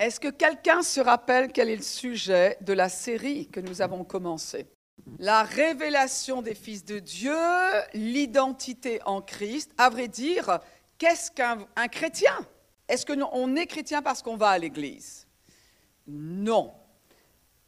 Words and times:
Est-ce 0.00 0.18
que 0.18 0.28
quelqu'un 0.28 0.80
se 0.80 0.98
rappelle 0.98 1.52
quel 1.52 1.68
est 1.68 1.76
le 1.76 1.82
sujet 1.82 2.56
de 2.62 2.72
la 2.72 2.88
série 2.88 3.48
que 3.48 3.60
nous 3.60 3.82
avons 3.82 4.02
commencée? 4.02 4.66
La 5.18 5.42
révélation 5.42 6.40
des 6.40 6.54
fils 6.54 6.86
de 6.86 7.00
Dieu, 7.00 7.36
l'identité 7.92 9.02
en 9.04 9.20
Christ. 9.20 9.72
À 9.76 9.90
vrai 9.90 10.08
dire, 10.08 10.58
qu'est-ce 10.96 11.30
qu'un 11.30 11.66
chrétien? 11.92 12.32
Est-ce 12.88 13.04
qu'on 13.04 13.54
est 13.56 13.66
chrétien 13.66 14.00
parce 14.00 14.22
qu'on 14.22 14.38
va 14.38 14.48
à 14.48 14.58
l'église? 14.58 15.26
Non. 16.06 16.72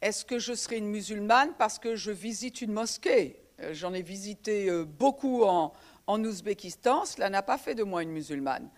Est-ce 0.01 0.25
que 0.25 0.39
je 0.39 0.55
serai 0.55 0.77
une 0.77 0.89
musulmane 0.89 1.53
parce 1.59 1.77
que 1.77 1.95
je 1.95 2.09
visite 2.09 2.61
une 2.61 2.73
mosquée? 2.73 3.43
Euh, 3.59 3.75
J'en 3.75 3.93
ai 3.93 4.01
visité 4.01 4.71
euh, 4.71 4.85
beaucoup 4.85 5.43
en, 5.43 5.71
en 6.07 6.23
Ouzbékistan, 6.23 7.05
cela 7.05 7.29
n'a 7.29 7.43
pas 7.43 7.59
fait 7.59 7.75
de 7.75 7.83
moi 7.83 8.01
une 8.01 8.11
musulmane. 8.11 8.71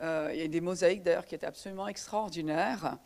Euh, 0.00 0.30
il 0.32 0.40
y 0.40 0.44
a 0.44 0.48
des 0.48 0.60
mosaïques 0.60 1.02
d'ailleurs 1.02 1.26
qui 1.26 1.34
étaient 1.34 1.46
absolument 1.46 1.88
extraordinaires. 1.88 2.98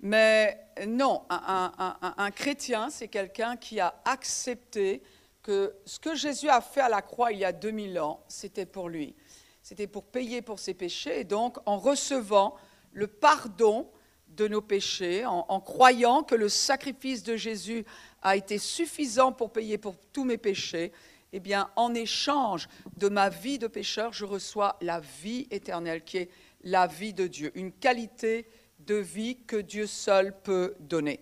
Mais 0.00 0.58
non, 0.88 1.22
un, 1.30 2.30
chrétien, 2.32 2.90
c'est 2.90 3.06
quelqu'un 3.06 3.56
qui 3.56 3.78
a 3.78 3.94
accepté 4.04 5.00
que 5.42 5.74
ce 5.84 6.00
que 6.00 6.16
Jésus 6.16 6.48
a 6.48 6.60
fait 6.60 6.80
à 6.80 6.88
la 6.88 7.02
croix 7.02 7.30
il 7.30 7.38
y 7.38 7.44
a 7.44 7.52
2000 7.52 8.00
ans, 8.00 8.24
c'était 8.26 8.66
pour 8.66 8.88
lui. 8.88 9.14
C'était 9.62 9.86
pour 9.86 10.02
payer 10.02 10.42
pour 10.42 10.58
ses 10.58 10.74
péchés. 10.74 11.20
Et 11.20 11.24
donc, 11.24 11.56
en 11.66 11.78
recevant 11.78 12.56
le 12.92 13.06
pardon 13.06 13.88
de 14.26 14.48
nos 14.48 14.60
péchés, 14.60 15.24
en, 15.24 15.60
croyant 15.60 16.24
que 16.24 16.34
le 16.34 16.48
sacrifice 16.48 17.22
de 17.22 17.36
Jésus 17.36 17.84
a 18.22 18.36
été 18.36 18.58
suffisant 18.58 19.30
pour 19.30 19.52
payer 19.52 19.78
pour 19.78 19.94
tous 20.12 20.24
mes 20.24 20.38
péchés, 20.38 20.90
eh 21.32 21.40
bien, 21.40 21.70
en 21.76 21.94
échange 21.94 22.68
de 22.96 23.08
ma 23.08 23.28
vie 23.28 23.58
de 23.58 23.66
pécheur, 23.66 24.12
je 24.12 24.24
reçois 24.24 24.76
la 24.80 25.00
vie 25.00 25.46
éternelle, 25.50 26.04
qui 26.04 26.18
est 26.18 26.30
la 26.62 26.86
vie 26.86 27.14
de 27.14 27.26
Dieu, 27.26 27.50
une 27.54 27.72
qualité 27.72 28.46
de 28.80 28.96
vie 28.96 29.38
que 29.46 29.56
Dieu 29.56 29.86
seul 29.86 30.38
peut 30.42 30.74
donner. 30.80 31.20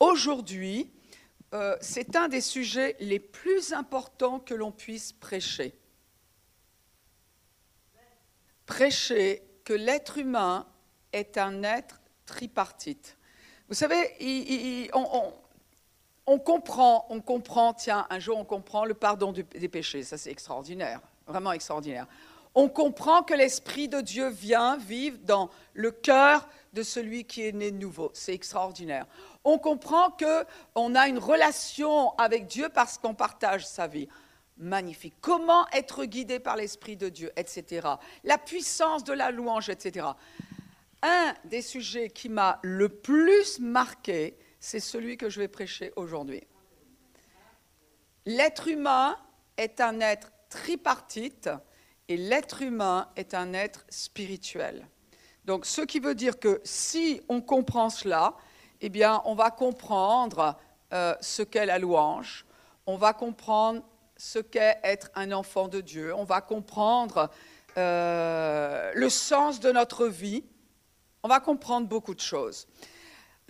Aujourd'hui, 0.00 0.90
euh, 1.54 1.76
c'est 1.80 2.16
un 2.16 2.28
des 2.28 2.40
sujets 2.40 2.96
les 3.00 3.20
plus 3.20 3.72
importants 3.72 4.40
que 4.40 4.54
l'on 4.54 4.72
puisse 4.72 5.12
prêcher. 5.12 5.74
Prêcher 8.66 9.42
que 9.64 9.74
l'être 9.74 10.18
humain 10.18 10.66
est 11.12 11.36
un 11.36 11.62
être 11.62 12.00
tripartite. 12.26 13.18
Vous 13.68 13.74
savez, 13.74 14.88
on, 14.94 15.06
on 15.12 15.34
comprend, 16.38 17.06
on 17.10 17.20
comprend, 17.20 17.74
tiens, 17.74 18.06
un 18.10 18.18
jour 18.18 18.38
on 18.38 18.44
comprend 18.44 18.84
le 18.84 18.94
pardon 18.94 19.32
des 19.32 19.68
péchés, 19.68 20.02
ça 20.04 20.16
c'est 20.16 20.30
extraordinaire, 20.30 21.00
vraiment 21.26 21.52
extraordinaire. 21.52 22.06
On 22.54 22.68
comprend 22.68 23.22
que 23.22 23.32
l'Esprit 23.32 23.88
de 23.88 24.00
Dieu 24.00 24.28
vient 24.28 24.76
vivre 24.76 25.18
dans 25.24 25.48
le 25.72 25.90
cœur 25.90 26.46
de 26.74 26.82
celui 26.82 27.24
qui 27.24 27.46
est 27.46 27.52
né 27.52 27.70
de 27.70 27.78
nouveau, 27.78 28.10
c'est 28.14 28.34
extraordinaire. 28.34 29.06
On 29.44 29.58
comprend 29.58 30.10
que 30.10 30.44
on 30.74 30.94
a 30.94 31.08
une 31.08 31.18
relation 31.18 32.16
avec 32.18 32.46
Dieu 32.46 32.68
parce 32.68 32.98
qu'on 32.98 33.14
partage 33.14 33.66
sa 33.66 33.86
vie. 33.86 34.08
Magnifique. 34.58 35.14
Comment 35.20 35.66
être 35.72 36.04
guidé 36.04 36.38
par 36.38 36.56
l'Esprit 36.56 36.96
de 36.96 37.08
Dieu, 37.08 37.32
etc. 37.36 37.88
La 38.22 38.38
puissance 38.38 39.02
de 39.02 39.14
la 39.14 39.30
louange, 39.30 39.70
etc. 39.70 40.06
Un 41.02 41.34
des 41.44 41.62
sujets 41.62 42.10
qui 42.10 42.28
m'a 42.28 42.60
le 42.62 42.88
plus 42.88 43.58
marqué, 43.58 44.36
c'est 44.62 44.80
celui 44.80 45.16
que 45.16 45.28
je 45.28 45.40
vais 45.40 45.48
prêcher 45.48 45.92
aujourd'hui. 45.96 46.46
L'être 48.24 48.68
humain 48.68 49.16
est 49.56 49.80
un 49.80 50.00
être 50.00 50.30
tripartite 50.48 51.50
et 52.08 52.16
l'être 52.16 52.62
humain 52.62 53.08
est 53.16 53.34
un 53.34 53.54
être 53.54 53.84
spirituel. 53.88 54.86
Donc, 55.44 55.66
ce 55.66 55.80
qui 55.80 55.98
veut 55.98 56.14
dire 56.14 56.38
que 56.38 56.60
si 56.62 57.20
on 57.28 57.40
comprend 57.40 57.90
cela, 57.90 58.36
eh 58.80 58.88
bien, 58.88 59.20
on 59.24 59.34
va 59.34 59.50
comprendre 59.50 60.56
euh, 60.92 61.16
ce 61.20 61.42
qu'est 61.42 61.66
la 61.66 61.80
louange, 61.80 62.46
on 62.86 62.96
va 62.96 63.12
comprendre 63.14 63.82
ce 64.16 64.38
qu'est 64.38 64.78
être 64.84 65.10
un 65.16 65.32
enfant 65.32 65.66
de 65.66 65.80
Dieu, 65.80 66.14
on 66.14 66.24
va 66.24 66.40
comprendre 66.40 67.30
euh, 67.76 68.92
le 68.94 69.10
sens 69.10 69.58
de 69.58 69.72
notre 69.72 70.06
vie, 70.06 70.44
on 71.24 71.28
va 71.28 71.40
comprendre 71.40 71.88
beaucoup 71.88 72.14
de 72.14 72.20
choses. 72.20 72.68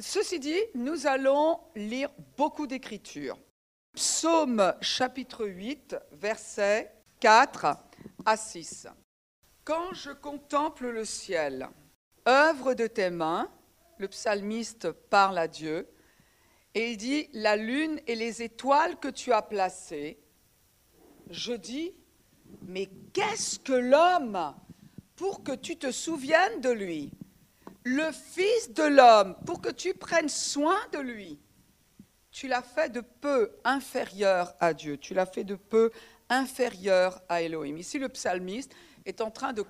Ceci 0.04 0.40
dit, 0.40 0.58
nous 0.74 1.06
allons 1.06 1.60
lire 1.76 2.10
beaucoup 2.36 2.66
d'écritures. 2.66 3.38
Psaume 3.94 4.74
chapitre 4.80 5.46
8, 5.46 5.94
versets 6.10 6.92
4 7.20 7.76
à 8.24 8.36
6. 8.36 8.88
Quand 9.62 9.92
je 9.92 10.10
contemple 10.10 10.88
le 10.88 11.04
ciel, 11.04 11.68
œuvre 12.26 12.74
de 12.74 12.88
tes 12.88 13.10
mains, 13.10 13.48
le 13.98 14.08
psalmiste 14.08 14.90
parle 14.90 15.38
à 15.38 15.46
Dieu, 15.46 15.88
et 16.74 16.90
il 16.90 16.96
dit, 16.96 17.28
la 17.32 17.54
lune 17.54 18.00
et 18.08 18.16
les 18.16 18.42
étoiles 18.42 18.98
que 18.98 19.08
tu 19.08 19.32
as 19.32 19.42
placées, 19.42 20.18
je 21.30 21.52
dis, 21.52 21.94
mais 22.62 22.88
qu'est-ce 23.12 23.60
que 23.60 23.72
l'homme 23.72 24.52
pour 25.14 25.44
que 25.44 25.52
tu 25.52 25.76
te 25.76 25.92
souviennes 25.92 26.60
de 26.60 26.70
lui? 26.70 27.12
Le 27.84 28.10
Fils 28.12 28.72
de 28.72 28.84
l'homme, 28.84 29.36
pour 29.46 29.60
que 29.60 29.70
tu 29.70 29.94
prennes 29.94 30.28
soin 30.28 30.78
de 30.92 30.98
lui, 30.98 31.38
tu 32.30 32.48
l'as 32.48 32.62
fait 32.62 32.90
de 32.90 33.00
peu 33.00 33.52
inférieur 33.64 34.54
à 34.60 34.72
Dieu, 34.72 34.96
tu 34.96 35.14
l'as 35.14 35.26
fait 35.26 35.44
de 35.44 35.54
peu 35.54 35.90
inférieur 36.28 37.20
à 37.28 37.42
Elohim. 37.42 37.76
Ici, 37.76 37.98
le 37.98 38.08
psalmiste 38.08 38.72
est 39.04 39.20
en 39.20 39.30
train 39.30 39.52
de, 39.52 39.62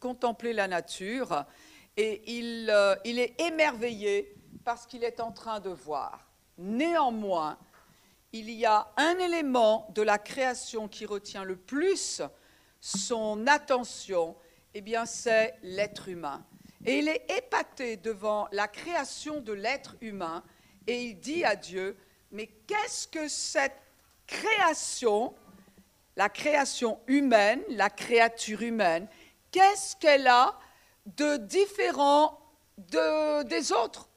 contempler 0.00 0.52
la 0.52 0.68
nature 0.68 1.44
et 1.96 2.22
il, 2.38 2.68
euh, 2.70 2.94
est 3.04 3.40
émerveillé 3.40 4.34
parce 4.64 4.86
qu'il 4.86 5.02
est 5.02 5.20
en 5.20 5.32
train 5.32 5.60
de 5.60 5.70
voir. 5.70 6.30
Néanmoins, 6.58 7.58
il 8.32 8.50
y 8.50 8.66
a 8.66 8.92
un 8.96 9.16
élément 9.18 9.90
de 9.94 10.02
la 10.02 10.18
création 10.18 10.88
qui 10.88 11.06
retient 11.06 11.44
le 11.44 11.56
plus 11.56 12.22
son 12.80 13.46
attention, 13.46 14.36
eh 14.74 14.82
c'est 15.06 15.54
l'être 15.62 16.08
humain. 16.08 16.44
Et 16.84 16.98
il 16.98 17.08
est 17.08 17.24
épaté 17.36 17.96
devant 17.96 18.46
la 18.52 18.68
création 18.68 19.40
de 19.40 19.52
l'être 19.52 19.96
humain 20.00 20.42
et 20.86 21.02
il 21.04 21.18
dit 21.18 21.44
à 21.44 21.56
Dieu, 21.56 21.96
mais 22.30 22.46
qu'est-ce 22.66 23.08
que 23.08 23.28
cette 23.28 23.80
création, 24.26 25.34
la 26.16 26.28
création 26.28 26.98
humaine, 27.06 27.62
la 27.70 27.88
créature 27.90 28.62
humaine, 28.62 29.08
qu'est-ce 29.50 29.96
qu'elle 29.96 30.26
a 30.26 30.58
de 31.06 31.36
différent 31.38 32.38
des 32.76 33.72
autres? 33.72 34.08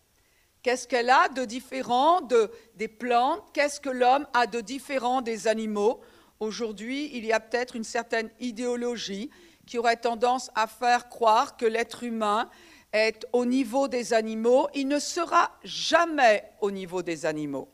Qu'est-ce 0.62 0.88
qu'elle 0.88 1.10
a 1.10 1.30
de 1.30 1.46
différent 1.46 2.22
de, 2.22 2.52
des 2.76 2.90
plantes? 2.90 3.44
Qu'est-ce 3.54 3.80
que 3.80 3.90
l'homme 3.90 4.28
a 4.34 4.48
de 4.48 4.60
différent 4.60 5.22
des 5.22 5.48
animaux 5.48 6.02
Aujourd'hui, 6.40 7.10
il 7.14 7.26
y 7.26 7.32
a 7.32 7.40
peut-être 7.40 7.76
une 7.76 7.84
certaine 7.84 8.30
idéologie 8.40 9.30
qui 9.68 9.78
aurait 9.78 9.98
tendance 9.98 10.50
à 10.56 10.66
faire 10.66 11.10
croire 11.10 11.58
que 11.58 11.66
l'être 11.66 12.04
humain 12.04 12.50
est 12.94 13.28
au 13.34 13.46
niveau 13.46 13.88
des 13.88 14.14
animaux, 14.14 14.68
il 14.74 14.88
ne 14.88 14.98
sera 14.98 15.52
jamais 15.64 16.50
au 16.62 16.72
niveau 16.72 17.04
des 17.04 17.26
animaux, 17.26 17.70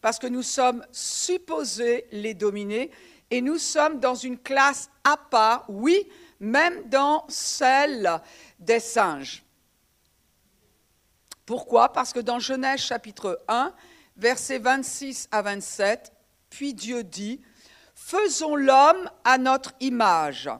parce 0.00 0.18
que 0.18 0.26
nous 0.26 0.42
sommes 0.42 0.86
supposés 0.92 2.06
les 2.12 2.32
dominer 2.32 2.90
et 3.30 3.42
nous 3.42 3.58
sommes 3.58 3.98
dans 3.98 4.14
une 4.14 4.38
classe 4.38 4.88
à 5.04 5.16
part, 5.16 5.64
oui, 5.68 6.08
même 6.38 6.88
dans 6.88 7.24
celle 7.28 8.20
des 8.58 8.80
singes. 8.80 9.44
Pourquoi? 11.44 11.92
Parce 11.92 12.12
que 12.12 12.20
dans 12.20 12.38
Genèse 12.38 12.80
chapitre 12.80 13.42
1, 13.48 13.74
versets 14.16 14.58
26 14.58 15.28
à 15.32 15.42
27, 15.42 16.12
puis 16.50 16.72
Dieu 16.72 17.02
dit, 17.02 17.40
Faisons 17.94 18.56
l'homme 18.56 19.10
à 19.24 19.38
notre 19.38 19.72
image 19.80 20.50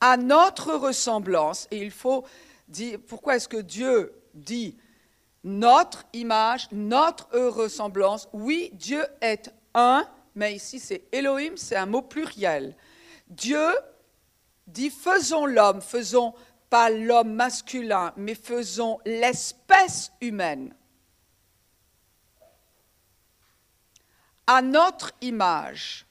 à 0.00 0.16
notre 0.16 0.74
ressemblance. 0.74 1.66
Et 1.70 1.78
il 1.78 1.90
faut 1.90 2.24
dire, 2.68 2.98
pourquoi 3.06 3.36
est-ce 3.36 3.48
que 3.48 3.56
Dieu 3.56 4.12
dit 4.34 4.76
notre 5.42 6.04
image, 6.12 6.68
notre 6.72 7.28
ressemblance? 7.38 8.28
Oui, 8.32 8.70
Dieu 8.74 9.04
est 9.20 9.52
un, 9.74 10.06
mais 10.34 10.54
ici 10.54 10.78
c'est 10.78 11.04
Elohim, 11.12 11.56
c'est 11.56 11.76
un 11.76 11.86
mot 11.86 12.02
pluriel. 12.02 12.76
Dieu 13.28 13.68
dit 14.66 14.90
faisons 14.90 15.46
l'homme, 15.46 15.80
faisons 15.80 16.34
pas 16.70 16.90
l'homme 16.90 17.34
masculin, 17.34 18.12
mais 18.16 18.34
faisons 18.34 18.98
l'espèce 19.04 20.12
humaine. 20.20 20.74
À 24.46 24.60
notre 24.60 25.12
image 25.20 26.06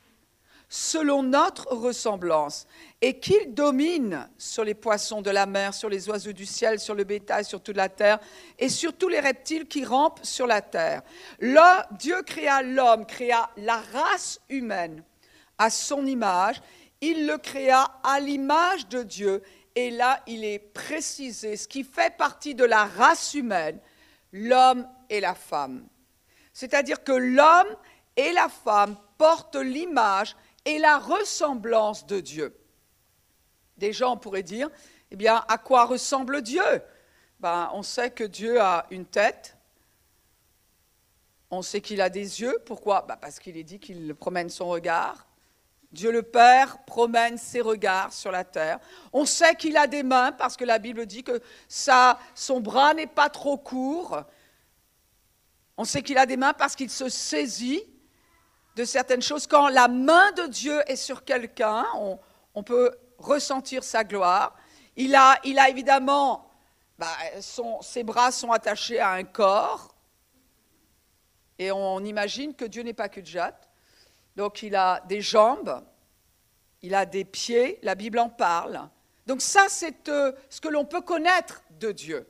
selon 0.75 1.21
notre 1.21 1.67
ressemblance, 1.71 2.65
et 2.99 3.19
qu'il 3.19 3.53
domine 3.53 4.27
sur 4.39 4.63
les 4.63 4.73
poissons 4.73 5.21
de 5.21 5.29
la 5.29 5.45
mer, 5.45 5.71
sur 5.71 5.87
les 5.87 6.09
oiseaux 6.09 6.31
du 6.31 6.47
ciel, 6.47 6.79
sur 6.79 6.95
le 6.95 7.03
bétail, 7.03 7.45
sur 7.45 7.61
toute 7.61 7.75
la 7.75 7.89
terre, 7.89 8.17
et 8.57 8.69
sur 8.69 8.91
tous 8.91 9.07
les 9.07 9.19
reptiles 9.19 9.67
qui 9.67 9.85
rampent 9.85 10.21
sur 10.23 10.47
la 10.47 10.63
terre. 10.63 11.03
Là, 11.39 11.87
Dieu 11.91 12.23
créa 12.23 12.63
l'homme, 12.63 13.05
créa 13.05 13.51
la 13.57 13.83
race 13.93 14.41
humaine 14.49 15.03
à 15.59 15.69
son 15.69 16.07
image, 16.07 16.59
il 17.01 17.27
le 17.27 17.37
créa 17.37 17.83
à 18.03 18.19
l'image 18.19 18.87
de 18.87 19.03
Dieu, 19.03 19.43
et 19.75 19.91
là, 19.91 20.23
il 20.25 20.43
est 20.43 20.57
précisé, 20.57 21.55
ce 21.55 21.67
qui 21.67 21.83
fait 21.83 22.17
partie 22.17 22.55
de 22.55 22.65
la 22.65 22.85
race 22.85 23.35
humaine, 23.35 23.77
l'homme 24.31 24.87
et 25.07 25.19
la 25.19 25.35
femme. 25.35 25.85
C'est-à-dire 26.51 27.03
que 27.03 27.11
l'homme 27.11 27.77
et 28.17 28.31
la 28.31 28.49
femme 28.49 28.97
portent 29.19 29.55
l'image 29.55 30.35
et 30.65 30.79
la 30.79 30.97
ressemblance 30.97 32.05
de 32.05 32.19
Dieu. 32.19 32.55
Des 33.77 33.93
gens 33.93 34.17
pourraient 34.17 34.43
dire, 34.43 34.69
eh 35.11 35.15
bien, 35.15 35.43
à 35.47 35.57
quoi 35.57 35.85
ressemble 35.85 36.41
Dieu? 36.41 36.63
Ben, 37.39 37.69
On 37.73 37.83
sait 37.83 38.11
que 38.11 38.23
Dieu 38.23 38.61
a 38.61 38.85
une 38.91 39.05
tête, 39.05 39.57
on 41.51 41.61
sait 41.61 41.81
qu'il 41.81 42.01
a 42.01 42.09
des 42.09 42.41
yeux. 42.41 42.59
Pourquoi? 42.65 43.03
Ben, 43.07 43.15
Parce 43.15 43.39
qu'il 43.39 43.57
est 43.57 43.63
dit 43.63 43.79
qu'il 43.79 44.15
promène 44.15 44.49
son 44.49 44.69
regard. 44.69 45.27
Dieu 45.91 46.11
le 46.11 46.23
Père 46.23 46.83
promène 46.85 47.37
ses 47.37 47.61
regards 47.61 48.11
sur 48.11 48.31
la 48.31 48.43
terre. 48.43 48.79
On 49.11 49.25
sait 49.25 49.53
qu'il 49.53 49.77
a 49.77 49.85
des 49.85 50.01
mains 50.01 50.31
parce 50.31 50.57
que 50.57 50.65
la 50.65 50.79
Bible 50.79 51.05
dit 51.05 51.23
que 51.23 51.39
ça, 51.67 52.19
son 52.33 52.59
bras 52.59 52.95
n'est 52.95 53.05
pas 53.05 53.29
trop 53.29 53.57
court. 53.57 54.23
On 55.77 55.85
sait 55.85 56.01
qu'il 56.01 56.17
a 56.17 56.25
des 56.25 56.37
mains 56.37 56.53
parce 56.53 56.75
qu'il 56.75 56.89
se 56.89 57.09
saisit 57.09 57.83
de 58.75 58.85
certaines 58.85 59.21
choses. 59.21 59.47
Quand 59.47 59.69
la 59.69 59.87
main 59.87 60.31
de 60.33 60.47
Dieu 60.47 60.81
est 60.87 60.95
sur 60.95 61.23
quelqu'un, 61.23 61.85
on, 62.53 62.63
peut 62.63 62.91
ressentir 63.17 63.83
sa 63.83 64.03
gloire. 64.03 64.55
Il 64.95 65.15
a, 65.15 65.39
il 65.43 65.59
a 65.59 65.69
évidemment, 65.69 66.49
bah, 66.97 67.15
ses 67.81 68.03
bras 68.03 68.31
sont 68.31 68.51
attachés 68.51 68.99
à 68.99 69.11
un 69.11 69.23
corps. 69.23 69.95
Et 71.59 71.71
on, 71.71 71.99
imagine 71.99 72.53
que 72.53 72.65
Dieu 72.65 72.83
n'est 72.83 72.93
pas 72.93 73.09
que 73.09 73.23
jatte. 73.23 73.69
Donc 74.35 74.63
il 74.63 74.75
a 74.75 75.01
des 75.07 75.21
jambes, 75.21 75.83
il 76.81 76.95
a 76.95 77.05
des 77.05 77.23
pieds, 77.23 77.79
la 77.83 77.95
Bible 77.95 78.19
en 78.19 78.29
parle. 78.29 78.89
Donc 79.27 79.41
ça, 79.41 79.67
c'est 79.69 80.09
euh, 80.09 80.31
ce 80.49 80.59
que 80.59 80.67
l'on 80.67 80.85
peut 80.85 81.01
connaître 81.01 81.61
de 81.79 81.91
Dieu. 81.91 82.27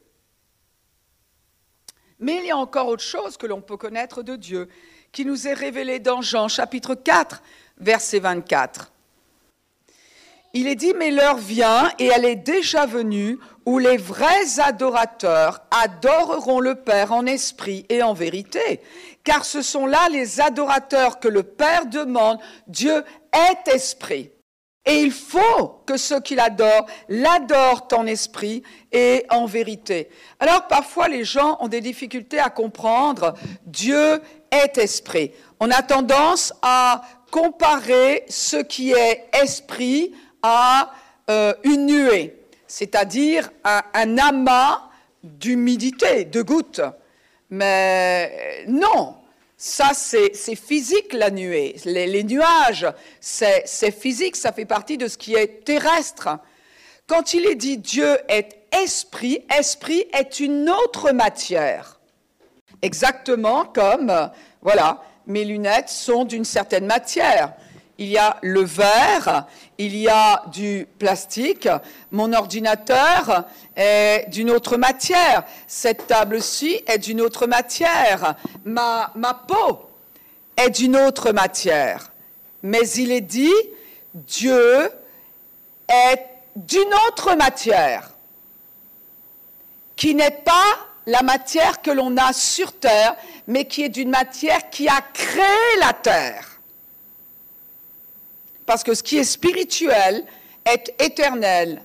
Mais 2.20 2.38
il 2.38 2.46
y 2.46 2.52
a 2.52 2.58
encore 2.58 2.88
autre 2.88 3.04
chose 3.04 3.38
que 3.38 3.48
l'on 3.48 3.62
peut 3.62 3.78
connaître 3.78 4.22
de 4.22 4.36
Dieu, 4.36 4.70
qui 5.14 5.26
nous 5.26 5.48
est 5.48 5.54
révélé 5.54 6.00
dans 6.00 6.22
Jean 6.22 6.50
chapitre 6.50 6.96
4, 6.96 7.42
verset 7.78 8.20
24. 8.20 8.92
Il 10.56 10.68
est 10.68 10.76
dit, 10.76 10.94
mais 10.98 11.12
l'heure 11.12 11.38
vient, 11.38 11.92
et 12.00 12.08
elle 12.08 12.26
est 12.26 12.36
déjà 12.36 12.86
venue, 12.86 13.40
où 13.66 13.78
les 13.78 13.98
vrais 13.98 14.60
adorateurs 14.60 15.62
adoreront 15.72 16.60
le 16.60 16.76
Père 16.76 17.14
en 17.14 17.26
esprit 17.26 17.86
et 17.90 18.04
en 18.04 18.14
vérité, 18.14 18.82
car 19.24 19.46
ce 19.46 19.62
sont 19.62 19.86
là 19.86 20.10
les 20.12 20.42
adorateurs 20.42 21.20
que 21.20 21.28
le 21.28 21.44
Père 21.44 21.86
demande. 21.86 22.40
Dieu 22.68 23.04
est 23.32 23.74
esprit. 23.74 24.32
Et 24.86 25.02
il 25.02 25.12
faut 25.12 25.82
que 25.86 25.96
ceux 25.96 26.20
qui 26.20 26.36
l'adorent 26.36 26.88
l'adorent 27.08 27.88
en 27.94 28.06
esprit 28.06 28.64
et 28.92 29.26
en 29.30 29.46
vérité. 29.46 30.10
Alors 30.40 30.68
parfois 30.68 31.08
les 31.08 31.24
gens 31.24 31.58
ont 31.62 31.70
des 31.70 31.80
difficultés 31.80 32.40
à 32.40 32.50
comprendre 32.50 33.34
Dieu 33.66 34.22
est 34.54 34.78
esprit. 34.78 35.32
On 35.60 35.70
a 35.72 35.82
tendance 35.82 36.54
à 36.62 37.02
comparer 37.32 38.26
ce 38.30 38.58
qui 38.58 38.92
est 38.92 39.26
esprit 39.34 40.14
à 40.42 40.92
euh, 41.30 41.54
une 41.64 41.86
nuée, 41.86 42.36
c'est-à-dire 42.68 43.50
un 43.64 44.18
amas 44.18 44.90
d'humidité, 45.24 46.26
de 46.26 46.42
gouttes. 46.42 46.82
Mais 47.50 48.66
non, 48.68 49.16
ça 49.58 49.92
c'est 49.94 50.56
physique 50.56 51.14
la 51.14 51.32
nuée. 51.32 51.76
Les, 51.86 52.24
nuages, 52.24 52.88
c'est 53.22 53.92
physique, 53.92 54.36
ça 54.36 54.52
fait 54.52 54.66
partie 54.66 54.98
de 54.98 55.08
ce 55.08 55.18
qui 55.18 55.36
est 55.36 55.64
terrestre. 55.64 56.30
Quand 57.08 57.34
il 57.34 57.46
est 57.46 57.56
dit 57.56 57.78
Dieu 57.78 58.18
est 58.28 58.68
esprit, 58.84 59.46
esprit 59.58 60.06
est 60.14 60.40
une 60.40 60.70
autre 60.70 61.12
matière. 61.12 62.00
Exactement 62.84 63.66
comme, 63.66 64.30
voilà, 64.62 65.02
mes 65.26 65.44
lunettes 65.44 65.90
sont 65.90 66.24
d'une 66.24 66.46
certaine 66.46 66.86
matière 66.86 67.54
il 67.98 68.08
y 68.08 68.18
a 68.18 68.38
le 68.42 68.64
verre, 68.64 69.46
il 69.78 69.96
y 69.96 70.08
a 70.10 70.44
du 70.52 70.88
plastique, 71.00 71.70
mon 72.12 72.34
ordinateur 72.34 73.46
est 73.76 74.30
d'une 74.30 74.50
autre 74.50 74.78
matière, 74.78 75.44
cette 75.68 76.08
table-ci 76.08 76.82
est 76.88 76.98
d'une 76.98 77.22
autre 77.22 77.46
matière, 77.48 78.36
ma, 78.66 79.12
ma 79.16 79.34
peau 79.34 79.90
est 80.58 80.72
d'une 80.72 80.98
autre 80.98 81.32
matière. 81.32 82.12
Mais 82.64 82.88
il 82.90 83.12
est 83.12 83.22
dit, 83.22 83.54
Dieu 84.14 84.90
est 85.88 86.26
d'une 86.56 86.94
autre 87.08 87.36
matière, 87.36 88.10
qui 89.96 90.16
n'est 90.16 90.32
pas 90.32 90.78
la 91.06 91.22
matière 91.22 91.82
que 91.82 91.92
l'on 91.92 92.16
a 92.18 92.34
sur 92.34 92.74
Terre, 92.74 93.16
mais 93.48 93.66
qui 93.66 93.84
est 93.84 93.90
d'une 93.90 94.10
matière 94.10 94.70
qui 94.70 94.88
a 94.88 95.02
créé 95.14 95.80
la 95.80 95.94
Terre. 95.94 96.60
Parce 98.66 98.84
que 98.84 98.94
ce 98.94 99.04
qui 99.04 99.18
est 99.18 99.24
spirituel 99.24 100.24
est 100.66 100.94
éternel. 101.00 101.82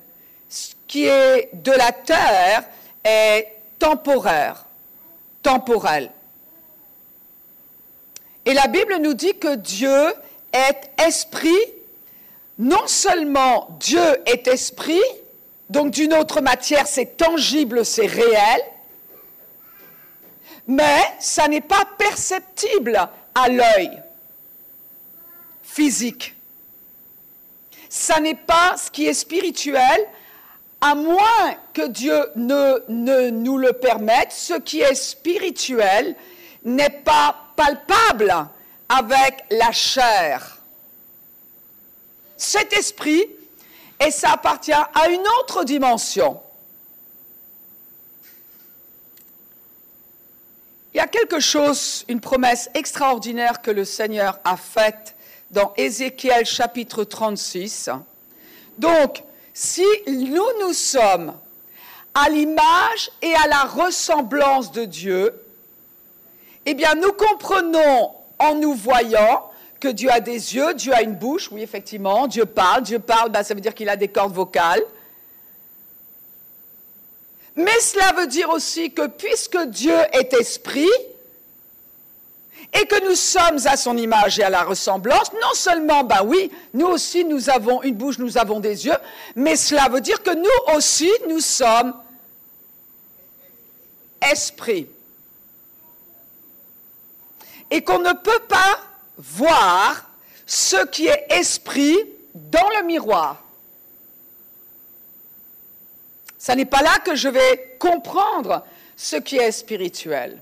Ce 0.49 0.75
qui 0.87 1.05
est 1.05 1.51
de 1.53 1.73
la 1.73 1.93
terre 1.93 2.65
est 3.05 3.49
temporaire, 3.79 4.65
temporel. 5.43 6.11
Et 8.45 8.55
la 8.55 8.67
Bible 8.67 8.97
nous 9.01 9.15
dit 9.15 9.37
que 9.39 9.57
Dieu 9.57 10.15
est 10.53 10.91
esprit. 11.07 11.59
Non 12.59 12.87
seulement 12.87 13.69
Dieu 13.79 14.03
est 14.27 14.49
esprit, 14.49 15.03
donc 15.71 15.93
d'une 15.93 16.15
autre 16.15 16.41
matière, 16.41 16.87
c'est 16.89 17.17
tangible, 17.17 17.85
c'est 17.85 18.07
réel, 18.07 18.61
mais 20.69 21.03
ça 21.19 21.49
n'est 21.49 21.61
pas 21.61 21.85
perceptible 21.99 23.09
à 23.35 23.49
l'œil 23.49 24.03
physique 25.65 26.37
ça 27.89 28.21
n'est 28.21 28.35
pas 28.35 28.77
ce 28.77 28.91
qui 28.91 29.07
est 29.07 29.15
spirituel, 29.15 30.07
à 30.81 30.95
moins 30.95 31.55
que 31.73 31.89
Dieu 31.89 32.31
ne, 32.37 33.31
nous 33.31 33.59
le 33.59 33.73
permette, 33.73 34.33
ce 34.33 34.55
qui 34.55 34.81
est 34.81 34.95
spirituel 34.95 36.15
n'est 36.65 36.91
pas 36.91 37.35
palpable 37.57 38.35
avec 38.89 39.45
la 39.51 39.73
chair. 39.73 40.59
Cet 42.37 42.73
esprit, 42.73 43.25
et 44.05 44.11
ça 44.11 44.33
appartient 44.33 44.73
à 44.73 45.09
une 45.09 45.25
autre 45.41 45.65
dimension. 45.65 46.41
Il 50.99 51.03
y 51.03 51.05
a 51.05 51.07
quelque 51.07 51.39
chose, 51.39 52.05
une 52.09 52.19
promesse 52.19 52.69
extraordinaire 52.75 53.63
que 53.63 53.71
le 53.71 53.85
Seigneur 53.85 54.41
a 54.45 54.57
faite 54.57 55.15
dans 55.53 55.73
Ézéchiel 55.77 56.45
chapitre 56.45 57.05
36. 57.05 57.89
Donc, 58.79 59.23
si 59.55 59.85
nous, 60.09 60.43
nous 60.61 60.73
sommes 60.73 61.35
à 62.13 62.29
l'image 62.29 63.13
et 63.23 63.33
à 63.33 63.47
la 63.47 63.63
ressemblance 63.63 64.73
de 64.73 64.87
Dieu, 64.87 65.41
eh 66.67 66.75
bien, 66.75 66.97
nous 66.97 67.13
comprenons 67.13 68.17
en 68.41 68.57
nous 68.57 68.75
voyant 68.75 69.53
que 69.79 69.87
Dieu 69.87 70.11
a 70.11 70.19
des 70.19 70.57
yeux, 70.57 70.75
Dieu 70.75 70.93
a 70.93 71.03
une 71.03 71.15
bouche, 71.15 71.49
oui, 71.53 71.63
effectivement, 71.63 72.27
Dieu 72.27 72.45
parle, 72.45 72.83
Dieu 72.83 72.99
parle, 72.99 73.31
ben, 73.31 73.45
ça 73.45 73.55
veut 73.55 73.61
dire 73.61 73.77
qu'il 73.77 73.89
a 73.89 73.95
des 73.95 74.09
cordes 74.09 74.35
vocales. 74.35 74.83
Mais 77.59 77.81
cela 77.81 78.13
veut 78.13 78.29
dire 78.29 78.49
aussi 78.51 78.93
que 78.93 79.09
puisque 79.09 79.59
Dieu 79.67 79.97
est 80.13 80.33
esprit, 80.33 80.89
et 82.73 82.87
que 82.87 83.05
nous 83.05 83.17
sommes 83.17 83.59
à 83.67 83.77
son 83.77 83.97
image 83.97 84.39
et 84.39 84.45
à 84.45 84.51
la 84.51 84.63
ressemblance, 84.63 85.33
non 85.33 85.55
seulement, 85.55 86.05
ben 86.05 86.23
oui, 86.25 86.53
nous 86.73 86.87
aussi 86.87 87.25
nous 87.25 87.51
avons 87.51 87.83
une 87.83 87.95
bouche, 87.95 88.19
nous 88.19 88.39
avons 88.39 88.61
des 88.61 88.87
yeux, 88.87 88.97
mais 89.35 89.57
cela 89.57 89.89
veut 89.89 90.01
dire 90.01 90.23
que 90.23 90.35
nous 90.35 90.77
aussi 90.77 91.11
nous 91.29 91.41
sommes 91.41 91.95
esprit. 94.31 94.87
Et 97.71 97.83
qu'on 97.83 97.99
ne 97.99 98.13
peut 98.13 98.43
pas 98.49 98.81
voir 99.17 100.09
ce 100.47 100.87
qui 100.87 101.09
est 101.09 101.27
esprit 101.31 101.97
dans 102.35 102.69
le 102.79 102.87
miroir. 102.87 103.43
Ce 106.49 106.55
n'est 106.55 106.65
pas 106.65 106.81
là 106.81 106.99
que 107.05 107.15
je 107.15 107.29
vais 107.29 107.77
comprendre 107.79 108.65
ce 108.97 109.17
qui 109.17 109.37
est 109.37 109.53
spirituel 109.53 110.41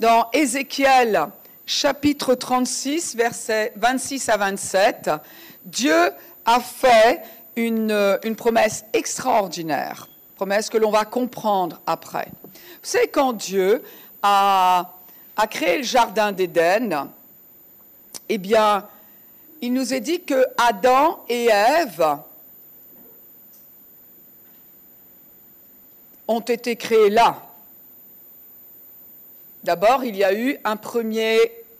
dans 0.00 0.28
Ézéchiel 0.32 1.28
chapitre 1.66 2.34
36, 2.34 3.14
versets 3.14 3.72
26 3.76 4.28
à 4.28 4.36
27, 4.38 5.10
Dieu 5.66 6.10
a 6.46 6.58
fait 6.58 7.22
une, 7.54 8.18
promesse 8.36 8.84
extraordinaire, 8.92 10.08
promesse 10.34 10.68
que 10.68 10.78
l'on 10.78 10.90
va 10.90 11.04
comprendre 11.04 11.80
après. 11.86 12.26
Vous 12.52 12.58
savez, 12.82 13.06
quand 13.06 13.34
Dieu 13.34 13.84
a, 14.20 14.94
créé 15.48 15.76
le 15.76 15.84
jardin 15.84 16.32
d'Éden, 16.32 17.08
eh 18.28 18.38
bien, 18.38 18.88
il 19.60 19.72
nous 19.72 19.94
est 19.94 20.00
dit 20.00 20.22
que 20.22 20.44
Adam 20.56 21.22
et 21.28 21.50
Ève 21.50 22.20
ont 26.30 26.40
été 26.40 26.76
créés 26.76 27.10
là. 27.10 27.42
D'abord, 29.64 30.04
il 30.04 30.16
y 30.16 30.22
a 30.22 30.32
eu 30.32 30.56
un 30.64 30.76
premier 30.76 31.38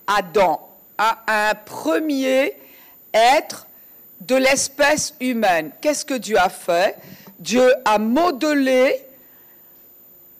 Adam, 0.08 0.68
un, 0.98 1.54
premier 1.54 2.56
être 3.14 3.68
de 4.20 4.34
l'espèce 4.34 5.14
humaine. 5.20 5.70
Qu'est-ce 5.80 6.04
que 6.04 6.14
Dieu 6.14 6.36
a 6.36 6.48
fait? 6.48 6.96
Dieu 7.38 7.72
a 7.84 7.98
modelé, 7.98 9.00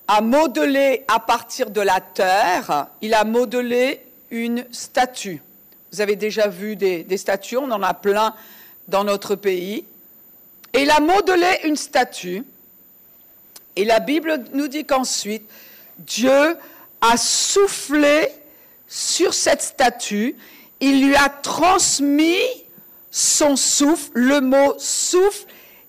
a 0.08 0.20
modelé 0.20 1.04
à 1.06 1.20
partir 1.20 1.70
de 1.70 1.80
la 1.80 2.00
terre, 2.00 2.88
il 3.00 3.14
a 3.14 3.22
modelé 3.22 4.04
une 4.30 4.66
statue. 4.72 5.40
Vous 5.92 6.00
avez 6.00 6.16
déjà 6.16 6.48
vu 6.48 6.74
des, 6.74 7.04
des 7.04 7.16
statues, 7.16 7.58
on 7.58 7.70
en 7.70 7.82
a 7.82 7.94
plein 7.94 8.34
dans 8.88 9.04
notre 9.04 9.36
pays. 9.36 9.84
Et 10.74 10.82
il 10.82 10.90
a 10.90 10.98
modelé 10.98 11.60
une 11.62 11.76
statue. 11.76 12.44
Et 13.76 13.84
la 13.84 14.00
Bible 14.00 14.44
nous 14.52 14.68
dit 14.68 14.84
qu'ensuite, 14.84 15.48
Dieu 15.98 16.56
a 17.00 17.16
soufflé 17.16 18.28
sur 18.88 19.32
cette 19.34 19.62
statue, 19.62 20.36
il 20.80 21.06
lui 21.06 21.14
a 21.14 21.28
transmis 21.28 22.36
son 23.10 23.56
souffle. 23.56 24.10
Le 24.14 24.40
mot 24.40 24.74
souffle 24.78 25.46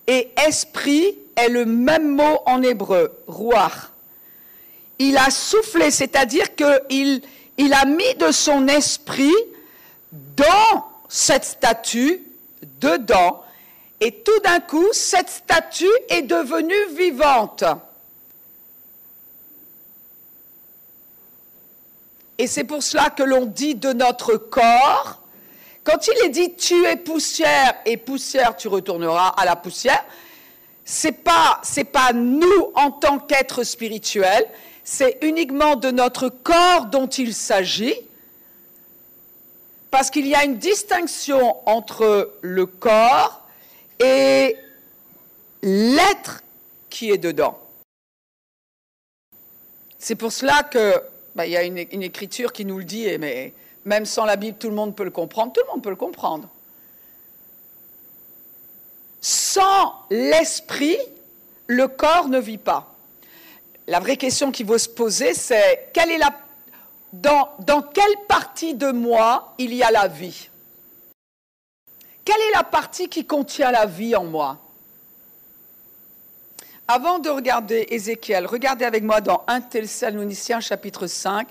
et 0.08 0.30
esprit 0.48 1.18
est 1.36 1.50
le 1.50 1.66
même 1.66 2.16
mot 2.16 2.40
en 2.46 2.62
hébreu, 2.62 3.12
roi. 3.28 3.72
Il 5.00 5.18
a 5.18 5.32
soufflé, 5.32 5.90
c'est-à-dire 5.90 6.56
qu'il 6.56 7.22
il 7.58 7.74
a 7.74 7.86
mis 7.86 8.16
de 8.16 8.32
son 8.32 8.68
esprit 8.68 9.34
dans 10.12 10.86
cette 11.08 11.46
statue, 11.46 12.22
dedans, 12.80 13.41
et 14.02 14.24
tout 14.24 14.40
d'un 14.40 14.60
coup, 14.60 14.88
cette 14.94 15.30
statue 15.30 15.86
est 16.10 16.24
devenue 16.24 16.88
vivante. 16.98 17.64
Et 22.40 22.48
c'est 22.48 22.64
pour 22.64 22.82
cela 22.82 23.12
que 23.12 23.22
l'on 23.22 23.46
dit 23.46 23.76
de 23.76 23.94
notre 23.94 24.36
corps, 24.36 25.22
quand 25.84 26.08
il 26.08 26.26
est 26.26 26.30
dit 26.30 26.56
tu 26.56 26.84
es 26.86 26.96
poussière 26.96 27.76
et 27.86 27.98
poussière 27.98 28.58
tu 28.58 28.68
retourneras 28.68 29.30
à 29.38 29.46
la 29.46 29.56
poussière, 29.56 30.04
c'est 30.84 31.12
pas 31.12 31.60
c'est 31.62 31.84
pas 31.84 32.12
nous 32.14 32.72
en 32.74 32.90
tant 32.90 33.20
qu'êtres 33.20 33.64
spirituels, 33.64 34.48
c'est 34.84 35.20
uniquement 35.22 35.76
de 35.76 35.92
notre 35.92 36.30
corps 36.30 36.88
dont 36.88 37.08
il 37.08 37.36
s'agit. 37.36 37.96
Parce 39.92 40.10
qu'il 40.10 40.26
y 40.26 40.34
a 40.34 40.44
une 40.44 40.58
distinction 40.58 41.58
entre 41.68 42.32
le 42.42 42.66
corps 42.66 43.41
et 44.04 44.58
l'être 45.62 46.44
qui 46.90 47.12
est 47.12 47.18
dedans. 47.18 47.60
C'est 50.00 50.16
pour 50.16 50.32
cela 50.32 50.64
que 50.64 51.02
bah, 51.36 51.46
il 51.46 51.52
y 51.52 51.58
a 51.58 51.64
une, 51.64 51.78
écriture 51.78 52.52
qui 52.52 52.66
nous 52.66 52.80
le 52.80 52.84
dit, 52.84 53.08
mais 53.20 53.54
même 53.86 54.06
sans 54.06 54.26
la 54.26 54.36
Bible, 54.36 54.58
tout 54.58 54.70
le 54.70 54.76
monde 54.76 54.96
peut 54.96 55.04
le 55.04 55.12
comprendre. 55.12 55.54
Tout 55.54 55.62
le 55.66 55.72
monde 55.72 55.84
peut 55.84 55.90
le 55.90 55.96
comprendre. 55.96 56.50
Sans 59.22 59.94
l'esprit, 60.10 60.98
le 61.68 61.88
corps 61.88 62.28
ne 62.28 62.40
vit 62.40 62.58
pas. 62.58 62.94
La 63.88 64.00
vraie 64.00 64.18
question 64.18 64.52
qui 64.52 64.64
vaut 64.64 64.78
se 64.78 64.90
poser, 64.90 65.34
c'est 65.34 65.92
dans 67.14 67.82
quelle 67.94 68.26
partie 68.28 68.74
de 68.74 68.92
moi 68.92 69.54
il 69.58 69.74
y 69.74 69.84
a 69.84 69.92
la 69.92 70.08
vie? 70.08 70.51
Quelle 72.24 72.42
est 72.50 72.56
la 72.56 72.64
partie 72.64 73.10
qui 73.10 73.26
contient 73.26 73.72
la 73.72 73.86
vie 73.86 74.16
en 74.16 74.26
moi? 74.26 74.60
Avant 76.88 77.20
de 77.20 77.30
regarder 77.30 77.88
Ézéchiel, 77.90 78.46
regardez 78.46 78.86
avec 78.86 79.04
moi 79.04 79.22
dans 79.22 79.44
1 79.48 79.62
Thessaloniciens 79.62 80.60
chapitre 80.60 81.08
5, 81.08 81.48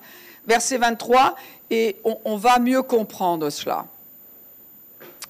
verset 0.47 0.77
23, 0.77 1.35
et 1.71 1.97
on, 2.05 2.37
va 2.37 2.59
mieux 2.59 2.83
comprendre 2.83 3.49
cela. 3.49 3.87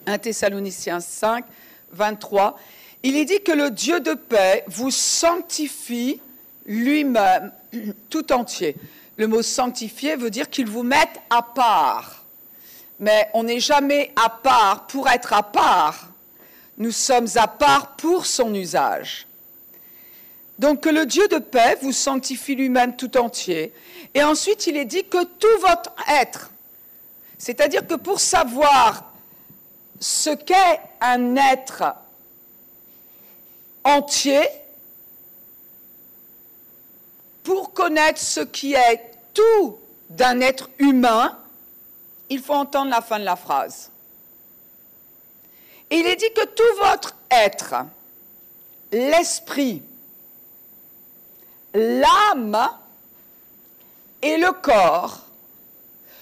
1 0.06 0.18
Thessaloniciens 0.18 1.00
5, 1.00 1.44
23. 1.92 2.58
Il 3.02 3.16
est 3.16 3.24
dit 3.24 3.40
que 3.40 3.52
le 3.52 3.70
Dieu 3.70 4.00
de 4.00 4.14
paix 4.14 4.64
vous 4.66 4.90
sanctifie 4.90 6.20
lui-même 6.66 7.52
tout 8.10 8.32
entier. 8.32 8.76
Le 9.16 9.26
mot 9.26 9.42
sanctifier 9.42 10.16
veut 10.16 10.30
dire 10.30 10.50
qu'il 10.50 10.66
vous 10.66 10.82
mette 10.82 11.20
à 11.30 11.42
part. 11.42 12.19
Mais 13.00 13.28
on 13.34 13.44
n'est 13.44 13.60
jamais 13.60 14.12
à 14.14 14.28
part 14.28 14.86
pour 14.86 15.08
être 15.08 15.32
à 15.32 15.42
part. 15.42 16.10
Nous 16.78 16.92
sommes 16.92 17.28
à 17.34 17.48
part 17.48 17.96
pour 17.96 18.26
son 18.26 18.54
usage. 18.54 19.26
Donc 20.58 20.82
que 20.82 20.90
le 20.90 21.06
Dieu 21.06 21.26
de 21.28 21.38
paix 21.38 21.78
vous 21.80 21.92
sanctifie 21.92 22.54
lui-même 22.54 22.94
tout 22.94 23.16
entier. 23.16 23.72
Et 24.14 24.22
ensuite, 24.22 24.66
il 24.66 24.76
est 24.76 24.84
dit 24.84 25.04
que 25.04 25.24
tout 25.24 25.60
votre 25.60 25.92
être, 26.06 26.50
c'est-à-dire 27.38 27.86
que 27.86 27.94
pour 27.94 28.20
savoir 28.20 29.04
ce 29.98 30.30
qu'est 30.30 30.80
un 31.00 31.36
être 31.36 31.94
entier, 33.84 34.46
pour 37.42 37.72
connaître 37.72 38.20
ce 38.20 38.40
qui 38.40 38.74
est 38.74 39.10
tout 39.32 39.78
d'un 40.10 40.42
être 40.42 40.68
humain, 40.78 41.39
il 42.30 42.40
faut 42.40 42.54
entendre 42.54 42.90
la 42.90 43.02
fin 43.02 43.18
de 43.18 43.24
la 43.24 43.36
phrase. 43.36 43.90
Il 45.90 46.06
est 46.06 46.16
dit 46.16 46.32
que 46.34 46.46
tout 46.46 46.82
votre 46.82 47.16
être, 47.30 47.74
l'esprit, 48.92 49.82
l'âme 51.74 52.70
et 54.22 54.36
le 54.36 54.52
corps 54.52 55.26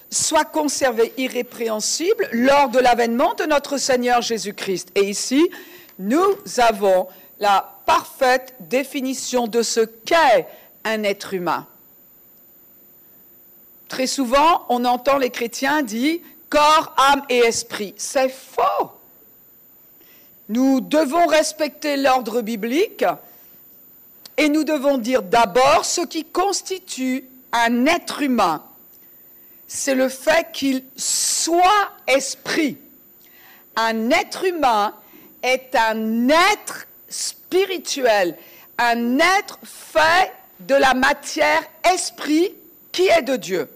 soient 0.09 0.45
conservés 0.45 1.13
irrépréhensibles 1.17 2.29
lors 2.31 2.69
de 2.69 2.79
l'avènement 2.79 3.35
de 3.35 3.43
notre 3.43 3.77
Seigneur 3.77 4.21
Jésus-Christ. 4.21 4.89
Et 4.95 5.07
ici, 5.07 5.51
nous 5.99 6.35
avons 6.57 7.07
la 7.39 7.77
parfaite 7.85 8.55
définition 8.59 9.47
de 9.47 9.61
ce 9.61 9.81
qu'est 9.81 10.47
un 10.83 11.03
être 11.03 11.35
humain. 11.35 11.67
Très 13.89 14.07
souvent, 14.07 14.65
on 14.69 14.85
entend 14.85 15.17
les 15.17 15.31
chrétiens 15.31 15.81
dire 15.81 16.19
corps, 16.49 16.93
âme 16.97 17.23
et 17.27 17.39
esprit. 17.39 17.93
C'est 17.97 18.29
faux. 18.29 18.91
Nous 20.47 20.79
devons 20.79 21.27
respecter 21.27 21.97
l'ordre 21.97 22.41
biblique 22.41 23.03
et 24.37 24.47
nous 24.47 24.63
devons 24.63 24.97
dire 24.97 25.21
d'abord 25.21 25.85
ce 25.85 26.01
qui 26.01 26.23
constitue 26.23 27.25
un 27.51 27.85
être 27.87 28.21
humain. 28.21 28.63
C'est 29.67 29.95
le 29.95 30.07
fait 30.07 30.47
qu'il 30.53 30.83
soit 30.95 31.91
esprit. 32.07 32.77
Un 33.75 34.09
être 34.11 34.43
humain 34.45 34.93
est 35.43 35.75
un 35.75 36.29
être 36.29 36.87
spirituel, 37.07 38.37
un 38.77 39.19
être 39.19 39.59
fait 39.63 40.31
de 40.59 40.75
la 40.75 40.93
matière 40.93 41.63
esprit 41.93 42.53
qui 42.91 43.07
est 43.07 43.21
de 43.21 43.35
Dieu. 43.35 43.69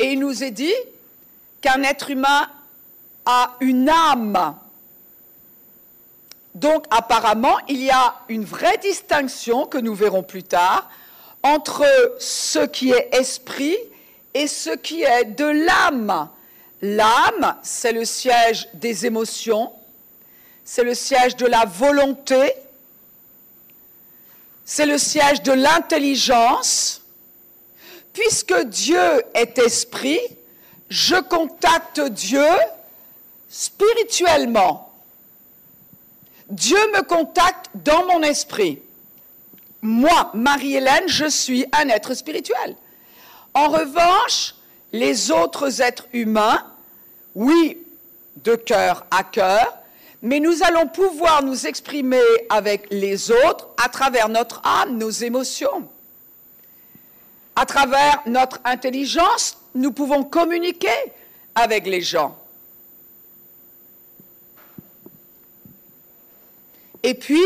Et 0.00 0.12
il 0.12 0.18
nous 0.18 0.42
est 0.42 0.50
dit 0.50 0.74
qu'un 1.60 1.82
être 1.82 2.10
humain 2.10 2.48
a 3.24 3.54
une 3.60 3.88
âme 3.88 4.56
donc 6.54 6.84
apparemment, 6.90 7.56
il 7.68 7.82
y 7.82 7.90
a 7.90 8.16
une 8.28 8.44
vraie 8.44 8.78
distinction 8.78 9.66
que 9.66 9.78
nous 9.78 9.94
verrons 9.94 10.22
plus 10.22 10.42
tard 10.42 10.90
entre 11.42 11.86
ce 12.18 12.58
qui 12.66 12.90
est 12.90 13.14
esprit 13.14 13.76
et 14.34 14.46
ce 14.46 14.70
qui 14.70 15.02
est 15.02 15.24
de 15.24 15.44
l'âme. 15.44 16.28
L'âme, 16.82 17.56
c'est 17.62 17.92
le 17.92 18.04
siège 18.04 18.68
des 18.74 19.06
émotions, 19.06 19.72
c'est 20.64 20.82
le 20.82 20.94
siège 20.94 21.36
de 21.36 21.46
la 21.46 21.64
volonté, 21.64 22.54
c'est 24.64 24.86
le 24.86 24.98
siège 24.98 25.42
de 25.42 25.52
l'intelligence. 25.52 26.99
Puisque 28.12 28.58
Dieu 28.64 29.22
est 29.34 29.58
esprit, 29.58 30.20
je 30.88 31.16
contacte 31.16 32.00
Dieu 32.00 32.48
spirituellement. 33.48 34.92
Dieu 36.48 36.78
me 36.92 37.02
contacte 37.02 37.66
dans 37.74 38.06
mon 38.06 38.22
esprit. 38.22 38.80
Moi, 39.82 40.30
Marie-Hélène, 40.34 41.06
je 41.06 41.26
suis 41.26 41.64
un 41.72 41.88
être 41.88 42.14
spirituel. 42.14 42.76
En 43.54 43.68
revanche, 43.68 44.54
les 44.92 45.30
autres 45.30 45.80
êtres 45.80 46.06
humains, 46.12 46.64
oui, 47.34 47.78
de 48.36 48.56
cœur 48.56 49.06
à 49.10 49.22
cœur, 49.22 49.78
mais 50.22 50.40
nous 50.40 50.62
allons 50.62 50.86
pouvoir 50.86 51.42
nous 51.42 51.66
exprimer 51.66 52.20
avec 52.48 52.86
les 52.90 53.30
autres 53.30 53.68
à 53.82 53.88
travers 53.88 54.28
notre 54.28 54.60
âme, 54.64 54.98
nos 54.98 55.10
émotions. 55.10 55.88
À 57.60 57.66
travers 57.66 58.22
notre 58.24 58.58
intelligence, 58.64 59.58
nous 59.74 59.92
pouvons 59.92 60.24
communiquer 60.24 60.88
avec 61.54 61.86
les 61.86 62.00
gens. 62.00 62.34
Et 67.02 67.12
puis, 67.12 67.44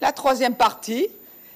la 0.00 0.12
troisième 0.12 0.54
partie, 0.54 1.08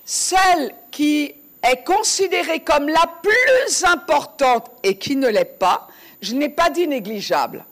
celle 0.04 0.74
qui 0.90 1.32
est 1.62 1.84
considérée 1.84 2.58
comme 2.64 2.88
la 2.88 3.08
plus 3.22 3.84
importante 3.84 4.68
et 4.82 4.98
qui 4.98 5.14
ne 5.14 5.28
l'est 5.28 5.44
pas, 5.44 5.86
je 6.20 6.34
n'ai 6.34 6.48
pas 6.48 6.70
dit 6.70 6.88
négligeable. 6.88 7.64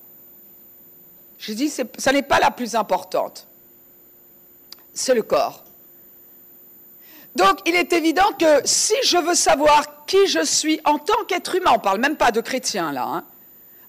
Je 1.40 1.52
dis, 1.54 1.70
ça 1.70 2.12
n'est 2.12 2.22
pas 2.22 2.38
la 2.38 2.52
plus 2.52 2.76
importante. 2.76 3.48
C'est 4.94 5.14
le 5.14 5.22
corps. 5.22 5.64
Donc, 7.36 7.60
il 7.66 7.74
est 7.74 7.92
évident 7.92 8.32
que 8.38 8.60
si 8.64 8.94
je 9.04 9.16
veux 9.16 9.34
savoir 9.34 10.04
qui 10.06 10.26
je 10.26 10.44
suis 10.44 10.80
en 10.84 10.98
tant 10.98 11.24
qu'être 11.28 11.54
humain, 11.54 11.70
on 11.72 11.78
ne 11.78 11.82
parle 11.82 12.00
même 12.00 12.16
pas 12.16 12.32
de 12.32 12.40
chrétien 12.40 12.92
là, 12.92 13.04
hein, 13.04 13.24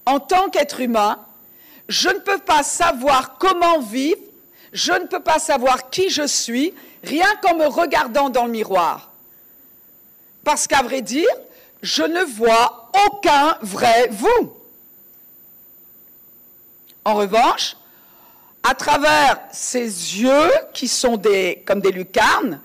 en 0.05 0.19
tant 0.19 0.49
qu'être 0.49 0.79
humain, 0.79 1.19
je 1.87 2.09
ne 2.09 2.19
peux 2.19 2.37
pas 2.37 2.63
savoir 2.63 3.37
comment 3.37 3.79
vivre, 3.79 4.21
je 4.71 4.93
ne 4.93 5.05
peux 5.07 5.19
pas 5.19 5.39
savoir 5.39 5.89
qui 5.89 6.09
je 6.09 6.25
suis, 6.25 6.73
rien 7.03 7.27
qu'en 7.41 7.55
me 7.55 7.65
regardant 7.65 8.29
dans 8.29 8.45
le 8.45 8.51
miroir. 8.51 9.11
Parce 10.43 10.67
qu'à 10.67 10.81
vrai 10.81 11.01
dire, 11.01 11.27
je 11.81 12.03
ne 12.03 12.23
vois 12.23 12.91
aucun 13.07 13.57
vrai 13.61 14.07
vous. 14.11 14.53
En 17.03 17.15
revanche, 17.15 17.75
à 18.63 18.75
travers 18.75 19.39
ces 19.51 19.85
yeux 20.21 20.51
qui 20.73 20.87
sont 20.87 21.19
comme 21.65 21.81
des 21.81 21.91
lucarnes, 21.91 22.61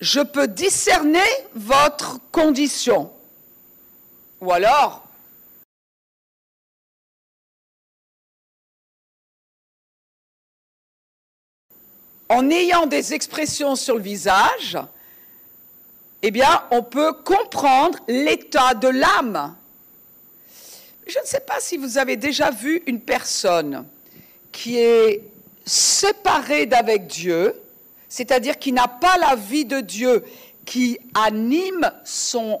je 0.00 0.20
peux 0.20 0.48
discerner 0.48 1.20
votre 1.54 2.18
condition. 2.32 3.12
Ou 4.40 4.52
alors, 4.52 5.04
en 12.30 12.48
ayant 12.50 12.86
des 12.86 13.12
expressions 13.12 13.76
sur 13.76 13.96
le 13.96 14.02
visage, 14.02 14.78
eh 16.22 16.30
bien, 16.30 16.64
on 16.70 16.82
peut 16.82 17.12
comprendre 17.12 17.98
l'état 18.08 18.74
de 18.74 18.88
l'âme. 18.88 19.56
Je 21.06 21.18
ne 21.18 21.24
sais 21.24 21.40
pas 21.40 21.60
si 21.60 21.76
vous 21.76 21.98
avez 21.98 22.16
déjà 22.16 22.50
vu 22.50 22.82
une 22.86 23.00
personne 23.00 23.86
qui 24.52 24.78
est 24.78 25.22
séparée 25.66 26.66
d'avec 26.66 27.06
Dieu, 27.06 27.60
c'est-à-dire 28.10 28.58
qui 28.58 28.72
n'a 28.72 28.88
pas 28.88 29.16
la 29.16 29.36
vie 29.36 29.64
de 29.64 29.80
Dieu 29.80 30.24
qui 30.66 30.98
anime 31.14 31.90
son, 32.04 32.60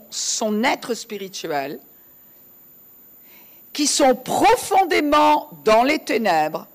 être 0.64 0.94
spirituel, 0.94 1.80
qui 3.72 3.86
sont 3.86 4.14
profondément 4.14 5.50
dans 5.64 5.82
les 5.82 5.98
ténèbres, 5.98 6.66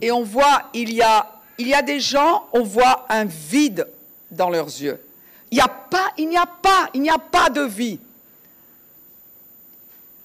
et 0.00 0.12
on 0.12 0.22
voit, 0.22 0.64
il 0.74 0.92
y 0.92 1.02
a, 1.02 1.32
il 1.58 1.66
y 1.66 1.74
a 1.74 1.82
des 1.82 1.98
gens, 1.98 2.46
on 2.52 2.62
voit 2.62 3.06
un 3.08 3.24
vide 3.24 3.88
dans 4.30 4.50
leurs 4.50 4.66
yeux. 4.66 5.02
Il 5.50 5.56
n'y 5.56 5.60
a 5.62 5.68
pas, 5.68 6.12
il 6.18 6.28
n'y 6.28 6.36
a 6.36 6.46
pas, 6.46 6.90
il 6.94 7.00
n'y 7.00 7.10
a 7.10 7.18
pas 7.18 7.48
de 7.48 7.62
vie. 7.62 7.98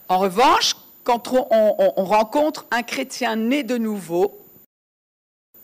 En 0.07 0.17
revanche, 0.17 0.75
quand 1.03 1.29
on 1.31 2.03
rencontre 2.03 2.65
un 2.71 2.83
chrétien 2.83 3.35
né 3.35 3.63
de 3.63 3.77
nouveau, 3.77 4.38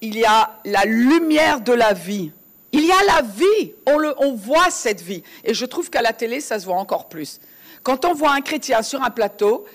il 0.05 0.19
y 0.19 0.25
a 0.25 0.59
la 0.65 0.85
lumière 0.85 1.62
de 1.62 1.74
la 1.74 1.93
vie. 1.93 2.31
Il 2.71 2.85
y 2.85 2.91
a 2.91 3.03
la 3.07 3.21
vie. 3.24 3.74
On, 3.88 3.97
le, 3.97 4.13
on 4.19 4.35
voit 4.35 4.69
cette 4.69 5.01
vie. 5.01 5.24
Et 5.43 5.55
je 5.55 5.65
trouve 5.65 5.89
qu'à 5.89 6.03
la 6.03 6.13
télé, 6.13 6.41
ça 6.41 6.59
se 6.59 6.65
voit 6.65 6.77
encore 6.77 7.09
plus. 7.09 7.39
Quand 7.81 8.05
on 8.05 8.13
voit 8.13 8.31
un 8.31 8.41
chrétien 8.41 8.83
sur 8.83 9.01
un 9.01 9.09
plateau, 9.09 9.65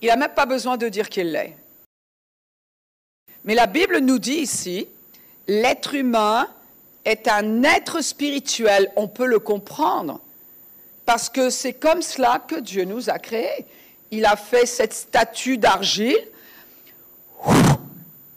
il 0.00 0.06
n'a 0.06 0.14
même 0.14 0.32
pas 0.34 0.46
besoin 0.46 0.76
de 0.76 0.88
dire 0.88 1.08
qu'il 1.08 1.32
l'est. 1.32 1.56
Mais 3.44 3.54
la 3.54 3.66
Bible 3.66 3.98
nous 3.98 4.20
dit 4.20 4.34
ici, 4.34 4.86
l'être 5.48 5.94
humain 5.94 6.48
est 7.04 7.26
un 7.26 7.64
être 7.64 8.00
spirituel. 8.00 8.92
On 8.94 9.08
peut 9.08 9.26
le 9.26 9.40
comprendre. 9.40 10.20
Parce 11.04 11.28
que 11.28 11.50
c'est 11.50 11.72
comme 11.72 12.02
cela 12.02 12.40
que 12.46 12.60
Dieu 12.60 12.84
nous 12.84 13.10
a 13.10 13.18
créés. 13.18 13.66
Il 14.12 14.24
a 14.24 14.36
fait 14.36 14.66
cette 14.66 14.92
statue 14.92 15.58
d'argile, 15.58 16.20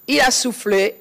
il 0.08 0.22
a 0.22 0.32
soufflé, 0.32 1.00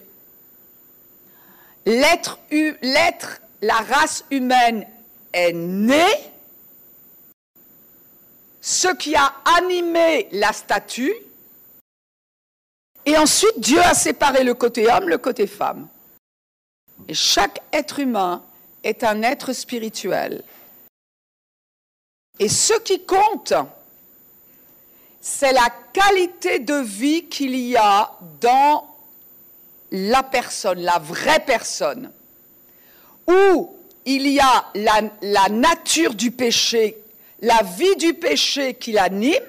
l'être, 1.87 2.39
l'être, 2.51 3.41
la 3.61 3.77
race 3.77 4.25
humaine 4.31 4.87
est 5.33 5.53
née, 5.53 6.31
ce 8.61 8.89
qui 8.89 9.15
a 9.17 9.35
animé 9.59 10.29
la 10.33 10.53
statue, 10.53 11.15
et 13.05 13.17
ensuite 13.17 13.59
Dieu 13.59 13.81
a 13.81 13.95
séparé 13.95 14.45
le 14.45 14.55
côté 14.55 14.91
homme, 14.91 15.09
le 15.09 15.19
côté 15.19 15.47
femme. 15.47 15.89
Et 17.09 17.15
chaque 17.15 17.61
être 17.73 17.99
humain 17.99 18.43
est 18.85 19.03
un 19.03 19.23
être 19.23 19.53
spirituel. 19.53 20.45
Et 22.39 22.49
ce 22.49 22.75
qui 22.81 23.05
compte, 23.05 23.55
c'est 25.21 25.53
la 25.53 25.69
qualité 25.93 26.61
de 26.61 26.75
vie 26.75 27.27
qu'il 27.27 27.57
y 27.57 27.77
a 27.77 28.13
dans 28.41 28.92
la 29.93 30.23
personne, 30.23 30.81
la 30.81 30.99
vraie 30.99 31.45
personne, 31.45 32.11
où 33.29 33.77
il 34.05 34.27
y 34.27 34.41
a 34.41 34.65
la, 34.75 35.49
nature 35.49 36.15
du 36.15 36.31
péché, 36.31 36.99
la 37.41 37.61
vie 37.63 37.95
du 37.97 38.15
péché 38.15 38.75
qui 38.75 38.93
l'anime, 38.93 39.45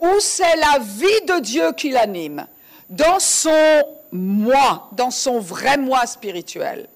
ou 0.00 0.18
c'est 0.18 0.56
la 0.56 0.78
vie 0.80 1.26
de 1.26 1.40
Dieu 1.40 1.72
qui 1.72 1.90
l'anime, 1.90 2.46
dans 2.90 3.20
son 3.20 3.84
moi, 4.10 4.90
dans 4.92 5.10
son 5.10 5.38
vrai 5.38 5.78
moi 5.78 6.04
spirituel. 6.06 6.88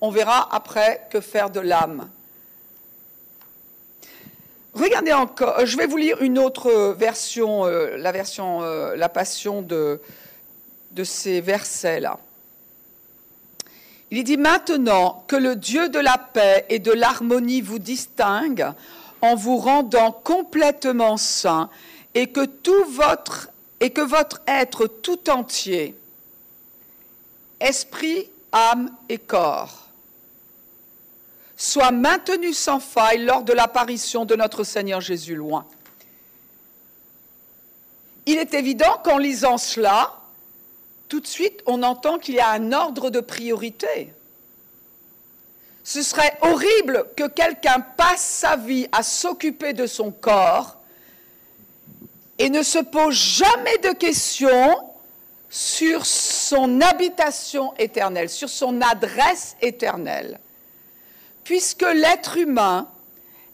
On 0.00 0.10
verra 0.10 0.48
après 0.54 1.08
que 1.10 1.20
faire 1.20 1.50
de 1.50 1.60
l'âme. 1.60 2.08
Regardez 4.74 5.12
encore, 5.12 5.66
je 5.66 5.76
vais 5.76 5.86
vous 5.86 5.96
lire 5.96 6.22
une 6.22 6.38
autre 6.38 6.94
version, 6.96 7.66
euh, 7.66 7.96
la 7.96 8.12
version, 8.12 8.62
euh, 8.62 8.94
la 8.94 9.08
passion 9.08 9.60
de, 9.60 10.00
de 10.98 11.04
ces 11.04 11.40
versets-là. 11.40 12.18
Il 14.10 14.24
dit 14.24 14.36
maintenant 14.36 15.24
que 15.28 15.36
le 15.36 15.54
Dieu 15.54 15.88
de 15.88 16.00
la 16.00 16.18
paix 16.18 16.66
et 16.68 16.80
de 16.80 16.90
l'harmonie 16.90 17.60
vous 17.60 17.78
distingue 17.78 18.72
en 19.22 19.36
vous 19.36 19.58
rendant 19.58 20.10
complètement 20.10 21.16
saint 21.16 21.70
et 22.14 22.26
que 22.26 22.44
tout 22.44 22.84
votre 22.86 23.50
et 23.78 23.90
que 23.90 24.00
votre 24.00 24.42
être 24.48 24.88
tout 24.88 25.30
entier, 25.30 25.94
esprit, 27.60 28.28
âme 28.50 28.90
et 29.08 29.18
corps, 29.18 29.86
soit 31.56 31.92
maintenu 31.92 32.54
sans 32.54 32.80
faille 32.80 33.24
lors 33.24 33.44
de 33.44 33.52
l'apparition 33.52 34.24
de 34.24 34.34
notre 34.34 34.64
Seigneur 34.64 35.00
Jésus 35.00 35.36
loin. 35.36 35.64
Il 38.26 38.36
est 38.36 38.52
évident 38.54 39.00
qu'en 39.04 39.18
lisant 39.18 39.58
cela, 39.58 40.17
tout 41.08 41.20
de 41.20 41.26
suite, 41.26 41.62
on 41.66 41.82
entend 41.82 42.18
qu'il 42.18 42.34
y 42.34 42.40
a 42.40 42.50
un 42.50 42.72
ordre 42.72 43.10
de 43.10 43.20
priorité. 43.20 44.12
Ce 45.82 46.02
serait 46.02 46.36
horrible 46.42 47.06
que 47.16 47.26
quelqu'un 47.28 47.80
passe 47.80 48.22
sa 48.22 48.56
vie 48.56 48.86
à 48.92 49.02
s'occuper 49.02 49.72
de 49.72 49.86
son 49.86 50.10
corps 50.10 50.76
et 52.38 52.50
ne 52.50 52.62
se 52.62 52.78
pose 52.78 53.14
jamais 53.14 53.78
de 53.78 53.92
questions 53.94 54.76
sur 55.48 56.04
son 56.04 56.82
habitation 56.82 57.72
éternelle, 57.78 58.28
sur 58.28 58.50
son 58.50 58.82
adresse 58.82 59.56
éternelle. 59.62 60.38
Puisque 61.42 61.86
l'être 61.94 62.36
humain 62.36 62.86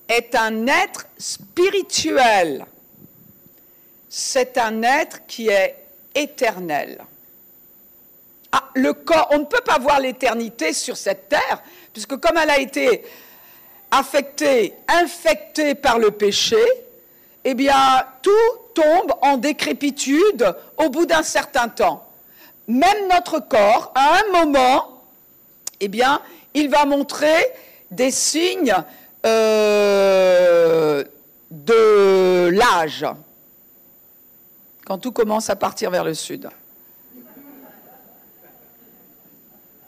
est 0.08 0.34
un 0.34 0.66
être 0.66 1.06
spirituel, 1.16 2.66
c'est 4.08 4.58
un 4.58 4.82
être 4.82 5.24
qui 5.26 5.48
est 5.48 5.76
éternel. 6.16 7.04
Ah, 8.56 8.62
le 8.74 8.92
corps, 8.92 9.30
on 9.32 9.38
ne 9.38 9.44
peut 9.46 9.62
pas 9.64 9.80
voir 9.80 9.98
l'éternité 9.98 10.72
sur 10.72 10.96
cette 10.96 11.28
terre, 11.28 11.60
puisque 11.92 12.16
comme 12.18 12.36
elle 12.36 12.50
a 12.50 12.60
été 12.60 13.04
affectée, 13.90 14.74
infectée 14.86 15.74
par 15.74 15.98
le 15.98 16.12
péché, 16.12 16.62
eh 17.42 17.54
bien, 17.54 18.06
tout 18.22 18.30
tombe 18.72 19.12
en 19.22 19.38
décrépitude 19.38 20.54
au 20.76 20.88
bout 20.88 21.04
d'un 21.04 21.24
certain 21.24 21.68
temps. 21.68 22.08
Même 22.68 23.08
notre 23.10 23.40
corps, 23.40 23.90
à 23.96 24.20
un 24.20 24.44
moment, 24.44 25.02
eh 25.80 25.88
bien, 25.88 26.22
il 26.54 26.70
va 26.70 26.84
montrer 26.84 27.52
des 27.90 28.12
signes 28.12 28.76
euh, 29.26 31.02
de 31.50 32.50
l'âge, 32.50 33.04
quand 34.86 34.98
tout 34.98 35.10
commence 35.10 35.50
à 35.50 35.56
partir 35.56 35.90
vers 35.90 36.04
le 36.04 36.14
sud. 36.14 36.48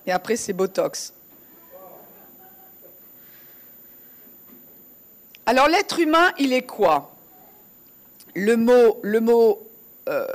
Et 0.06 0.12
après, 0.12 0.36
c'est 0.36 0.52
Botox. 0.52 1.12
Alors 5.46 5.68
l'être 5.68 6.00
humain, 6.00 6.32
il 6.38 6.52
est 6.52 6.66
quoi? 6.66 7.12
Le 8.34 8.56
mot, 8.56 9.00
euh, 10.08 10.26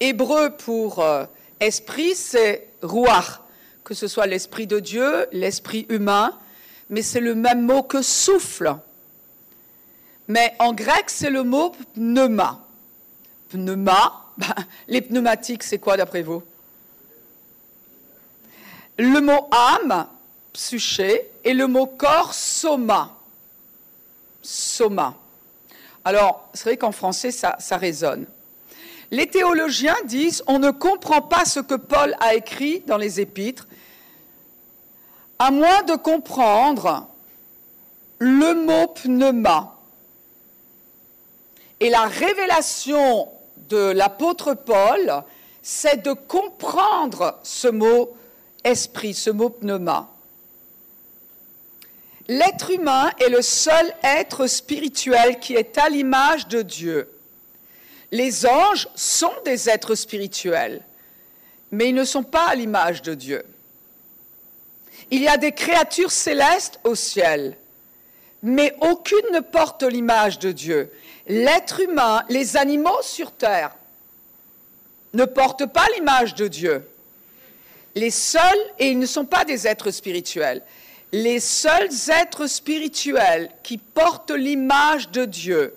hébreu 0.00 0.50
pour 0.56 1.00
euh, 1.00 1.24
esprit, 1.60 2.14
c'est 2.14 2.68
ruach, 2.82 3.40
que 3.84 3.94
ce 3.94 4.08
soit 4.08 4.26
l'Esprit 4.26 4.66
de 4.66 4.80
Dieu, 4.80 5.26
l'Esprit 5.32 5.86
humain, 5.88 6.38
mais 6.90 7.02
c'est 7.02 7.20
le 7.20 7.34
même 7.34 7.62
mot 7.62 7.82
que 7.82 8.02
souffle. 8.02 8.74
Mais 10.28 10.54
en 10.58 10.72
grec, 10.72 11.04
c'est 11.08 11.30
le 11.30 11.42
mot 11.42 11.72
pneuma. 11.94 12.60
Pneuma, 13.50 14.32
les 14.88 15.02
pneumatiques, 15.02 15.62
c'est 15.62 15.78
quoi 15.78 15.96
d'après 15.96 16.22
vous? 16.22 16.42
Le 18.98 19.20
mot 19.20 19.48
âme, 19.50 20.06
psyché, 20.52 21.30
et 21.44 21.54
le 21.54 21.66
mot 21.66 21.86
corps, 21.86 22.34
soma. 22.34 23.10
Soma. 24.42 25.14
Alors, 26.04 26.48
c'est 26.52 26.64
vrai 26.64 26.76
qu'en 26.76 26.92
français, 26.92 27.30
ça, 27.30 27.56
ça 27.58 27.76
résonne. 27.76 28.26
Les 29.10 29.26
théologiens 29.26 29.96
disent 30.04 30.42
on 30.46 30.58
ne 30.58 30.70
comprend 30.70 31.20
pas 31.20 31.44
ce 31.44 31.60
que 31.60 31.74
Paul 31.74 32.16
a 32.20 32.34
écrit 32.34 32.80
dans 32.86 32.96
les 32.96 33.20
épîtres, 33.20 33.66
à 35.38 35.50
moins 35.50 35.82
de 35.82 35.94
comprendre 35.94 37.06
le 38.18 38.54
mot 38.54 38.86
pneuma. 38.88 39.76
Et 41.80 41.90
la 41.90 42.04
révélation 42.04 43.28
de 43.68 43.90
l'apôtre 43.90 44.54
Paul, 44.54 45.24
c'est 45.62 46.02
de 46.02 46.12
comprendre 46.12 47.38
ce 47.42 47.68
mot 47.68 48.16
esprit, 48.64 49.14
ce 49.14 49.30
mot 49.30 49.50
pneuma. 49.50 50.08
L'être 52.28 52.70
humain 52.70 53.10
est 53.18 53.28
le 53.28 53.42
seul 53.42 53.92
être 54.02 54.46
spirituel 54.46 55.38
qui 55.40 55.54
est 55.54 55.76
à 55.78 55.88
l'image 55.88 56.48
de 56.48 56.62
Dieu. 56.62 57.10
Les 58.10 58.46
anges 58.46 58.88
sont 58.94 59.32
des 59.44 59.68
êtres 59.68 59.94
spirituels, 59.94 60.82
mais 61.70 61.88
ils 61.88 61.94
ne 61.94 62.04
sont 62.04 62.22
pas 62.22 62.48
à 62.48 62.54
l'image 62.54 63.02
de 63.02 63.14
Dieu. 63.14 63.44
Il 65.10 65.22
y 65.22 65.28
a 65.28 65.36
des 65.36 65.52
créatures 65.52 66.12
célestes 66.12 66.78
au 66.84 66.94
ciel, 66.94 67.56
mais 68.42 68.74
aucune 68.80 69.32
ne 69.32 69.40
porte 69.40 69.82
l'image 69.82 70.38
de 70.38 70.52
Dieu. 70.52 70.92
L'être 71.26 71.80
humain, 71.80 72.24
les 72.28 72.56
animaux 72.56 73.02
sur 73.02 73.32
terre, 73.32 73.74
ne 75.12 75.24
portent 75.24 75.66
pas 75.66 75.86
l'image 75.94 76.34
de 76.34 76.48
Dieu. 76.48 76.88
Les 77.94 78.10
seuls, 78.10 78.42
et 78.78 78.90
ils 78.90 78.98
ne 78.98 79.06
sont 79.06 79.24
pas 79.24 79.44
des 79.44 79.66
êtres 79.66 79.90
spirituels, 79.90 80.62
les 81.12 81.40
seuls 81.40 81.90
êtres 82.08 82.46
spirituels 82.46 83.50
qui 83.62 83.76
portent 83.76 84.30
l'image 84.30 85.10
de 85.10 85.26
Dieu 85.26 85.74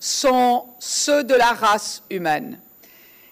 sont 0.00 0.66
ceux 0.80 1.22
de 1.22 1.34
la 1.34 1.52
race 1.52 2.02
humaine. 2.10 2.58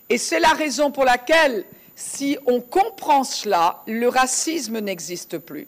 Et 0.09 0.17
c'est 0.17 0.41
la 0.41 0.53
raison 0.53 0.93
pour 0.93 1.05
laquelle, 1.05 1.65
si 1.97 2.39
on 2.47 2.61
comprend 2.61 3.25
cela, 3.25 3.83
le 3.87 4.09
racisme 4.09 4.79
n'existe 4.79 5.39
plus. 5.39 5.67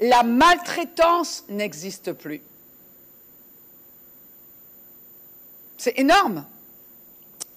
La 0.00 0.22
maltraitance 0.22 1.44
n'existe 1.48 2.12
plus. 2.12 2.40
C'est 5.76 5.98
énorme. 5.98 6.44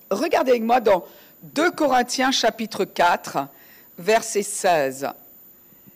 Regardez 0.09 0.51
avec 0.51 0.63
moi 0.63 0.79
dans 0.79 1.05
2 1.43 1.71
Corinthiens 1.71 2.31
chapitre 2.31 2.85
4, 2.85 3.47
verset 3.97 4.43
16. 4.43 5.09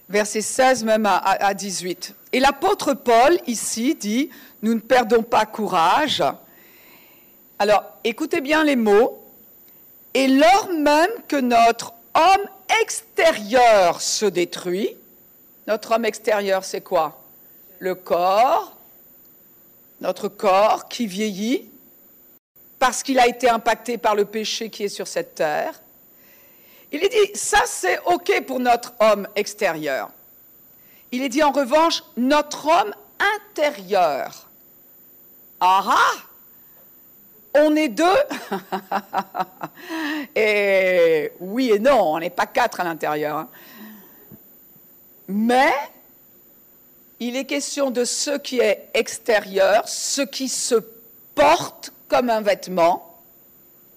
Verset 0.09 0.41
16 0.41 0.83
même 0.83 1.05
à, 1.05 1.17
à 1.17 1.53
18. 1.53 2.15
Et 2.33 2.39
l'apôtre 2.39 2.93
Paul 2.93 3.37
ici 3.47 3.95
dit, 3.95 4.29
nous 4.61 4.73
ne 4.73 4.79
perdons 4.79 5.23
pas 5.23 5.45
courage, 5.45 6.23
alors, 7.59 7.83
écoutez 8.03 8.41
bien 8.41 8.63
les 8.63 8.75
mots. 8.75 9.23
Et 10.13 10.27
lors 10.27 10.69
même 10.71 11.09
que 11.27 11.35
notre 11.35 11.93
homme 12.13 12.47
extérieur 12.81 14.01
se 14.01 14.25
détruit, 14.25 14.95
notre 15.67 15.93
homme 15.93 16.05
extérieur, 16.05 16.63
c'est 16.63 16.81
quoi? 16.81 17.21
Le 17.79 17.93
corps, 17.95 18.75
notre 20.01 20.27
corps 20.27 20.87
qui 20.87 21.07
vieillit 21.07 21.69
parce 22.79 23.01
qu'il 23.01 23.19
a 23.19 23.27
été 23.27 23.49
impacté 23.49 23.97
par 23.97 24.15
le 24.15 24.25
péché 24.25 24.69
qui 24.69 24.83
est 24.83 24.89
sur 24.89 25.07
cette 25.07 25.35
terre. 25.35 25.81
Il 26.91 27.03
est 27.03 27.09
dit, 27.09 27.37
ça 27.37 27.61
c'est 27.65 27.99
OK 28.05 28.43
pour 28.45 28.59
notre 28.59 28.93
homme 28.99 29.27
extérieur. 29.35 30.09
Il 31.11 31.21
est 31.21 31.29
dit 31.29 31.43
en 31.43 31.51
revanche, 31.51 32.03
notre 32.15 32.67
homme 32.67 32.93
intérieur. 33.19 34.47
Ah 35.59 35.83
ah 35.87 36.23
on 37.59 37.75
est 37.75 37.89
deux? 37.89 38.05
Et 40.35 41.31
oui 41.39 41.71
et 41.71 41.79
non, 41.79 42.13
on 42.13 42.19
n'est 42.19 42.29
pas 42.29 42.45
quatre 42.45 42.79
à 42.79 42.83
l'intérieur. 42.83 43.37
Hein. 43.37 43.49
Mais 45.27 45.73
il 47.19 47.35
est 47.35 47.45
question 47.45 47.89
de 47.89 48.05
ce 48.05 48.37
qui 48.37 48.59
est 48.59 48.89
extérieur, 48.93 49.87
ce 49.87 50.21
qui 50.21 50.49
se 50.49 50.75
porte 51.33 51.91
comme 52.07 52.29
un 52.29 52.41
vêtement. 52.41 53.19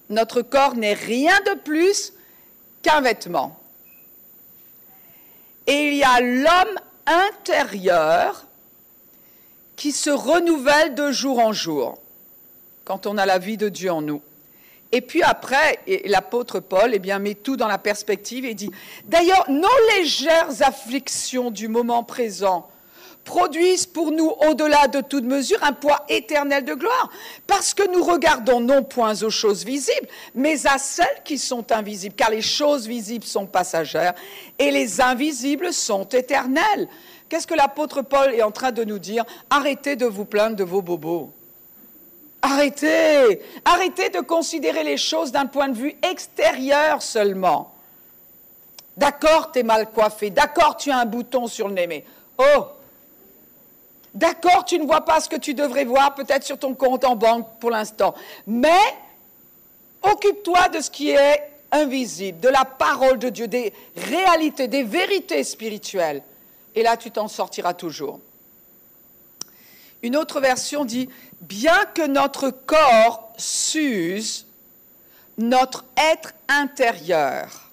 Notre 0.09 0.41
corps 0.41 0.75
n'est 0.75 0.93
rien 0.93 1.39
de 1.41 1.59
plus 1.59 2.13
qu'un 2.81 3.01
vêtement. 3.01 3.59
Et 5.67 5.89
il 5.89 5.95
y 5.95 6.03
a 6.03 6.19
l'homme 6.21 6.79
intérieur 7.05 8.45
qui 9.75 9.91
se 9.91 10.09
renouvelle 10.09 10.95
de 10.95 11.11
jour 11.11 11.39
en 11.39 11.53
jour 11.53 11.97
quand 12.85 13.07
on 13.07 13.17
a 13.17 13.25
la 13.25 13.37
vie 13.37 13.57
de 13.57 13.69
Dieu 13.69 13.91
en 13.91 14.01
nous. 14.01 14.21
Et 14.91 15.01
puis 15.01 15.23
après, 15.23 15.79
l'apôtre 16.05 16.59
Paul 16.59 16.93
eh 16.93 17.19
met 17.19 17.35
tout 17.35 17.55
dans 17.55 17.67
la 17.67 17.77
perspective 17.77 18.43
et 18.43 18.53
dit, 18.53 18.71
d'ailleurs, 19.05 19.49
nos 19.49 19.67
légères 19.95 20.49
afflictions 20.61 21.51
du 21.51 21.67
moment 21.67 22.03
présent 22.03 22.69
produisent 23.23 23.85
pour 23.85 24.11
nous, 24.11 24.29
au-delà 24.47 24.87
de 24.87 25.01
toute 25.01 25.23
mesure, 25.23 25.63
un 25.63 25.73
poids 25.73 26.05
éternel 26.09 26.65
de 26.65 26.73
gloire, 26.73 27.09
parce 27.47 27.73
que 27.73 27.87
nous 27.91 28.03
regardons 28.03 28.59
non 28.59 28.83
point 28.83 29.21
aux 29.21 29.29
choses 29.29 29.63
visibles, 29.63 30.07
mais 30.35 30.65
à 30.67 30.77
celles 30.77 31.21
qui 31.23 31.37
sont 31.37 31.71
invisibles, 31.71 32.15
car 32.15 32.29
les 32.29 32.41
choses 32.41 32.87
visibles 32.87 33.25
sont 33.25 33.45
passagères 33.45 34.13
et 34.57 34.71
les 34.71 35.01
invisibles 35.01 35.73
sont 35.73 36.05
éternelles. 36.05 36.87
Qu'est-ce 37.29 37.47
que 37.47 37.53
l'apôtre 37.53 38.01
Paul 38.01 38.33
est 38.33 38.43
en 38.43 38.51
train 38.51 38.71
de 38.71 38.83
nous 38.83 38.99
dire? 38.99 39.23
Arrêtez 39.49 39.95
de 39.95 40.05
vous 40.05 40.25
plaindre 40.25 40.55
de 40.55 40.63
vos 40.63 40.81
bobos. 40.81 41.31
Arrêtez, 42.41 43.41
arrêtez 43.63 44.09
de 44.09 44.19
considérer 44.19 44.83
les 44.83 44.97
choses 44.97 45.31
d'un 45.31 45.45
point 45.45 45.69
de 45.69 45.77
vue 45.77 45.95
extérieur 46.01 47.01
seulement. 47.01 47.71
D'accord, 48.97 49.51
tu 49.51 49.59
es 49.59 49.63
mal 49.63 49.89
coiffé, 49.91 50.31
d'accord, 50.31 50.75
tu 50.75 50.91
as 50.91 50.97
un 50.97 51.05
bouton 51.05 51.47
sur 51.47 51.67
le 51.67 51.75
nez, 51.75 51.87
mais 51.87 52.03
oh, 52.37 52.65
d'accord, 54.13 54.65
tu 54.65 54.79
ne 54.79 54.85
vois 54.85 55.01
pas 55.01 55.19
ce 55.19 55.29
que 55.29 55.35
tu 55.35 55.53
devrais 55.53 55.85
voir 55.85 56.15
peut-être 56.15 56.43
sur 56.43 56.57
ton 56.57 56.73
compte 56.73 57.03
en 57.03 57.15
banque 57.15 57.47
pour 57.59 57.71
l'instant, 57.71 58.13
mais 58.47 58.81
occupe-toi 60.01 60.69
de 60.69 60.81
ce 60.81 60.89
qui 60.89 61.11
est 61.11 61.49
invisible, 61.71 62.39
de 62.39 62.49
la 62.49 62.65
parole 62.65 63.19
de 63.19 63.29
Dieu, 63.29 63.47
des 63.47 63.73
réalités, 63.95 64.67
des 64.67 64.83
vérités 64.83 65.43
spirituelles, 65.43 66.21
et 66.75 66.83
là 66.83 66.97
tu 66.97 67.11
t'en 67.11 67.27
sortiras 67.27 67.73
toujours. 67.73 68.19
Une 70.03 70.15
autre 70.15 70.41
version 70.41 70.83
dit, 70.83 71.09
bien 71.41 71.85
que 71.93 72.05
notre 72.07 72.49
corps 72.49 73.31
s'use, 73.37 74.45
notre 75.37 75.85
être 75.95 76.33
intérieur. 76.47 77.67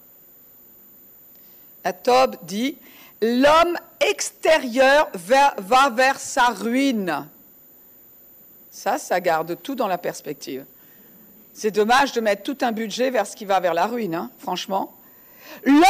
Tob 2.05 2.37
dit, 2.42 2.77
l'homme 3.20 3.76
extérieur 4.00 5.09
va 5.14 5.90
vers 5.90 6.18
sa 6.18 6.48
ruine. 6.48 7.26
Ça, 8.70 8.98
ça 8.98 9.20
garde 9.20 9.57
tout 9.62 9.74
dans 9.74 9.88
la 9.88 9.98
perspective. 9.98 10.64
C'est 11.52 11.72
dommage 11.72 12.12
de 12.12 12.20
mettre 12.20 12.44
tout 12.44 12.59
un 12.61 12.70
budget 12.70 13.11
vers 13.11 13.26
ce 13.26 13.35
qui 13.35 13.44
va 13.44 13.59
vers 13.59 13.74
la 13.74 13.87
ruine, 13.87 14.14
hein, 14.14 14.31
franchement. 14.38 14.94
L'homme 15.64 15.83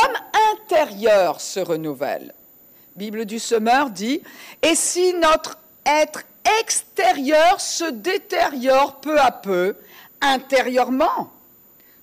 intérieur 0.54 1.40
se 1.40 1.60
renouvelle. 1.60 2.32
Bible 2.96 3.26
du 3.26 3.38
Semeur 3.38 3.90
dit, 3.90 4.22
et 4.62 4.74
si 4.74 5.12
notre 5.14 5.58
être 5.84 6.22
extérieur 6.60 7.60
se 7.60 7.84
détériore 7.84 9.00
peu 9.00 9.20
à 9.20 9.30
peu, 9.30 9.76
intérieurement, 10.20 11.30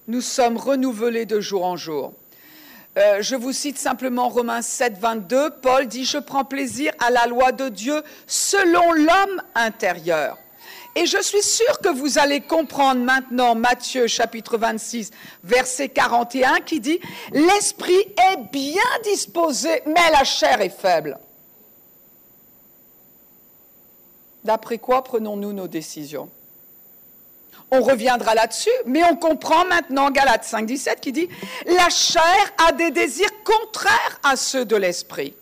nous 0.07 0.21
sommes 0.21 0.57
renouvelés 0.57 1.25
de 1.25 1.41
jour 1.41 1.65
en 1.65 1.75
jour. 1.75 2.13
Euh, 2.97 3.21
je 3.21 3.35
vous 3.35 3.51
cite 3.51 3.77
simplement 3.77 4.29
Romains 4.29 4.61
7, 4.61 4.97
22. 4.97 5.49
Paul 5.61 5.87
dit, 5.87 6.05
je 6.05 6.17
prends 6.17 6.45
plaisir 6.45 6.93
à 7.05 7.09
la 7.09 7.27
loi 7.27 7.51
de 7.51 7.67
Dieu 7.67 8.01
selon 8.25 8.93
l'homme 8.93 9.41
intérieur. 9.53 10.37
Et 10.97 11.05
je 11.05 11.21
suis 11.21 11.43
sûr 11.43 11.79
que 11.79 11.89
vous 11.89 12.19
allez 12.19 12.39
comprendre 12.39 13.01
maintenant 13.01 13.53
Matthieu 13.53 14.07
chapitre 14.07 14.57
26, 14.57 15.11
verset 15.43 15.89
41 15.89 16.61
qui 16.61 16.79
dit, 16.79 17.01
l'esprit 17.33 17.99
est 18.31 18.49
bien 18.53 18.81
disposé, 19.03 19.81
mais 19.85 20.09
la 20.13 20.23
chair 20.23 20.61
est 20.61 20.69
faible. 20.69 21.19
D'après 24.45 24.77
quoi 24.77 25.03
prenons-nous 25.03 25.51
nos 25.51 25.67
décisions? 25.67 26.29
On 27.77 27.81
reviendra 27.81 28.35
là-dessus, 28.35 28.69
mais 28.85 29.03
on 29.03 29.17
comprend 29.17 29.65
maintenant 29.65 30.09
Galates 30.09 30.45
5, 30.45 30.65
17 30.65 31.01
qui 31.01 31.11
dit 31.11 31.27
La 31.65 31.89
chair 31.89 32.53
a 32.65 32.71
des 32.71 32.89
désirs 32.89 33.43
contraires 33.43 34.19
à 34.23 34.37
ceux 34.37 34.63
de 34.63 34.77
l'esprit. 34.77 35.35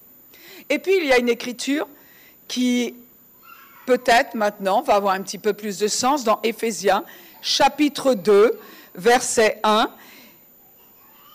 Et 0.70 0.80
puis 0.80 0.98
il 0.98 1.06
y 1.06 1.14
a 1.14 1.20
une 1.20 1.30
écriture 1.30 1.88
qui 2.48 2.96
peut-être 3.86 4.34
maintenant 4.34 4.82
va 4.82 4.96
avoir 4.96 5.14
un 5.14 5.22
petit 5.22 5.38
peu 5.38 5.54
plus 5.54 5.78
de 5.78 5.88
sens 5.88 6.24
dans 6.24 6.40
Éphésiens 6.42 7.04
chapitre 7.44 8.16
2, 8.16 8.60
verset 8.96 9.60
1. 9.64 9.92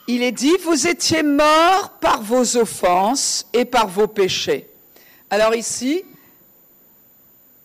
Il 0.09 0.25
est 0.25 0.33
dit, 0.33 0.57
vous 0.65 0.89
étiez 0.89 1.23
morts 1.23 1.91
par 2.01 2.23
vos 2.23 2.57
offenses 2.57 3.47
et 3.53 3.65
par 3.65 3.87
vos 3.87 4.09
péchés. 4.09 4.69
Alors 5.31 5.55
ici, 5.55 6.03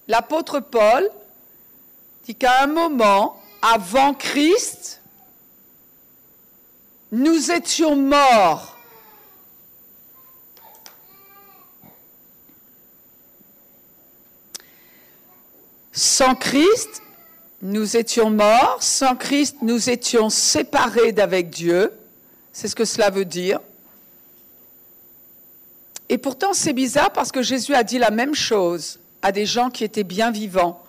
l'apôtre 0.08 0.60
Paul 0.60 1.10
dit 2.26 2.36
qu'à 2.36 2.64
un 2.64 2.68
moment, 2.68 3.42
avant 3.62 4.14
Christ, 4.14 5.02
nous 7.12 7.52
étions 7.52 7.96
morts. 7.96 8.78
Sans 15.92 16.34
Christ, 16.34 17.04
nous 17.62 17.98
étions 17.98 18.30
morts. 18.30 18.78
Sans 18.82 19.16
Christ, 19.16 19.58
nous 19.62 19.90
étions 19.90 20.30
séparés 20.30 21.12
d'avec 21.12 21.50
Dieu. 21.50 21.94
C'est 22.52 22.68
ce 22.68 22.76
que 22.76 22.86
cela 22.86 23.10
veut 23.10 23.26
dire. 23.26 23.60
Et 26.10 26.18
pourtant, 26.18 26.54
c'est 26.54 26.74
bizarre 26.74 27.12
parce 27.12 27.32
que 27.32 27.42
Jésus 27.42 27.74
a 27.76 27.84
dit 27.84 27.98
la 27.98 28.12
même 28.12 28.36
chose 28.36 29.00
à 29.22 29.32
des 29.32 29.46
gens 29.46 29.70
qui 29.70 29.84
étaient 29.84 30.04
bien 30.04 30.32
vivants. 30.32 30.84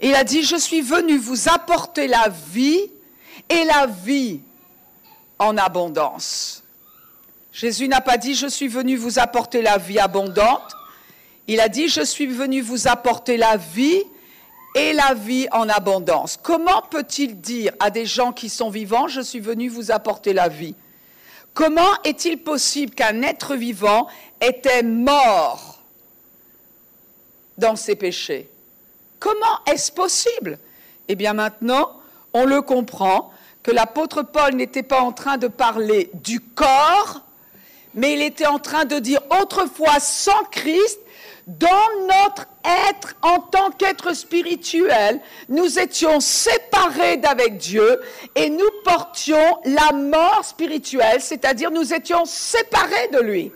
Il 0.00 0.14
a 0.14 0.24
dit, 0.24 0.42
je 0.42 0.56
suis 0.56 0.82
venu 0.82 1.16
vous 1.16 1.48
apporter 1.48 2.06
la 2.06 2.28
vie 2.28 2.90
et 3.48 3.64
la 3.64 3.86
vie 3.86 4.40
en 5.38 5.56
abondance. 5.56 6.62
Jésus 7.52 7.88
n'a 7.88 8.00
pas 8.02 8.18
dit, 8.18 8.34
je 8.34 8.46
suis 8.46 8.68
venu 8.68 8.96
vous 8.96 9.18
apporter 9.18 9.62
la 9.62 9.78
vie 9.78 9.98
abondante. 9.98 10.74
Il 11.48 11.60
a 11.60 11.68
dit, 11.68 11.88
je 11.88 12.02
suis 12.02 12.26
venu 12.26 12.60
vous 12.60 12.88
apporter 12.88 13.36
la 13.36 13.56
vie 13.56 14.02
et 14.74 14.92
la 14.92 15.14
vie 15.14 15.48
en 15.52 15.68
abondance. 15.68 16.38
Comment 16.42 16.82
peut-il 16.82 17.40
dire 17.40 17.72
à 17.80 17.90
des 17.90 18.04
gens 18.04 18.32
qui 18.32 18.50
sont 18.50 18.68
vivants, 18.68 19.08
je 19.08 19.22
suis 19.22 19.40
venu 19.40 19.68
vous 19.68 19.90
apporter 19.90 20.34
la 20.34 20.48
vie? 20.48 20.74
Comment 21.54 22.02
est-il 22.04 22.36
possible 22.36 22.94
qu'un 22.94 23.22
être 23.22 23.56
vivant 23.56 24.06
était 24.42 24.82
mort 24.82 25.80
dans 27.56 27.76
ses 27.76 27.96
péchés? 27.96 28.50
Comment 29.18 29.60
est-ce 29.66 29.92
possible? 29.92 30.58
Eh 31.08 31.14
bien 31.14 31.32
maintenant, 31.32 32.00
on 32.32 32.44
le 32.44 32.62
comprend 32.62 33.32
que 33.62 33.70
l'apôtre 33.70 34.22
Paul 34.22 34.54
n'était 34.54 34.82
pas 34.82 35.00
en 35.00 35.12
train 35.12 35.38
de 35.38 35.48
parler 35.48 36.10
du 36.14 36.40
corps, 36.40 37.22
mais 37.94 38.12
il 38.12 38.22
était 38.22 38.46
en 38.46 38.58
train 38.58 38.84
de 38.84 38.98
dire 38.98 39.20
autrefois 39.40 39.98
sans 40.00 40.44
Christ, 40.50 41.00
dans 41.46 41.68
notre 42.08 42.46
être 42.88 43.14
en 43.22 43.38
tant 43.38 43.70
qu'être 43.70 44.12
spirituel, 44.12 45.20
nous 45.48 45.78
étions 45.78 46.18
séparés 46.18 47.16
d'avec 47.18 47.56
Dieu 47.56 48.00
et 48.34 48.50
nous 48.50 48.70
portions 48.84 49.58
la 49.64 49.92
mort 49.92 50.44
spirituelle, 50.44 51.20
c'est-à-dire 51.20 51.70
nous 51.70 51.94
étions 51.94 52.24
séparés 52.24 53.08
de 53.12 53.20
lui. 53.20 53.52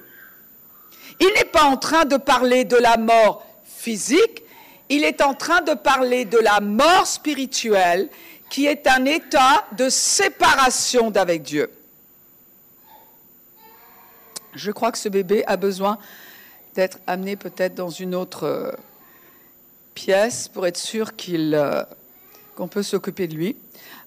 Il 1.19 1.31
n'est 1.35 1.45
pas 1.45 1.65
en 1.65 1.77
train 1.77 2.05
de 2.05 2.17
parler 2.17 2.65
de 2.65 2.77
la 2.77 2.97
mort 2.97 3.45
physique, 3.65 4.45
il 4.91 5.05
est 5.05 5.23
en 5.23 5.35
train 5.35 5.63
de 5.63 5.73
parler 5.73 6.25
de 6.27 6.37
la 6.39 6.61
mort 6.61 7.07
spirituelle 7.07 8.11
qui 8.51 8.67
est 8.67 8.89
un 8.89 9.05
état 9.05 9.65
de 9.79 9.89
séparation 9.89 11.11
d'avec 11.13 11.43
Dieu. 11.43 11.71
Je 14.55 14.73
crois 14.73 14.91
que 14.91 14.99
ce 14.99 15.09
bébé 15.09 15.45
a 15.47 15.57
besoin 15.57 15.99
d'être 16.75 16.99
amené 17.07 17.37
peut-être 17.37 17.77
dans 17.77 17.89
une 17.89 18.17
autre 18.17 18.45
euh, 18.45 18.73
pièce 19.95 20.49
pour 20.49 20.67
être 20.67 20.77
sûr 20.77 21.15
qu'il, 21.15 21.55
euh, 21.55 21.85
qu'on 22.57 22.67
peut 22.67 22.83
s'occuper 22.83 23.29
de 23.29 23.37
lui. 23.37 23.57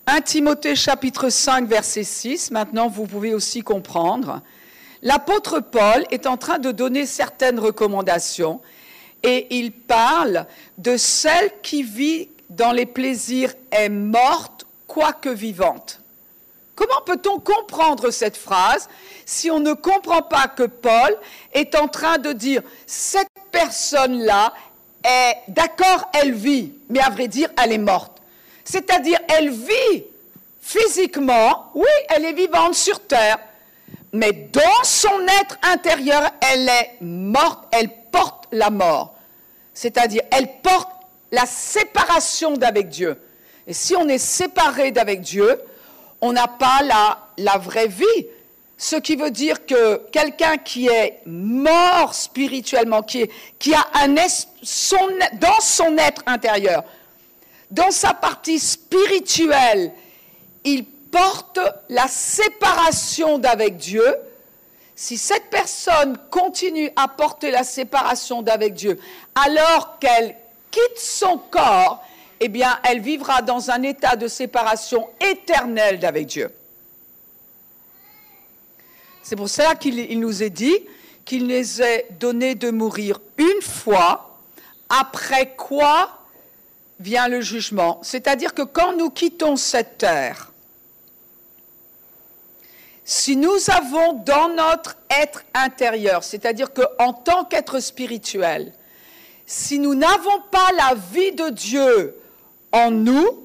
1 0.06 0.20
Timothée 0.20 0.76
chapitre 0.76 1.30
5 1.30 1.66
verset 1.66 2.04
6, 2.04 2.52
maintenant 2.52 2.90
vous 2.90 3.08
pouvez 3.08 3.34
aussi 3.34 3.62
comprendre. 3.62 4.42
L'apôtre 5.02 5.62
Paul 5.62 6.06
est 6.12 6.28
en 6.28 6.36
train 6.36 6.60
de 6.60 6.72
donner 6.72 7.06
certaines 7.06 7.60
recommandations 7.60 8.60
et 9.24 9.58
il 9.58 9.72
parle 9.72 10.46
de 10.78 10.98
celle 10.98 11.52
qui 11.62 11.82
vit 11.84 12.30
dans 12.50 12.72
les 12.72 12.86
plaisirs 12.86 13.54
est 13.72 13.90
morte, 13.90 14.66
quoique 14.86 15.30
vivante. 15.30 16.02
Comment 16.76 17.02
peut-on 17.06 17.40
comprendre 17.40 18.12
cette 18.12 18.38
phrase 18.38 18.90
si 19.26 19.50
on 19.50 19.60
ne 19.60 19.74
comprend 19.74 20.22
pas 20.22 20.48
que 20.48 20.64
Paul 20.64 21.18
est 21.54 21.76
en 21.76 21.88
train 21.88 22.18
de 22.18 22.32
dire 22.34 22.62
cette 22.86 23.30
personne-là 23.52 24.54
est 25.04 25.36
d'accord, 25.50 26.10
elle 26.14 26.34
vit, 26.34 26.74
mais 26.90 27.00
à 27.00 27.10
vrai 27.10 27.28
dire, 27.28 27.50
elle 27.62 27.74
est 27.74 27.78
morte. 27.78 28.22
C'est-à-dire, 28.64 29.20
elle 29.28 29.50
vit 29.50 30.04
physiquement, 30.62 31.72
oui, 31.76 31.90
elle 32.10 32.26
est 32.26 32.34
vivante 32.34 32.74
sur 32.74 33.00
terre, 33.02 33.38
mais 34.14 34.32
dans 34.32 34.84
son 34.84 35.28
être 35.42 35.58
intérieur, 35.62 36.24
elle 36.42 36.70
est 36.70 36.98
morte, 37.02 37.66
elle 37.72 37.90
porte 38.12 38.46
la 38.52 38.70
mort. 38.70 39.13
C'est-à-dire, 39.74 40.22
elle 40.32 40.62
porte 40.62 40.90
la 41.32 41.46
séparation 41.46 42.54
d'avec 42.54 42.90
Dieu. 42.90 43.18
Et 43.66 43.74
si 43.74 43.96
on 43.96 44.08
est 44.08 44.18
séparé 44.18 44.92
d'avec 44.92 45.22
Dieu, 45.22 45.60
on 46.22 46.32
n'a 46.32 46.48
pas 46.48 46.80
la, 47.38 47.58
vraie 47.58 47.88
vie. 47.88 48.28
Ce 48.78 48.96
qui 48.96 49.16
veut 49.16 49.32
dire 49.32 49.66
que 49.66 50.02
quelqu'un 50.12 50.58
qui 50.58 50.88
est 50.88 51.22
mort 51.26 52.14
spirituellement, 52.14 53.02
qui, 53.02 53.24
a 53.74 54.06
un 54.06 54.16
son, 54.62 54.98
dans 55.34 55.60
son 55.60 55.98
être 55.98 56.22
intérieur, 56.26 56.84
dans 57.72 57.92
sa 57.92 58.14
partie 58.14 58.60
spirituelle, 58.60 59.92
il 60.64 60.86
porte 60.86 61.60
la 61.90 62.08
séparation 62.08 63.38
d'avec 63.38 63.78
Dieu. 63.78 64.06
Si 64.96 65.18
cette 65.18 65.50
personne 65.50 66.18
continue 66.30 66.92
à 66.96 67.08
porter 67.08 67.52
la 67.52 67.64
séparation 67.64 68.42
d'avec 68.42 68.74
Dieu, 68.74 69.00
alors 69.36 69.98
qu'elle 70.00 70.36
quitte 70.70 70.98
son 70.98 71.38
corps, 71.38 72.04
eh 72.40 72.52
elle 72.84 73.00
vivra 73.00 73.42
dans 73.42 73.72
un 73.72 73.82
état 73.84 74.16
de 74.16 74.28
séparation 74.28 75.08
éternelle 75.20 76.00
d'avec 76.00 76.28
Dieu. 76.28 76.52
C'est 79.24 79.36
pour 79.36 79.50
cela 79.50 79.76
qu'il 79.76 80.20
nous 80.20 80.44
est 80.44 80.50
dit 80.50 80.78
qu'il 81.26 81.48
nous 81.48 81.82
est 81.82 82.08
donné 82.20 82.56
de 82.56 82.70
mourir 82.70 83.20
une 83.38 83.62
fois, 83.62 84.38
après 84.90 85.54
quoi 85.56 86.20
vient 87.00 87.28
le 87.28 87.42
jugement. 87.42 88.00
C'est-à-dire 88.04 88.54
que 88.54 88.62
quand 88.62 88.96
nous 88.96 89.10
quittons 89.10 89.56
cette 89.56 89.98
terre, 89.98 90.53
si 93.06 93.36
nous 93.36 93.58
avons 93.70 94.14
dans 94.14 94.50
notre 94.50 94.96
être 95.10 95.44
intérieur, 95.54 96.24
c'est-à-dire 96.24 96.72
qu'en 96.74 97.14
tant 97.14 97.44
qu'être 97.46 97.80
spirituel, 97.80 98.74
si 99.46 99.80
nous 99.80 99.94
n'avons 99.94 100.42
pas 100.52 100.72
la 100.78 100.96
vie 100.96 101.34
de 101.34 101.50
Dieu 101.50 102.16
en 102.72 102.92
nous 102.92 103.44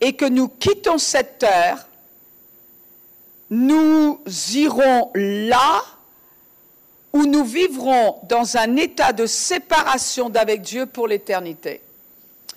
et 0.00 0.14
que 0.14 0.26
nous 0.26 0.48
quittons 0.48 0.98
cette 0.98 1.38
terre, 1.38 1.88
nous 3.48 4.20
irons 4.54 5.10
là 5.14 5.82
où 7.12 7.26
nous 7.26 7.44
vivrons 7.44 8.18
dans 8.24 8.56
un 8.56 8.76
état 8.76 9.12
de 9.12 9.24
séparation 9.24 10.28
d'avec 10.28 10.62
Dieu 10.62 10.86
pour 10.86 11.06
l'éternité, 11.06 11.80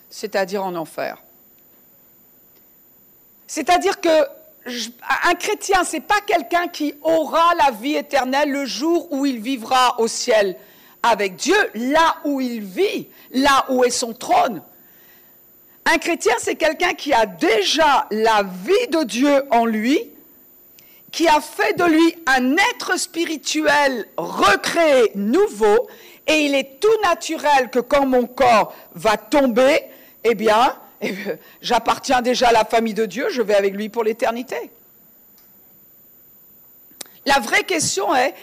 c'est-à-dire 0.10 0.66
en 0.66 0.76
enfer. 0.76 1.22
C'est-à-dire 3.46 4.02
que 4.02 4.37
un 5.24 5.36
chrétien, 5.36 5.84
c'est 5.84 6.02
pas 6.02 6.22
quelqu'un 6.26 6.68
qui 6.68 6.94
aura 7.02 7.54
la 7.56 7.72
vie 7.72 7.96
éternelle 7.96 8.52
le 8.52 8.66
jour 8.66 9.08
où 9.12 9.26
il 9.26 9.40
vivra 9.40 10.00
au 10.00 10.08
ciel 10.08 10.58
avec 11.04 11.36
Dieu, 11.36 11.58
là 11.74 12.18
où 12.26 12.42
il 12.42 12.62
vit, 12.62 13.08
là 13.32 13.66
où 13.70 13.84
est 13.84 13.90
son 13.90 14.14
trône. 14.14 14.62
Un 15.86 15.98
chrétien, 16.00 16.34
c'est 16.40 16.56
quelqu'un 16.56 16.94
qui 16.94 17.14
a 17.14 17.26
déjà 17.26 18.08
la 18.12 18.44
vie 18.44 18.88
de 18.90 19.04
Dieu 19.04 19.44
en 19.52 19.66
lui, 19.66 20.12
qui 21.12 21.28
a 21.28 21.40
fait 21.40 21.78
de 21.78 21.86
lui 21.86 22.16
un 22.26 22.56
être 22.72 23.00
spirituel 23.00 24.06
recréé, 24.18 25.12
nouveau, 25.16 25.88
et 26.28 26.46
il 26.46 26.56
est 26.56 26.80
tout 26.82 27.02
naturel 27.04 27.70
que 27.72 27.80
quand 27.80 28.06
mon 28.06 28.26
corps 28.26 28.74
va 28.94 29.16
tomber, 29.16 29.80
eh 30.26 30.36
bien, 30.36 30.76
eh 31.02 31.14
j'appartiens 31.62 32.22
déjà 32.22 32.50
à 32.50 32.52
la 32.52 32.66
famille 32.66 32.94
de 32.94 33.06
Dieu, 33.06 33.28
je 33.30 33.42
vais 33.42 33.56
avec 33.56 33.74
lui 33.74 33.90
pour 33.90 34.04
l'éternité. 34.04 34.72
La 37.26 37.40
vraie 37.40 37.64
question 37.64 38.16
est, 38.16 38.34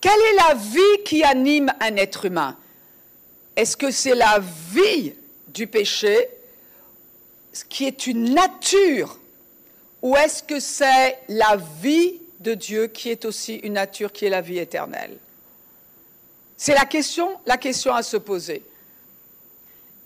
quelle 0.00 0.12
est 0.12 0.48
la 0.48 0.54
vie 0.54 1.04
qui 1.04 1.22
anime 1.22 1.72
un 1.80 1.96
être 1.96 2.24
humain? 2.24 2.56
Est-ce 3.56 3.76
que 3.76 3.90
c'est 3.90 4.14
la 4.14 4.40
vie 4.72 5.14
du 5.48 5.66
péché, 5.66 6.28
qui 7.68 7.86
est 7.86 8.06
une 8.06 8.34
nature, 8.34 9.18
ou 10.02 10.16
est-ce 10.16 10.42
que 10.42 10.60
c'est 10.60 11.18
la 11.28 11.56
vie 11.82 12.20
de 12.40 12.54
Dieu 12.54 12.86
qui 12.86 13.10
est 13.10 13.24
aussi 13.24 13.56
une 13.56 13.74
nature 13.74 14.12
qui 14.12 14.24
est 14.24 14.30
la 14.30 14.40
vie 14.40 14.58
éternelle? 14.58 15.16
C'est 16.56 16.74
la 16.74 16.86
question 16.86 17.94
à 17.94 18.02
se 18.02 18.16
poser, 18.16 18.62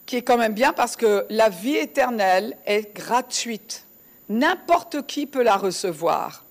qui 0.06 0.16
est 0.16 0.22
quand 0.22 0.36
même 0.36 0.54
bien 0.54 0.72
parce 0.72 0.96
que 0.96 1.26
la 1.30 1.48
vie 1.48 1.76
éternelle 1.76 2.56
est 2.66 2.94
gratuite. 2.94 3.84
N'importe 4.28 5.06
qui 5.06 5.26
peut 5.26 5.42
la 5.42 5.56
recevoir. 5.56 6.44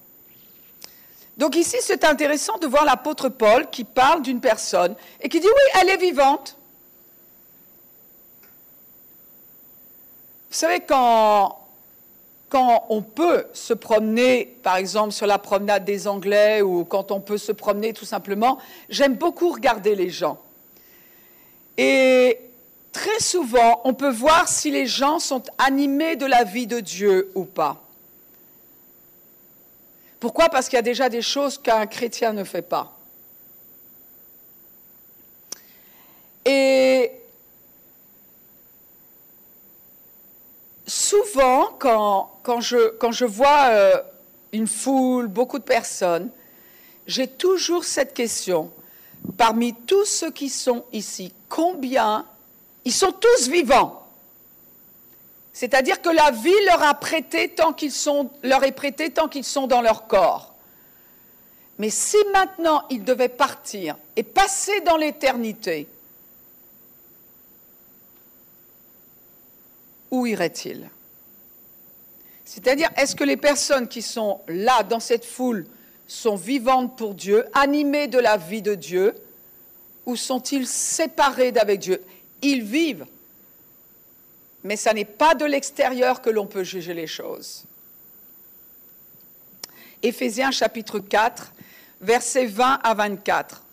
Donc 1.37 1.55
ici, 1.55 1.77
c'est 1.81 2.03
intéressant 2.03 2.57
de 2.59 2.67
voir 2.67 2.85
l'apôtre 2.85 3.29
Paul 3.29 3.69
qui 3.69 3.83
parle 3.83 4.21
d'une 4.21 4.39
personne 4.39 4.95
et 5.19 5.29
qui 5.29 5.39
dit 5.39 5.47
oui, 5.47 5.81
elle 5.81 5.89
est 5.89 5.97
vivante. 5.97 6.57
Vous 10.51 10.59
savez, 10.59 10.81
quand, 10.81 11.57
quand 12.49 12.85
on 12.89 13.01
peut 13.01 13.47
se 13.53 13.73
promener, 13.73 14.55
par 14.61 14.75
exemple, 14.75 15.11
sur 15.11 15.25
la 15.25 15.39
promenade 15.39 15.83
des 15.83 16.07
Anglais 16.07 16.61
ou 16.61 16.85
quand 16.85 17.09
on 17.09 17.19
peut 17.19 17.39
se 17.39 17.51
promener 17.51 17.93
tout 17.93 18.05
simplement, 18.05 18.59
j'aime 18.89 19.15
beaucoup 19.15 19.51
regarder 19.51 19.95
les 19.95 20.11
gens. 20.11 20.39
Et 21.79 22.39
très 22.93 23.19
souvent, 23.19 23.81
on 23.83 23.93
peut 23.93 24.11
voir 24.11 24.47
si 24.47 24.71
les 24.71 24.85
gens 24.85 25.19
sont 25.19 25.43
animés 25.57 26.15
de 26.15 26.25
la 26.25 26.45
vie 26.45 26.67
de 26.67 26.79
Dieu 26.79 27.31
ou 27.35 27.43
pas. 27.43 27.81
Pourquoi? 30.19 30.47
Parce 30.47 30.69
qu'il 30.69 30.77
y 30.77 30.79
a 30.79 30.83
déjà 30.83 31.09
des 31.09 31.21
choses 31.21 31.57
qu'un 31.57 31.85
chrétien 31.85 32.31
ne 32.31 32.45
fait 32.45 32.61
pas. 32.61 32.97
Et 36.45 37.11
souvent, 40.85 41.69
quand, 41.79 42.31
quand, 42.43 42.61
je, 42.61 42.91
quand 42.99 43.11
je, 43.11 43.25
vois 43.25 43.65
euh, 43.69 44.01
une 44.53 44.67
foule, 44.67 45.27
beaucoup 45.27 45.59
de 45.59 45.63
personnes, 45.63 46.29
j'ai 47.07 47.27
toujours 47.27 47.83
cette 47.83 48.13
question. 48.13 48.71
Parmi 49.37 49.73
tous 49.73 50.05
ceux 50.05 50.31
qui 50.31 50.49
sont 50.49 50.85
ici, 50.93 51.33
combien 51.49 52.25
Ils 52.85 52.93
sont 52.93 53.11
tous 53.11 53.49
vivants. 53.49 54.05
C'est-à-dire 55.53 56.01
que 56.01 56.09
la 56.09 56.31
vie 56.31 56.51
leur, 56.65 56.81
a 56.81 56.93
prêté 56.95 57.49
tant 57.49 57.73
qu'ils 57.73 57.91
sont, 57.91 58.31
est 58.43 58.71
prêtée 58.71 59.11
tant 59.11 59.27
qu'ils 59.27 59.43
sont 59.43 59.67
dans 59.67 59.81
leur 59.81 60.07
corps. 60.07 60.53
Mais 61.77 61.89
si 61.89 62.17
maintenant 62.33 62.83
ils 62.89 63.03
devaient 63.03 63.29
partir 63.29 63.95
et 64.15 64.23
passer 64.23 64.81
dans 64.81 64.97
l'éternité, 64.97 65.87
où 70.11 70.25
iraient-ils? 70.25 70.89
C'est-à-dire, 72.45 72.89
est-ce 72.97 73.15
que 73.15 73.23
les 73.23 73.37
personnes 73.37 73.87
qui 73.87 74.01
sont 74.01 74.41
là, 74.47 74.83
dans 74.83 74.99
cette 74.99 75.25
foule, 75.25 75.65
sont 76.07 76.35
vivantes 76.35 76.95
pour 76.97 77.15
Dieu, 77.15 77.45
animées 77.53 78.07
de 78.07 78.19
la 78.19 78.37
vie 78.37 78.61
de 78.61 78.75
Dieu, 78.75 79.15
ou 80.05 80.15
sont-ils 80.15 80.67
séparés 80.67 81.51
d'avec 81.51 81.79
Dieu? 81.79 82.03
Ils 82.43 82.61
vivent, 82.61 83.05
mais 84.63 84.75
ça 84.75 84.93
n'est 84.93 85.05
pas 85.05 85.33
de 85.33 85.45
l'extérieur 85.45 86.21
que 86.21 86.29
l'on 86.29 86.45
peut 86.45 86.63
juger 86.63 86.93
les 86.93 87.07
choses. 87.07 87.63
Éphésiens 90.03 90.51
chapitre 90.51 90.99
4, 90.99 91.53
versets 92.01 92.45
20 92.45 92.79
à 92.83 92.93
24. 92.93 93.63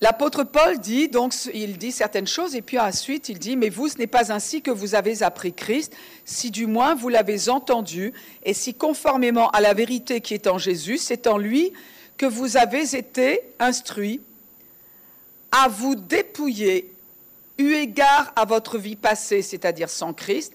L'apôtre 0.00 0.44
Paul 0.44 0.78
dit, 0.78 1.08
donc, 1.08 1.32
il 1.54 1.78
dit 1.78 1.92
certaines 1.92 2.26
choses, 2.26 2.54
et 2.54 2.60
puis 2.60 2.78
ensuite 2.78 3.28
il 3.28 3.38
dit, 3.38 3.56
mais 3.56 3.70
vous, 3.70 3.88
ce 3.88 3.96
n'est 3.96 4.06
pas 4.06 4.30
ainsi 4.32 4.60
que 4.60 4.70
vous 4.70 4.94
avez 4.94 5.22
appris 5.22 5.54
Christ, 5.54 5.96
si 6.24 6.50
du 6.50 6.66
moins 6.66 6.94
vous 6.94 7.08
l'avez 7.08 7.48
entendu, 7.48 8.12
et 8.44 8.52
si 8.52 8.74
conformément 8.74 9.48
à 9.50 9.60
la 9.60 9.72
vérité 9.72 10.20
qui 10.20 10.34
est 10.34 10.48
en 10.48 10.58
Jésus, 10.58 10.98
c'est 10.98 11.26
en 11.26 11.38
lui 11.38 11.72
que 12.18 12.26
vous 12.26 12.56
avez 12.56 12.94
été 12.94 13.42
instruits 13.58 14.20
à 15.50 15.68
vous 15.68 15.94
dépouiller 15.94 16.92
eu 17.58 17.74
égard 17.74 18.32
à 18.36 18.44
votre 18.44 18.78
vie 18.78 18.96
passée, 18.96 19.42
c'est-à-dire 19.42 19.90
sans 19.90 20.12
Christ, 20.12 20.52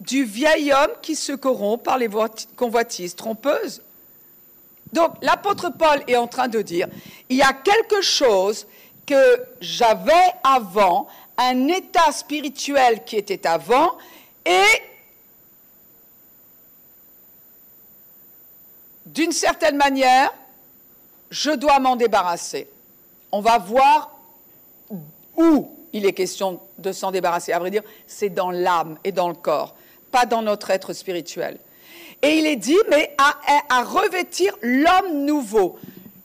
du 0.00 0.24
vieil 0.24 0.72
homme 0.72 0.92
qui 1.02 1.14
se 1.14 1.32
corrompt 1.32 1.82
par 1.82 1.98
les 1.98 2.08
convoitises 2.56 3.14
trompeuses. 3.14 3.82
Donc 4.92 5.14
l'apôtre 5.22 5.70
Paul 5.70 6.02
est 6.06 6.16
en 6.16 6.26
train 6.26 6.48
de 6.48 6.62
dire, 6.62 6.88
il 7.28 7.36
y 7.36 7.42
a 7.42 7.52
quelque 7.52 8.02
chose 8.02 8.66
que 9.06 9.44
j'avais 9.60 10.12
avant, 10.42 11.08
un 11.36 11.68
état 11.68 12.12
spirituel 12.12 13.04
qui 13.04 13.16
était 13.16 13.46
avant, 13.46 13.96
et 14.46 14.82
d'une 19.06 19.32
certaine 19.32 19.76
manière, 19.76 20.32
je 21.30 21.50
dois 21.50 21.80
m'en 21.80 21.96
débarrasser. 21.96 22.68
On 23.32 23.40
va 23.40 23.58
voir 23.58 24.16
où 25.36 25.73
il 25.94 26.04
est 26.04 26.12
question 26.12 26.60
de 26.76 26.92
s'en 26.92 27.12
débarrasser. 27.12 27.52
À 27.52 27.58
vrai 27.58 27.70
dire, 27.70 27.84
c'est 28.06 28.28
dans 28.28 28.50
l'âme 28.50 28.98
et 29.04 29.12
dans 29.12 29.28
le 29.28 29.34
corps, 29.34 29.74
pas 30.10 30.26
dans 30.26 30.42
notre 30.42 30.70
être 30.70 30.92
spirituel. 30.92 31.58
Et 32.20 32.38
il 32.38 32.46
est 32.46 32.56
dit, 32.56 32.76
mais 32.90 33.14
à, 33.16 33.82
revêtir 33.84 34.56
l'homme 34.60 35.24
nouveau. 35.24 35.78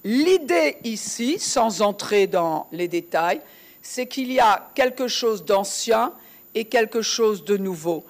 L'idée 0.04 0.78
ici, 0.84 1.38
sans 1.40 1.82
entrer 1.82 2.26
dans 2.26 2.68
les 2.72 2.88
détails, 2.88 3.42
c'est 3.82 4.08
qu'il 4.08 4.32
y 4.32 4.40
a 4.40 4.70
quelque 4.76 5.08
chose 5.08 5.46
d'ancien 5.46 6.14
et 6.56 6.66
quelque 6.66 7.02
chose 7.02 7.46
de 7.46 7.58
nouveau. 7.58 8.04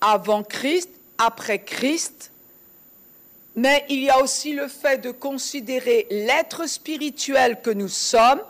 Avant 0.00 0.42
Christ, 0.42 0.90
après 1.18 1.60
Christ, 1.60 2.32
mais 3.56 3.84
il 3.88 4.02
y 4.02 4.10
a 4.10 4.20
aussi 4.20 4.52
le 4.52 4.66
fait 4.66 4.98
de 4.98 5.12
considérer 5.12 6.08
l'être 6.10 6.68
spirituel 6.68 7.60
que 7.62 7.70
nous 7.70 7.88
sommes 7.88 8.42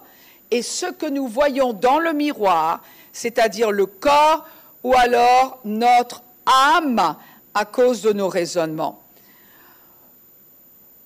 et 0.50 0.62
ce 0.62 0.87
que 0.87 1.07
nous 1.07 1.26
voyons 1.26 1.72
dans 1.72 1.98
le 1.98 2.12
miroir, 2.12 2.83
c'est-à-dire 3.12 3.70
le 3.70 3.87
corps 3.87 4.46
ou 4.83 4.94
alors 4.94 5.59
notre 5.64 6.22
âme 6.46 7.16
à 7.54 7.64
cause 7.64 8.02
de 8.02 8.12
nos 8.12 8.28
raisonnements. 8.28 9.00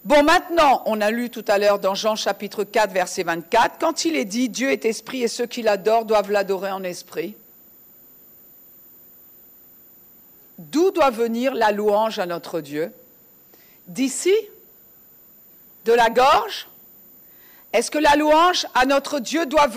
Bon, 0.04 0.22
maintenant, 0.22 0.82
on 0.86 1.00
a 1.00 1.10
lu 1.10 1.28
tout 1.28 1.44
à 1.48 1.58
l'heure 1.58 1.78
dans 1.78 1.94
Jean 1.94 2.16
chapitre 2.16 2.64
4, 2.64 2.92
verset 2.92 3.24
24, 3.24 3.78
quand 3.78 4.04
il 4.04 4.16
est 4.16 4.24
dit 4.24 4.48
Dieu 4.48 4.70
est 4.70 4.84
esprit 4.84 5.22
et 5.22 5.28
ceux 5.28 5.46
qui 5.46 5.60
l'adorent 5.60 6.06
doivent 6.06 6.30
l'adorer 6.30 6.70
en 6.70 6.82
esprit. 6.82 7.36
D'où 10.56 10.90
doit 10.92 11.10
venir 11.10 11.54
la 11.54 11.72
louange 11.72 12.18
à 12.18 12.26
notre 12.26 12.60
Dieu? 12.60 12.92
D'ici? 13.86 14.34
De 15.84 15.92
la 15.92 16.10
gorge? 16.10 16.67
Est-ce 17.72 17.90
que 17.90 17.98
la 17.98 18.16
louange 18.16 18.66
à 18.74 18.86
notre 18.86 19.20
Dieu 19.20 19.46
doit, 19.46 19.68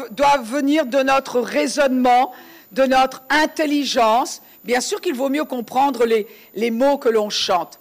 venir 0.43 0.85
de 0.85 1.03
notre 1.03 1.41
raisonnement, 1.41 2.31
de 2.71 2.83
notre 2.83 3.21
intelligence? 3.29 4.41
Bien 4.63 4.79
sûr 4.79 5.01
qu'il 5.01 5.15
vaut 5.15 5.29
mieux 5.29 5.43
comprendre 5.43 6.05
les, 6.05 6.27
les 6.55 6.71
mots 6.71 6.97
que 6.97 7.09
l'on 7.09 7.29
chante. 7.29 7.79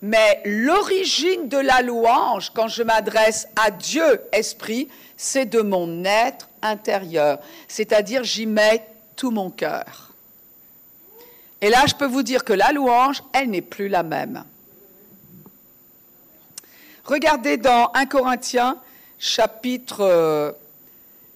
Mais 0.00 0.40
l'origine 0.44 1.48
de 1.48 1.58
la 1.58 1.82
louange, 1.82 2.50
quand 2.54 2.68
je 2.68 2.84
m'adresse 2.84 3.48
à 3.56 3.72
Dieu, 3.72 4.20
Esprit, 4.30 4.88
c'est 5.16 5.46
de 5.46 5.60
mon 5.60 6.04
être 6.04 6.48
intérieur. 6.62 7.40
C'est-à-dire, 7.66 8.22
j'y 8.22 8.46
mets 8.46 8.86
tout 9.16 9.32
mon 9.32 9.50
cœur. 9.50 10.12
Et 11.60 11.70
là, 11.70 11.86
je 11.86 11.94
peux 11.94 12.06
vous 12.06 12.22
dire 12.22 12.44
que 12.44 12.52
la 12.52 12.70
louange, 12.70 13.24
elle 13.32 13.50
n'est 13.50 13.60
plus 13.60 13.88
la 13.88 14.04
même. 14.04 14.44
Regardez 17.04 17.56
dans 17.56 17.90
1 17.94 18.06
Corinthiens 18.06 18.78
chapitre, 19.18 20.56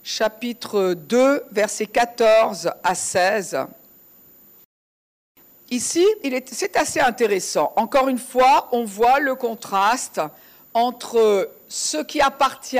chapitre 0.03 0.95
2, 0.95 1.45
versets 1.51 1.87
14 1.87 2.71
à 2.83 2.95
16. 2.95 3.59
Ici, 5.71 6.07
c'est 6.47 6.77
assez 6.77 7.01
intéressant. 7.01 7.73
Encore 7.77 8.09
une 8.09 8.19
fois, 8.19 8.69
on 8.73 8.85
voit 8.85 9.21
le 9.21 9.35
contraste 9.35 10.21
entre 10.75 11.51
ce 11.69 11.99
qui 11.99 12.21
appartient, 12.21 12.79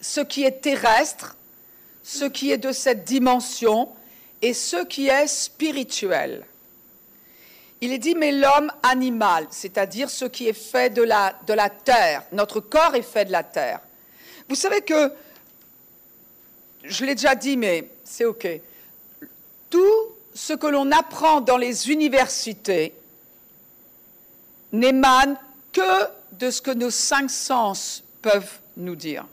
ce 0.00 0.20
qui 0.20 0.44
est 0.44 0.60
terrestre, 0.62 1.36
ce 2.02 2.24
qui 2.24 2.50
est 2.50 2.58
de 2.58 2.72
cette 2.72 3.04
dimension, 3.04 3.90
et 4.42 4.54
ce 4.54 4.84
qui 4.84 5.08
est 5.08 5.26
spirituel. 5.26 6.44
Il 7.82 7.92
est 7.92 7.98
dit, 7.98 8.14
mais 8.14 8.32
l'homme 8.32 8.72
animal, 8.82 9.46
c'est-à-dire 9.50 10.10
ce 10.10 10.24
qui 10.24 10.48
est 10.48 10.54
fait 10.54 10.90
de 10.90 11.02
la, 11.02 11.34
de 11.46 11.52
la 11.52 11.70
terre, 11.70 12.24
notre 12.32 12.60
corps 12.60 12.94
est 12.94 13.02
fait 13.02 13.24
de 13.24 13.32
la 13.32 13.42
terre. 13.42 13.80
Vous 14.50 14.56
savez 14.56 14.80
que, 14.80 15.12
je 16.82 17.04
l'ai 17.04 17.14
déjà 17.14 17.36
dit, 17.36 17.56
mais 17.56 17.88
c'est 18.02 18.24
OK, 18.24 18.48
tout 19.70 20.08
ce 20.34 20.54
que 20.54 20.66
l'on 20.66 20.90
apprend 20.90 21.40
dans 21.40 21.56
les 21.56 21.88
universités 21.88 22.92
n'émane 24.72 25.38
que 25.72 26.08
de 26.32 26.50
ce 26.50 26.60
que 26.60 26.72
nos 26.72 26.90
cinq 26.90 27.30
sens 27.30 28.02
peuvent 28.22 28.58
nous 28.76 28.96
dire. 28.96 29.24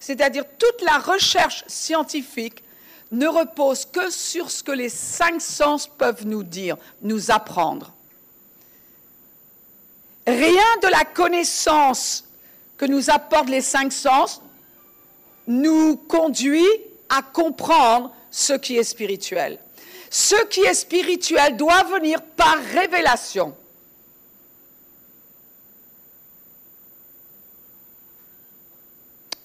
C'est-à-dire 0.00 0.44
toute 0.58 0.82
la 0.82 0.98
recherche 0.98 1.62
scientifique 1.68 2.64
ne 3.12 3.28
repose 3.28 3.84
que 3.84 4.10
sur 4.10 4.50
ce 4.50 4.64
que 4.64 4.72
les 4.72 4.88
cinq 4.88 5.40
sens 5.40 5.86
peuvent 5.86 6.26
nous 6.26 6.42
dire, 6.42 6.76
nous 7.02 7.30
apprendre. 7.30 7.92
Rien 10.26 10.76
de 10.82 10.88
la 10.88 11.04
connaissance 11.04 12.25
que 12.76 12.84
nous 12.84 13.10
apportent 13.10 13.48
les 13.48 13.60
cinq 13.60 13.92
sens 13.92 14.42
nous 15.46 15.96
conduit 15.96 16.66
à 17.08 17.22
comprendre 17.22 18.12
ce 18.30 18.52
qui 18.52 18.76
est 18.76 18.84
spirituel. 18.84 19.58
Ce 20.10 20.46
qui 20.46 20.60
est 20.60 20.74
spirituel 20.74 21.56
doit 21.56 21.84
venir 21.84 22.22
par 22.22 22.56
révélation. 22.72 23.54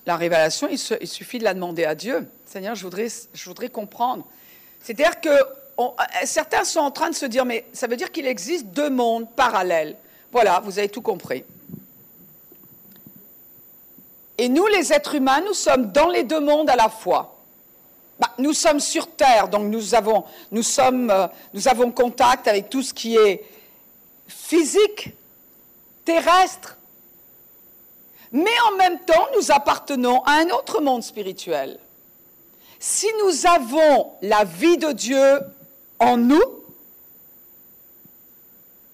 La 0.06 0.18
révélation, 0.18 0.68
il, 0.70 1.08
suffit 1.08 1.38
de 1.40 1.44
la 1.44 1.54
demander 1.54 1.86
à 1.86 1.94
Dieu. 1.94 2.28
Seigneur, 2.46 2.76
je 2.76 2.84
voudrais, 2.84 3.08
je 3.34 3.46
voudrais 3.46 3.70
comprendre. 3.70 4.26
C'est-à-dire 4.82 5.22
que 5.22 5.30
certains 6.26 6.64
sont 6.64 6.80
en 6.80 6.92
train 6.92 7.10
de 7.10 7.16
se 7.16 7.26
dire, 7.26 7.46
mais 7.46 7.66
ça 7.72 7.88
veut 7.88 7.96
dire 7.96 8.12
qu'il 8.12 8.26
existe 8.26 8.66
deux 8.68 8.90
mondes 8.90 9.30
parallèles. 9.36 9.96
Voilà, 10.32 10.60
vous 10.64 10.80
avez 10.80 10.90
tout 10.90 11.02
compris. 11.02 11.44
Et 14.42 14.50
nous, 14.50 14.66
les 14.66 14.92
êtres 14.92 15.14
humains, 15.14 15.42
nous 15.42 15.54
sommes 15.54 15.92
dans 15.92 16.10
les 16.10 16.24
deux 16.24 16.40
mondes 16.40 16.68
à 16.68 16.76
la 16.76 16.90
fois. 16.90 17.38
Bah, 18.20 18.32
nous 18.40 18.54
sommes 18.54 18.80
sur 18.80 19.06
Terre, 19.06 19.48
donc 19.48 19.66
nous 19.66 19.94
avons, 19.94 20.24
nous, 20.50 20.64
sommes, 20.64 21.12
euh, 21.12 21.28
nous 21.54 21.68
avons 21.68 21.92
contact 21.92 22.48
avec 22.48 22.68
tout 22.68 22.82
ce 22.82 22.92
qui 22.92 23.18
est 23.18 23.46
physique, 24.28 25.10
terrestre. 26.04 26.80
Mais 28.32 28.50
en 28.72 28.78
même 28.78 28.98
temps, 29.02 29.28
nous 29.36 29.52
appartenons 29.52 30.24
à 30.24 30.32
un 30.32 30.50
autre 30.50 30.82
monde 30.82 31.04
spirituel. 31.04 31.78
Si 32.80 33.06
nous 33.24 33.46
avons 33.46 34.14
la 34.24 34.44
vie 34.44 34.80
de 34.80 34.92
Dieu 34.92 35.40
en 36.00 36.18
nous, 36.18 36.42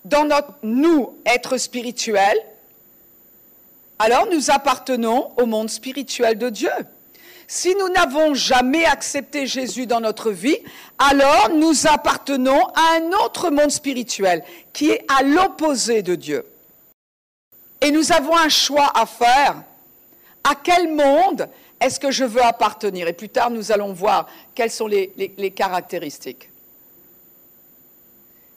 dans 0.03 0.25
notre 0.25 0.55
nous, 0.61 1.15
être 1.25 1.55
spirituel, 1.55 2.37
alors 3.99 4.27
nous 4.31 4.51
appartenons 4.51 5.31
au 5.37 5.45
monde 5.45 5.69
spirituel 5.69 6.37
de 6.37 6.49
Dieu. 6.49 6.71
Si 7.47 7.73
nous 7.75 7.87
n'avons 7.89 8.33
jamais 8.33 8.83
accepté 8.83 9.47
Jésus 9.47 9.87
dans 9.87 10.01
notre 10.01 10.31
vie, 10.31 10.57
alors 10.99 11.49
nous 11.49 11.87
appartenons 11.87 12.65
à 12.75 12.97
un 12.97 13.11
autre 13.23 13.49
monde 13.49 13.71
spirituel 13.71 14.43
qui 14.73 14.89
est 14.89 15.05
à 15.07 15.23
l'opposé 15.23 16.01
de 16.01 16.15
Dieu. 16.15 16.45
Et 17.79 17.91
nous 17.91 18.11
avons 18.11 18.35
un 18.35 18.49
choix 18.49 18.91
à 18.93 19.05
faire. 19.05 19.63
À 20.43 20.55
quel 20.61 20.93
monde 20.93 21.47
est-ce 21.79 21.99
que 21.99 22.11
je 22.11 22.25
veux 22.25 22.43
appartenir? 22.43 23.07
Et 23.07 23.13
plus 23.13 23.29
tard, 23.29 23.49
nous 23.49 23.71
allons 23.71 23.93
voir 23.93 24.27
quelles 24.55 24.71
sont 24.71 24.87
les, 24.87 25.53
caractéristiques. 25.55 26.49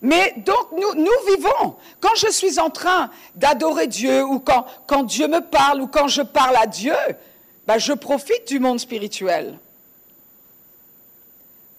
Mais 0.03 0.35
donc, 0.39 0.73
nous, 0.73 1.35
vivons. 1.35 1.77
Quand 2.01 2.15
je 2.17 2.31
suis 2.31 2.59
en 2.59 2.71
train 2.71 3.11
d'adorer 3.35 3.87
Dieu, 3.87 4.25
ou 4.25 4.41
quand, 4.41 4.65
quand, 4.87 5.03
Dieu 5.03 5.29
me 5.29 5.41
parle, 5.41 5.83
ou 5.83 5.87
quand 5.87 6.09
je 6.09 6.23
parle 6.23 6.57
à 6.57 6.67
Dieu, 6.67 6.97
ben, 7.67 7.79
je 7.79 7.93
profite 7.93 8.49
du 8.49 8.59
monde 8.59 8.81
spirituel. 8.81 9.59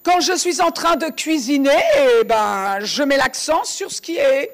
Quand 0.03 0.19
je 0.19 0.33
suis 0.33 0.61
en 0.61 0.71
train 0.71 0.95
de 0.95 1.07
cuisiner, 1.07 1.81
eh 1.97 2.23
ben, 2.23 2.79
je 2.81 3.03
mets 3.03 3.17
l'accent 3.17 3.63
sur 3.63 3.91
ce 3.91 4.01
qui 4.01 4.17
est 4.17 4.51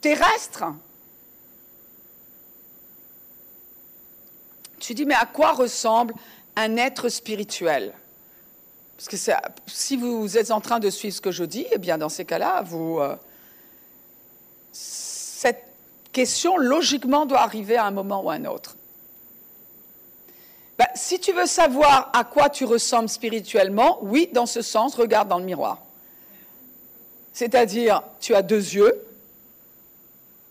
terrestre. 0.00 0.64
Tu 4.78 4.94
dis, 4.94 5.06
mais 5.06 5.14
à 5.14 5.26
quoi 5.26 5.52
ressemble 5.52 6.14
un 6.54 6.76
être 6.76 7.08
spirituel? 7.08 7.92
Parce 8.96 9.08
que 9.08 9.16
si 9.66 9.96
vous 9.96 10.38
êtes 10.38 10.50
en 10.50 10.60
train 10.60 10.78
de 10.78 10.88
suivre 10.88 11.14
ce 11.14 11.20
que 11.20 11.30
je 11.30 11.44
dis, 11.44 11.66
eh 11.70 11.78
bien 11.78 11.98
dans 11.98 12.08
ces 12.08 12.24
cas-là, 12.24 12.62
vous, 12.62 12.98
euh, 12.98 13.14
cette 14.72 15.64
question 16.12 16.56
logiquement 16.56 17.26
doit 17.26 17.40
arriver 17.40 17.76
à 17.76 17.84
un 17.84 17.90
moment 17.90 18.22
ou 18.22 18.30
à 18.30 18.34
un 18.34 18.46
autre. 18.46 18.76
Ben, 20.78 20.86
si 20.94 21.18
tu 21.20 21.32
veux 21.32 21.46
savoir 21.46 22.10
à 22.14 22.24
quoi 22.24 22.48
tu 22.48 22.64
ressembles 22.64 23.08
spirituellement, 23.08 23.98
oui, 24.02 24.30
dans 24.32 24.46
ce 24.46 24.62
sens, 24.62 24.94
regarde 24.94 25.28
dans 25.28 25.38
le 25.38 25.44
miroir. 25.44 25.82
C'est-à-dire, 27.32 28.02
tu 28.20 28.34
as 28.34 28.42
deux 28.42 28.74
yeux, 28.74 29.06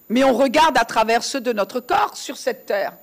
mais 0.10 0.24
on 0.24 0.34
regarde 0.34 0.78
à 0.78 0.86
travers 0.86 1.24
ceux 1.24 1.42
de 1.42 1.52
notre 1.52 1.80
corps 1.80 2.16
sur 2.16 2.38
cette 2.38 2.68
terre. 2.68 2.94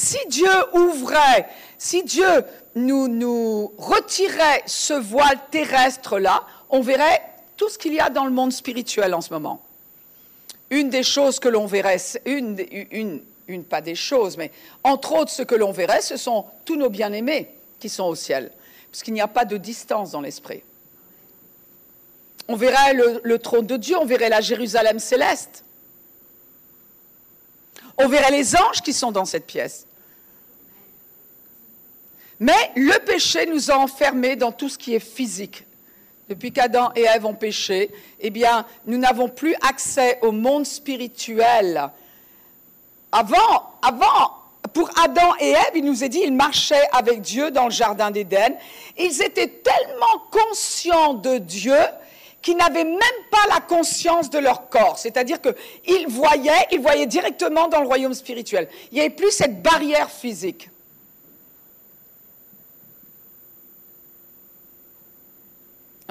Si 0.00 0.18
Dieu 0.28 0.48
ouvrait, 0.74 1.48
si 1.76 2.04
Dieu 2.04 2.44
nous, 2.76 3.72
retirait 3.78 4.62
ce 4.64 4.94
voile 4.94 5.40
terrestre-là, 5.50 6.46
on 6.70 6.82
verrait 6.82 7.20
tout 7.56 7.68
ce 7.68 7.78
qu'il 7.78 7.94
y 7.94 7.98
a 7.98 8.08
dans 8.08 8.24
le 8.24 8.30
monde 8.30 8.52
spirituel 8.52 9.12
en 9.12 9.20
ce 9.20 9.32
moment. 9.32 9.60
Une 10.70 10.88
des 10.88 11.02
choses 11.02 11.40
que 11.40 11.48
l'on 11.48 11.66
verrait, 11.66 11.96
une, 12.26 13.24
pas 13.68 13.80
des 13.80 13.96
choses, 13.96 14.36
mais 14.36 14.52
entre 14.84 15.14
autres 15.16 15.32
ce 15.32 15.42
que 15.42 15.56
l'on 15.56 15.72
verrait, 15.72 16.00
ce 16.00 16.16
sont 16.16 16.44
tous 16.64 16.76
nos 16.76 16.90
bien-aimés 16.90 17.50
qui 17.80 17.88
sont 17.88 18.04
au 18.04 18.14
ciel, 18.14 18.52
parce 18.92 19.02
qu'il 19.02 19.14
n'y 19.14 19.20
a 19.20 19.26
pas 19.26 19.46
de 19.46 19.56
distance 19.56 20.12
dans 20.12 20.20
l'esprit. 20.20 20.62
On 22.46 22.54
verrait 22.54 22.94
le 22.94 23.38
trône 23.40 23.66
de 23.66 23.76
Dieu, 23.76 23.96
on 23.98 24.06
verrait 24.06 24.28
la 24.28 24.42
Jérusalem 24.42 25.00
céleste. 25.00 25.64
On 28.00 28.06
verrait 28.06 28.30
les 28.30 28.54
anges 28.54 28.80
qui 28.80 28.92
sont 28.92 29.10
dans 29.10 29.24
cette 29.24 29.44
pièce. 29.44 29.87
Mais 32.40 32.70
le 32.76 32.98
péché 33.04 33.46
nous 33.46 33.70
a 33.70 33.76
enfermés 33.76 34.36
dans 34.36 34.52
tout 34.52 34.68
ce 34.68 34.78
qui 34.78 34.94
est 34.94 35.00
physique. 35.00 35.64
Depuis 36.28 36.52
qu'Adam 36.52 36.92
et 36.94 37.02
Ève 37.02 37.24
ont 37.24 37.34
péché, 37.34 37.90
eh 38.20 38.30
bien, 38.30 38.66
nous 38.86 38.98
n'avons 38.98 39.28
plus 39.28 39.54
accès 39.66 40.18
au 40.20 40.30
monde 40.30 40.66
spirituel. 40.66 41.90
Avant, 43.10 43.72
avant, 43.80 44.34
pour 44.74 44.90
Adam 45.02 45.34
et 45.40 45.50
Ève, 45.50 45.72
il 45.74 45.84
nous 45.84 46.04
est 46.04 46.10
dit, 46.10 46.20
ils 46.22 46.34
marchaient 46.34 46.86
avec 46.92 47.22
Dieu 47.22 47.50
dans 47.50 47.64
le 47.64 47.70
jardin 47.70 48.10
d'Éden. 48.10 48.54
Ils 48.98 49.22
étaient 49.22 49.48
tellement 49.48 50.22
conscients 50.30 51.14
de 51.14 51.38
Dieu 51.38 51.78
qu'ils 52.42 52.56
n'avaient 52.56 52.84
même 52.84 53.00
pas 53.30 53.46
la 53.48 53.60
conscience 53.60 54.30
de 54.30 54.38
leur 54.38 54.68
corps. 54.68 54.98
C'est-à-dire 54.98 55.38
qu'ils 55.40 56.08
voyaient, 56.08 56.66
ils 56.70 56.80
voyaient 56.80 57.06
directement 57.06 57.68
dans 57.68 57.80
le 57.80 57.86
royaume 57.86 58.14
spirituel. 58.14 58.68
Il 58.92 58.96
n'y 58.96 59.00
avait 59.00 59.10
plus 59.10 59.30
cette 59.30 59.62
barrière 59.62 60.10
physique. 60.10 60.70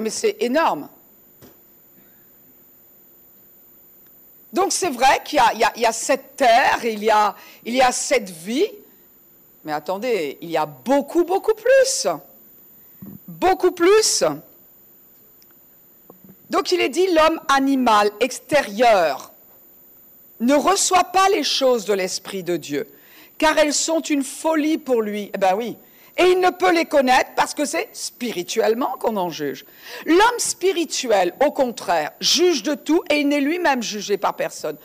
Mais 0.02 0.10
c'est 0.10 0.38
énorme. 0.40 0.90
Donc 4.54 4.72
c'est 4.72 4.90
vrai 4.90 5.22
qu'il 5.26 5.40
y, 5.56 5.86
a 5.86 5.92
cette 5.92 6.36
terre, 6.36 6.84
il 6.84 7.04
y 7.04 7.10
a, 7.10 7.36
il 7.66 7.76
y 7.76 7.82
a 7.82 7.92
cette 7.92 8.30
vie, 8.30 8.68
mais 9.64 9.74
attendez, 9.74 10.38
il 10.42 10.50
y 10.50 10.58
a 10.58 10.66
beaucoup, 10.66 11.24
beaucoup 11.24 11.54
plus. 11.54 12.08
Beaucoup 13.28 13.72
plus. 13.72 14.24
Donc 16.50 16.72
il 16.72 16.80
est 16.80 16.90
dit 16.90 17.08
l'homme 17.08 17.42
animal 17.50 18.10
extérieur 18.20 19.32
ne 20.40 20.56
reçoit 20.56 21.04
pas 21.06 21.28
les 21.30 21.44
choses 21.44 21.86
de 21.86 21.94
l'Esprit 21.94 22.44
de 22.44 22.58
Dieu, 22.58 22.88
car 23.38 23.58
elles 23.58 23.74
sont 23.74 24.00
une 24.00 24.24
folie 24.24 24.78
pour 24.78 25.02
lui. 25.02 25.30
Eh 25.34 25.38
bien 25.38 25.56
oui, 25.56 25.76
et 26.18 26.24
il 26.32 26.40
ne 26.40 26.50
peut 26.50 26.74
les 26.74 26.86
connaître 26.86 27.32
parce 27.36 27.54
que 27.54 27.66
c'est 27.66 27.90
spirituellement 27.94 28.96
qu'on 29.00 29.18
en 29.18 29.30
juge. 29.30 29.66
L'homme 30.06 30.40
spirituel, 30.40 31.34
au 31.46 31.52
contraire, 31.52 32.12
juge 32.20 32.64
de 32.64 32.74
tout 32.74 33.04
et 33.10 33.20
il 33.20 33.28
n'est 33.28 33.42
lui-même 33.42 33.84
jugé 33.84 34.18
par 34.18 34.36
personne. 34.36 34.78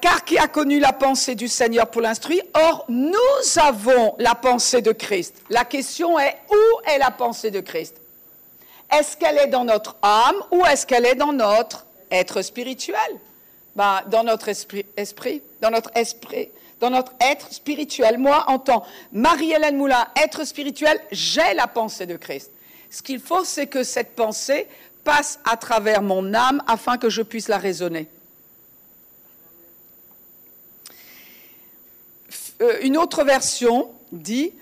Car 0.00 0.24
qui 0.24 0.38
a 0.38 0.48
connu 0.48 0.78
la 0.80 0.92
pensée 0.92 1.34
du 1.34 1.48
Seigneur 1.48 1.88
pour 1.90 2.00
l'instruire 2.00 2.42
Or, 2.54 2.84
nous 2.88 3.12
avons 3.56 4.14
la 4.18 4.34
pensée 4.34 4.80
de 4.80 4.92
Christ. 4.92 5.42
La 5.50 5.64
question 5.64 6.18
est, 6.18 6.36
où 6.50 6.90
est 6.90 6.98
la 6.98 7.10
pensée 7.10 7.50
de 7.50 7.60
Christ? 7.60 8.00
Est-ce 8.90 9.16
qu'elle 9.16 9.38
est 9.38 9.48
dans 9.48 9.64
notre 9.64 9.96
âme 10.02 10.36
ou 10.52 10.64
est-ce 10.64 10.86
qu'elle 10.86 11.04
est 11.04 11.14
dans 11.16 11.32
notre 11.32 11.84
être 12.10 12.42
spirituel? 12.42 12.98
Ben, 13.76 14.02
Dans 14.08 14.22
notre 14.22 14.48
esprit, 14.48 14.86
esprit, 14.96 15.42
dans 15.60 15.70
notre 15.70 15.90
esprit, 15.94 16.48
dans 16.80 16.90
notre 16.90 17.12
être 17.20 17.52
spirituel. 17.52 18.18
Moi, 18.18 18.44
en 18.48 18.58
tant 18.58 18.84
Marie-Hélène 19.12 19.76
Moulin, 19.76 20.06
être 20.22 20.44
spirituel, 20.44 21.00
j'ai 21.10 21.54
la 21.54 21.66
pensée 21.66 22.06
de 22.06 22.16
Christ. 22.16 22.50
Ce 22.90 23.02
qu'il 23.02 23.20
faut, 23.20 23.44
c'est 23.44 23.66
que 23.66 23.82
cette 23.82 24.14
pensée 24.14 24.66
passe 25.02 25.38
à 25.44 25.56
travers 25.56 26.02
mon 26.02 26.34
âme 26.34 26.62
afin 26.66 26.98
que 26.98 27.10
je 27.10 27.22
puisse 27.22 27.48
la 27.48 27.58
raisonner. 27.58 28.08
Euh, 32.62 32.78
une 32.82 32.96
autre 32.96 33.24
version 33.24 33.90
dit, 34.12 34.52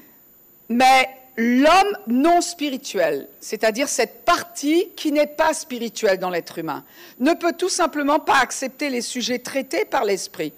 mais 0.68 1.08
l'homme 1.36 1.96
non 2.06 2.40
spirituel, 2.40 3.28
c'est-à-dire 3.40 3.88
cette 3.88 4.24
partie 4.24 4.88
qui 4.96 5.12
n'est 5.12 5.26
pas 5.26 5.54
spirituelle 5.54 6.18
dans 6.18 6.30
l'être 6.30 6.58
humain, 6.58 6.84
ne 7.20 7.34
peut 7.34 7.52
tout 7.52 7.68
simplement 7.68 8.18
pas 8.18 8.38
accepter 8.38 8.90
les 8.90 9.02
sujets 9.02 9.38
traités 9.38 9.84
par 9.84 10.04
l'esprit 10.04 10.52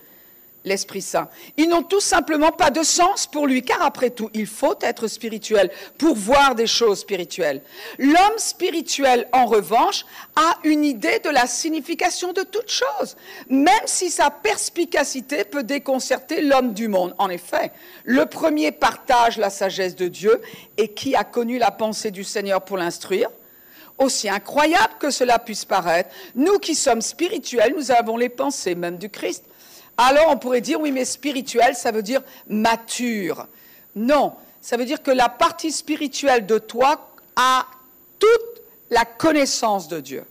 l'Esprit 0.64 1.02
Saint. 1.02 1.28
Ils 1.56 1.68
n'ont 1.68 1.82
tout 1.82 2.00
simplement 2.00 2.50
pas 2.50 2.70
de 2.70 2.82
sens 2.82 3.26
pour 3.26 3.46
lui, 3.46 3.62
car 3.62 3.82
après 3.82 4.10
tout, 4.10 4.30
il 4.34 4.46
faut 4.46 4.74
être 4.80 5.06
spirituel 5.06 5.70
pour 5.98 6.16
voir 6.16 6.54
des 6.54 6.66
choses 6.66 7.00
spirituelles. 7.00 7.62
L'homme 7.98 8.38
spirituel, 8.38 9.28
en 9.32 9.46
revanche, 9.46 10.06
a 10.36 10.58
une 10.64 10.84
idée 10.84 11.20
de 11.22 11.30
la 11.30 11.46
signification 11.46 12.32
de 12.32 12.42
toute 12.42 12.70
chose, 12.70 13.16
même 13.48 13.72
si 13.86 14.10
sa 14.10 14.30
perspicacité 14.30 15.44
peut 15.44 15.62
déconcerter 15.62 16.40
l'homme 16.40 16.72
du 16.72 16.88
monde. 16.88 17.14
En 17.18 17.28
effet, 17.28 17.72
le 18.04 18.26
premier 18.26 18.72
partage 18.72 19.36
la 19.36 19.50
sagesse 19.50 19.96
de 19.96 20.08
Dieu, 20.08 20.40
et 20.76 20.88
qui 20.88 21.14
a 21.14 21.24
connu 21.24 21.58
la 21.58 21.70
pensée 21.70 22.10
du 22.10 22.24
Seigneur 22.24 22.62
pour 22.62 22.76
l'instruire 22.76 23.28
aussi 23.98 24.28
incroyable 24.28 24.94
que 24.98 25.10
cela 25.10 25.38
puisse 25.38 25.64
paraître, 25.64 26.10
nous 26.34 26.58
qui 26.58 26.74
sommes 26.74 27.00
spirituels, 27.00 27.74
nous 27.76 27.92
avons 27.92 28.16
les 28.16 28.28
pensées 28.28 28.74
même 28.74 28.98
du 28.98 29.08
Christ. 29.08 29.44
Alors 29.96 30.28
on 30.28 30.36
pourrait 30.36 30.60
dire, 30.60 30.80
oui, 30.80 30.90
mais 30.90 31.04
spirituel, 31.04 31.74
ça 31.74 31.92
veut 31.92 32.02
dire 32.02 32.22
mature. 32.48 33.46
Non, 33.94 34.34
ça 34.60 34.76
veut 34.76 34.84
dire 34.84 35.02
que 35.02 35.10
la 35.10 35.28
partie 35.28 35.70
spirituelle 35.70 36.46
de 36.46 36.58
toi 36.58 37.10
a 37.36 37.66
toute 38.18 38.62
la 38.90 39.04
connaissance 39.04 39.88
de 39.88 40.00
Dieu. 40.00 40.24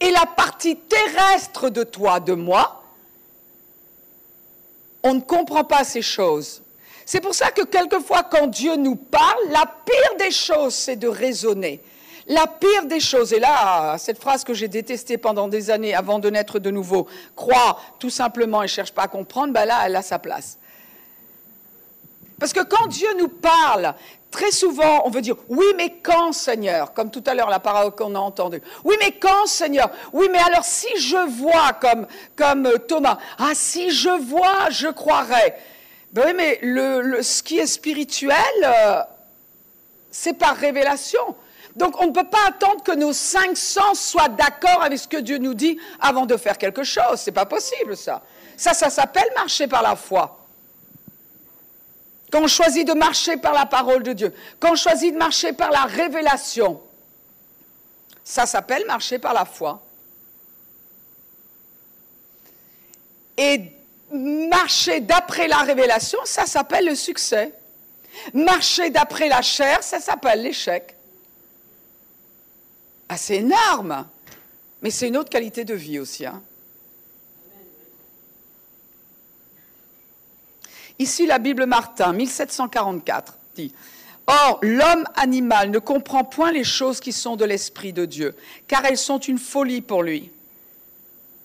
Et 0.00 0.10
la 0.10 0.26
partie 0.26 0.76
terrestre 0.76 1.70
de 1.70 1.82
toi, 1.82 2.20
de 2.20 2.34
moi, 2.34 2.82
on 5.02 5.14
ne 5.14 5.20
comprend 5.20 5.64
pas 5.64 5.84
ces 5.84 6.02
choses. 6.02 6.62
C'est 7.04 7.20
pour 7.20 7.34
ça 7.34 7.50
que 7.50 7.62
quelquefois, 7.62 8.22
quand 8.22 8.46
Dieu 8.46 8.76
nous 8.76 8.96
parle, 8.96 9.48
la 9.50 9.64
pire 9.66 10.16
des 10.18 10.30
choses, 10.30 10.74
c'est 10.74 10.96
de 10.96 11.08
raisonner. 11.08 11.80
La 12.28 12.46
pire 12.46 12.84
des 12.84 13.00
choses, 13.00 13.32
et 13.32 13.40
là, 13.40 13.96
cette 13.96 14.20
phrase 14.20 14.44
que 14.44 14.52
j'ai 14.52 14.68
détestée 14.68 15.16
pendant 15.16 15.48
des 15.48 15.70
années 15.70 15.94
avant 15.94 16.18
de 16.18 16.28
naître 16.28 16.58
de 16.58 16.70
nouveau, 16.70 17.06
croire 17.34 17.94
tout 17.98 18.10
simplement 18.10 18.62
et 18.62 18.68
cherche 18.68 18.92
pas 18.92 19.04
à 19.04 19.08
comprendre, 19.08 19.54
ben 19.54 19.64
là, 19.64 19.80
elle 19.86 19.96
a 19.96 20.02
sa 20.02 20.18
place. 20.18 20.58
Parce 22.38 22.52
que 22.52 22.62
quand 22.62 22.86
Dieu 22.86 23.08
nous 23.18 23.28
parle, 23.28 23.94
très 24.30 24.50
souvent, 24.50 25.02
on 25.06 25.10
veut 25.10 25.22
dire 25.22 25.36
oui, 25.48 25.64
mais 25.76 25.96
quand, 26.02 26.32
Seigneur? 26.32 26.92
Comme 26.92 27.10
tout 27.10 27.24
à 27.26 27.34
l'heure, 27.34 27.48
la 27.48 27.60
parole 27.60 27.92
qu'on 27.92 28.14
a 28.14 28.18
entendue. 28.18 28.60
Oui, 28.84 28.94
mais 29.00 29.12
quand, 29.12 29.46
Seigneur? 29.46 29.90
Oui, 30.12 30.28
mais 30.30 30.38
alors 30.38 30.64
si 30.64 30.88
je 31.00 31.16
vois, 31.40 31.72
comme, 31.80 32.06
comme 32.36 32.66
euh, 32.66 32.76
Thomas, 32.76 33.18
ah, 33.38 33.52
si 33.54 33.90
je 33.90 34.10
vois, 34.10 34.68
je 34.70 34.88
croirai. 34.88 35.54
Ben 36.12 36.24
oui, 36.26 36.32
mais 36.36 36.58
le, 36.62 37.22
ce 37.22 37.42
qui 37.42 37.58
est 37.58 37.66
spirituel, 37.66 38.36
euh, 38.62 39.00
c'est 40.10 40.34
par 40.34 40.56
révélation. 40.56 41.34
Donc 41.78 42.00
on 42.00 42.08
ne 42.08 42.12
peut 42.12 42.28
pas 42.28 42.44
attendre 42.48 42.82
que 42.82 42.90
nos 42.90 43.12
cinq 43.12 43.56
sens 43.56 44.00
soient 44.00 44.28
d'accord 44.28 44.82
avec 44.82 44.98
ce 44.98 45.06
que 45.06 45.16
Dieu 45.16 45.38
nous 45.38 45.54
dit 45.54 45.78
avant 46.00 46.26
de 46.26 46.36
faire 46.36 46.58
quelque 46.58 46.82
chose. 46.82 47.20
C'est 47.20 47.32
pas 47.32 47.46
possible 47.46 47.96
ça. 47.96 48.20
Ça, 48.56 48.74
ça 48.74 48.90
s'appelle 48.90 49.28
marcher 49.36 49.68
par 49.68 49.82
la 49.82 49.94
foi. 49.94 50.44
Quand 52.32 52.42
on 52.42 52.48
choisit 52.48 52.86
de 52.86 52.94
marcher 52.94 53.36
par 53.36 53.54
la 53.54 53.64
parole 53.64 54.02
de 54.02 54.12
Dieu, 54.12 54.34
quand 54.58 54.72
on 54.72 54.74
choisit 54.74 55.14
de 55.14 55.18
marcher 55.18 55.52
par 55.52 55.70
la 55.70 55.82
révélation, 55.82 56.82
ça 58.24 58.44
s'appelle 58.44 58.84
marcher 58.86 59.20
par 59.20 59.32
la 59.32 59.44
foi. 59.44 59.80
Et 63.36 63.70
marcher 64.10 64.98
d'après 64.98 65.46
la 65.46 65.58
révélation, 65.58 66.18
ça 66.24 66.44
s'appelle 66.44 66.86
le 66.86 66.96
succès. 66.96 67.52
Marcher 68.34 68.90
d'après 68.90 69.28
la 69.28 69.42
chair, 69.42 69.84
ça 69.84 70.00
s'appelle 70.00 70.42
l'échec. 70.42 70.97
Ah, 73.08 73.16
c'est 73.16 73.36
énorme, 73.36 74.06
mais 74.82 74.90
c'est 74.90 75.08
une 75.08 75.16
autre 75.16 75.30
qualité 75.30 75.64
de 75.64 75.74
vie 75.74 75.98
aussi. 75.98 76.26
Hein. 76.26 76.42
Ici, 80.98 81.26
la 81.26 81.38
Bible 81.38 81.66
Martin, 81.66 82.12
1744, 82.12 83.38
dit 83.54 83.72
Or, 84.26 84.58
l'homme 84.62 85.04
animal 85.14 85.70
ne 85.70 85.78
comprend 85.78 86.24
point 86.24 86.52
les 86.52 86.64
choses 86.64 87.00
qui 87.00 87.12
sont 87.12 87.36
de 87.36 87.44
l'Esprit 87.46 87.94
de 87.94 88.04
Dieu, 88.04 88.34
car 88.66 88.84
elles 88.84 88.98
sont 88.98 89.18
une 89.18 89.38
folie 89.38 89.80
pour 89.80 90.02
lui. 90.02 90.30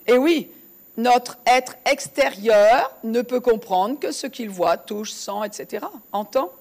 Et 0.05 0.17
oui, 0.17 0.49
notre 0.97 1.37
être 1.45 1.75
extérieur 1.85 2.91
ne 3.03 3.21
peut 3.21 3.39
comprendre 3.39 3.99
que 3.99 4.11
ce 4.11 4.27
qu'il 4.27 4.49
voit, 4.49 4.75
touche, 4.75 5.11
sent, 5.11 5.45
etc., 5.45 5.85
entend. 6.11 6.51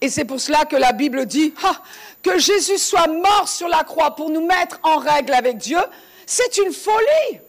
Et 0.00 0.08
c'est 0.08 0.24
pour 0.24 0.40
cela 0.40 0.64
que 0.64 0.76
la 0.76 0.92
Bible 0.92 1.26
dit 1.26 1.54
ah, 1.64 1.82
que 2.22 2.38
Jésus 2.38 2.78
soit 2.78 3.06
mort 3.06 3.48
sur 3.48 3.68
la 3.68 3.84
croix 3.84 4.14
pour 4.14 4.30
nous 4.30 4.44
mettre 4.44 4.78
en 4.82 4.98
règle 4.98 5.32
avec 5.32 5.56
Dieu, 5.56 5.78
c'est 6.26 6.58
une 6.58 6.72
folie. 6.72 7.40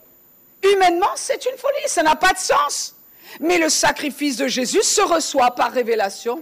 Humainement, 0.64 1.12
c'est 1.16 1.46
une 1.46 1.58
folie, 1.58 1.88
ça 1.88 2.04
n'a 2.04 2.16
pas 2.16 2.34
de 2.34 2.40
sens. 2.40 2.96
Mais 3.40 3.58
le 3.58 3.70
sacrifice 3.70 4.38
de 4.38 4.48
Jésus 4.48 4.84
se 4.84 5.02
reçoit 5.02 5.52
par 5.52 5.72
révélation. 5.72 6.42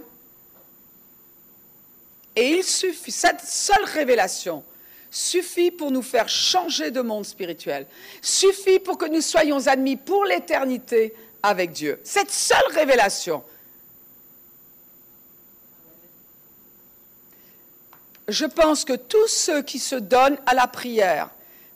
Et 2.36 2.58
il 2.58 2.64
suffit, 2.64 3.12
cette 3.12 3.40
seule 3.40 3.84
révélation 3.84 4.62
suffit 5.10 5.70
pour 5.70 5.90
nous 5.90 6.02
faire 6.02 6.28
changer 6.28 6.90
de 6.90 7.00
monde 7.00 7.24
spirituel, 7.24 7.86
suffit 8.20 8.78
pour 8.78 8.98
que 8.98 9.06
nous 9.06 9.22
soyons 9.22 9.66
admis 9.66 9.96
pour 9.96 10.24
l'éternité 10.24 11.14
avec 11.42 11.72
Dieu. 11.72 12.00
Cette 12.04 12.30
seule 12.30 12.66
révélation. 12.72 13.42
Je 18.28 18.44
pense 18.44 18.84
que 18.84 18.94
tous 18.94 19.28
ceux 19.28 19.62
qui 19.62 19.78
se 19.78 19.94
donnent 19.94 20.38
à 20.46 20.54
la 20.54 20.66
prière 20.66 21.30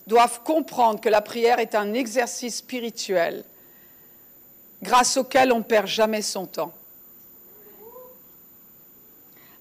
doivent 0.06 0.42
comprendre 0.42 1.00
que 1.00 1.08
la 1.08 1.20
prière 1.20 1.60
est 1.60 1.74
un 1.74 1.94
exercice 1.94 2.56
spirituel 2.56 3.44
grâce 4.82 5.16
auquel 5.16 5.52
on 5.52 5.58
ne 5.58 5.64
perd 5.64 5.86
jamais 5.86 6.22
son 6.22 6.46
temps. 6.46 6.72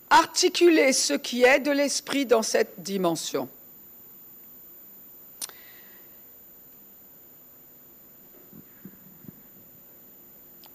Articuler 0.09 0.91
ce 0.93 1.13
qui 1.13 1.43
est 1.43 1.59
de 1.59 1.71
l'esprit 1.71 2.25
dans 2.25 2.41
cette 2.41 2.81
dimension. 2.81 3.47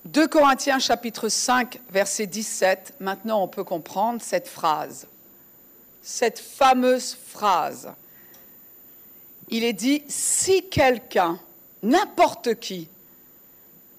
2 0.05 0.29
Corinthiens 0.29 0.79
chapitre 0.79 1.29
5 1.29 1.81
verset 1.91 2.27
17, 2.27 2.95
maintenant 3.01 3.43
on 3.43 3.49
peut 3.49 3.65
comprendre 3.65 4.23
cette 4.23 4.47
phrase, 4.47 5.09
cette 6.05 6.39
fameuse 6.39 7.17
phrase. 7.27 7.91
Il 9.49 9.65
est 9.65 9.73
dit, 9.73 10.03
si 10.07 10.69
quelqu'un, 10.69 11.41
n'importe 11.83 12.61
qui, 12.61 12.89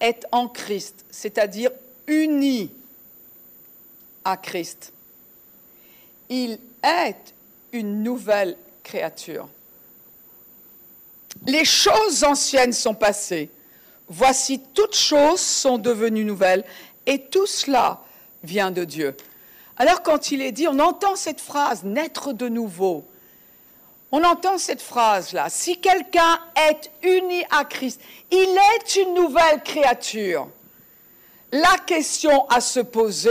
est 0.00 0.24
en 0.30 0.48
Christ, 0.48 1.04
c'est-à-dire 1.10 1.70
uni 2.06 2.70
à 4.24 4.36
Christ, 4.36 4.92
il 6.28 6.58
est 6.82 7.34
une 7.72 8.02
nouvelle 8.02 8.56
créature. 8.82 9.48
Les 11.46 11.64
choses 11.64 12.24
anciennes 12.24 12.72
sont 12.72 12.94
passées. 12.94 13.50
Voici 14.08 14.60
toutes 14.74 14.94
choses 14.94 15.40
sont 15.40 15.78
devenues 15.78 16.24
nouvelles 16.24 16.64
et 17.04 17.22
tout 17.22 17.46
cela 17.46 18.02
vient 18.44 18.70
de 18.70 18.84
Dieu. 18.84 19.16
Alors 19.76 20.02
quand 20.02 20.30
il 20.30 20.40
est 20.40 20.52
dit, 20.52 20.68
on 20.68 20.78
entend 20.78 21.16
cette 21.16 21.40
phrase, 21.40 21.84
naître 21.84 22.32
de 22.32 22.48
nouveau. 22.48 23.04
On 24.12 24.22
entend 24.24 24.56
cette 24.56 24.80
phrase-là, 24.80 25.48
si 25.50 25.80
quelqu'un 25.80 26.38
est 26.68 26.90
uni 27.02 27.44
à 27.50 27.64
Christ, 27.64 28.00
il 28.30 28.58
est 28.74 28.96
une 28.96 29.14
nouvelle 29.14 29.62
créature. 29.62 30.48
La 31.52 31.76
question 31.84 32.48
à 32.48 32.60
se 32.60 32.80
poser 32.80 33.30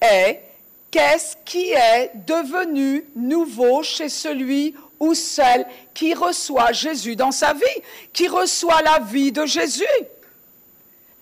est, 0.00 0.42
qu'est-ce 0.90 1.36
qui 1.44 1.70
est 1.70 2.10
devenu 2.26 3.04
nouveau 3.14 3.82
chez 3.82 4.08
celui 4.08 4.74
ou 4.98 5.14
celle 5.14 5.66
qui 5.94 6.14
reçoit 6.14 6.72
Jésus 6.72 7.16
dans 7.16 7.32
sa 7.32 7.54
vie, 7.54 7.82
qui 8.12 8.28
reçoit 8.28 8.82
la 8.82 8.98
vie 8.98 9.32
de 9.32 9.46
Jésus? 9.46 9.84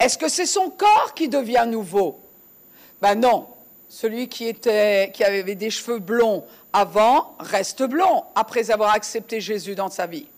Est-ce 0.01 0.19
que 0.19 0.29
c'est 0.29 0.47
son 0.47 0.71
corps 0.71 1.13
qui 1.15 1.29
devient 1.29 1.67
nouveau? 1.69 2.19
Ben 3.01 3.15
non. 3.15 3.47
Celui 4.01 4.29
qui, 4.29 4.55
avait 5.25 5.57
des 5.57 5.71
cheveux 5.71 5.99
blonds 5.99 6.47
avant 6.73 7.35
reste 7.41 7.83
blond 7.83 8.23
après 8.37 8.71
avoir 8.71 8.95
accepté 8.95 9.41
Jésus 9.41 9.75
dans 9.75 9.91
sa 9.91 10.07
vie. 10.07 10.29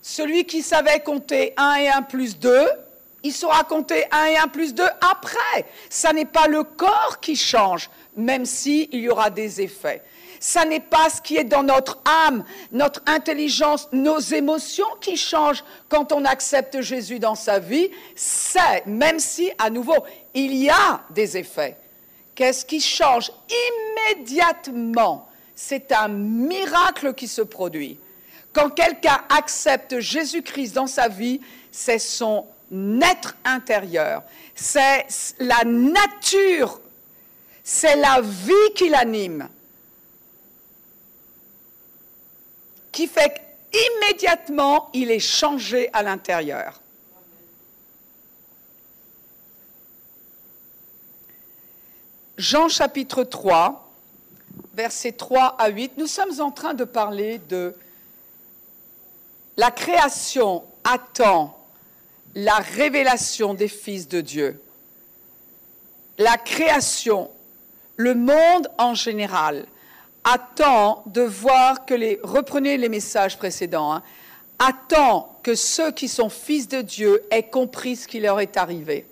Celui 0.00 0.44
qui 0.44 0.62
savait 0.62 1.00
compter 1.00 1.52
1 1.56 1.74
et 1.74 1.88
1 1.88 2.02
plus 2.02 2.38
2 2.38 2.64
il 3.24 3.32
saura 3.32 3.64
compter 3.64 4.04
1 4.12 4.24
et 4.26 4.36
1 4.36 4.46
plus 4.46 4.72
2 4.72 4.84
après. 4.84 5.66
Ça 5.90 6.12
n'est 6.12 6.24
pas 6.24 6.46
le 6.46 6.62
corps 6.62 7.18
qui 7.20 7.34
change, 7.34 7.90
même 8.16 8.44
s'il 8.44 8.94
y 8.94 9.08
aura 9.08 9.30
des 9.30 9.60
effets. 9.60 10.00
Ça 10.44 10.64
n'est 10.64 10.80
pas 10.80 11.08
ce 11.08 11.22
qui 11.22 11.36
est 11.36 11.44
dans 11.44 11.62
notre 11.62 12.00
âme, 12.26 12.42
notre 12.72 13.00
intelligence, 13.06 13.88
nos 13.92 14.18
émotions 14.18 14.88
qui 15.00 15.16
changent 15.16 15.62
quand 15.88 16.10
on 16.10 16.24
accepte 16.24 16.80
Jésus 16.80 17.20
dans 17.20 17.36
sa 17.36 17.60
vie. 17.60 17.88
C'est, 18.16 18.84
même 18.86 19.20
si, 19.20 19.52
à 19.56 19.70
nouveau, 19.70 19.94
il 20.34 20.52
y 20.56 20.68
a 20.68 21.04
des 21.10 21.36
effets. 21.36 21.76
Qu'est-ce 22.34 22.66
qui 22.66 22.80
change 22.80 23.30
immédiatement? 24.08 25.28
C'est 25.54 25.92
un 25.92 26.08
miracle 26.08 27.14
qui 27.14 27.28
se 27.28 27.42
produit. 27.42 28.00
Quand 28.52 28.70
quelqu'un 28.70 29.20
accepte 29.28 30.00
Jésus-Christ 30.00 30.72
dans 30.72 30.88
sa 30.88 31.06
vie, 31.06 31.40
c'est 31.70 32.00
son 32.00 32.46
être 33.00 33.36
intérieur, 33.44 34.24
c'est 34.56 35.06
la 35.38 35.62
nature, 35.62 36.80
c'est 37.62 37.94
la 37.94 38.20
vie 38.20 38.74
qui 38.74 38.88
l'anime, 38.88 39.48
qui 42.92 43.06
fait 43.06 43.40
qu'immédiatement, 43.70 44.90
il 44.92 45.10
est 45.10 45.18
changé 45.18 45.88
à 45.92 46.02
l'intérieur. 46.02 46.80
Jean 52.36 52.68
chapitre 52.68 53.24
3, 53.24 53.90
versets 54.74 55.12
3 55.12 55.56
à 55.58 55.68
8, 55.68 55.92
nous 55.96 56.06
sommes 56.06 56.40
en 56.40 56.50
train 56.50 56.74
de 56.74 56.84
parler 56.84 57.38
de 57.48 57.74
la 59.56 59.70
création 59.70 60.64
attend 60.84 61.58
la 62.34 62.56
révélation 62.56 63.54
des 63.54 63.68
fils 63.68 64.08
de 64.08 64.20
Dieu. 64.20 64.60
La 66.18 66.36
création, 66.36 67.30
le 67.96 68.14
monde 68.14 68.68
en 68.78 68.94
général, 68.94 69.66
attend 70.24 71.02
de 71.06 71.22
voir 71.22 71.84
que 71.84 71.94
les... 71.94 72.20
Reprenez 72.22 72.76
les 72.76 72.88
messages 72.88 73.36
précédents. 73.36 73.92
Hein, 73.92 74.02
attend 74.58 75.38
que 75.42 75.54
ceux 75.54 75.90
qui 75.90 76.08
sont 76.08 76.28
fils 76.28 76.68
de 76.68 76.82
Dieu 76.82 77.22
aient 77.30 77.42
compris 77.42 77.96
ce 77.96 78.06
qui 78.06 78.20
leur 78.20 78.40
est 78.40 78.56
arrivé. 78.56 79.06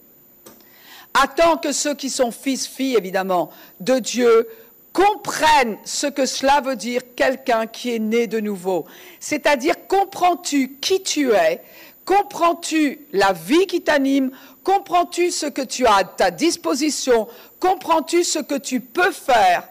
Attend 1.14 1.56
que 1.56 1.72
ceux 1.72 1.94
qui 1.94 2.08
sont 2.08 2.30
fils, 2.30 2.66
filles, 2.66 2.96
évidemment, 2.96 3.50
de 3.80 3.98
Dieu 3.98 4.48
comprennent 4.92 5.78
ce 5.84 6.06
que 6.06 6.26
cela 6.26 6.60
veut 6.60 6.76
dire 6.76 7.02
quelqu'un 7.16 7.66
qui 7.66 7.94
est 7.94 7.98
né 7.98 8.26
de 8.26 8.40
nouveau. 8.40 8.86
C'est-à-dire, 9.18 9.74
comprends-tu 9.88 10.76
qui 10.80 11.02
tu 11.02 11.32
es? 11.32 11.62
Comprends-tu 12.04 13.06
la 13.12 13.32
vie 13.32 13.66
qui 13.66 13.82
t'anime? 13.82 14.30
Comprends-tu 14.64 15.30
ce 15.30 15.46
que 15.46 15.62
tu 15.62 15.86
as 15.86 15.96
à 15.96 16.04
ta 16.04 16.30
disposition? 16.30 17.28
Comprends-tu 17.58 18.24
ce 18.24 18.38
que 18.38 18.56
tu 18.56 18.80
peux 18.80 19.12
faire 19.12 19.68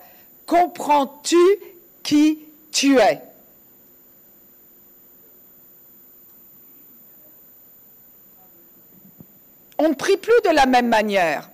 Comprends-tu 0.50 1.38
qui 2.02 2.40
tu 2.72 2.98
es? 2.98 3.22
On 9.78 9.90
ne 9.90 9.94
prie 9.94 10.18
plus 10.18 10.34
de 10.44 10.50
la 10.50 10.66
même 10.66 10.88
manière. 10.88 11.52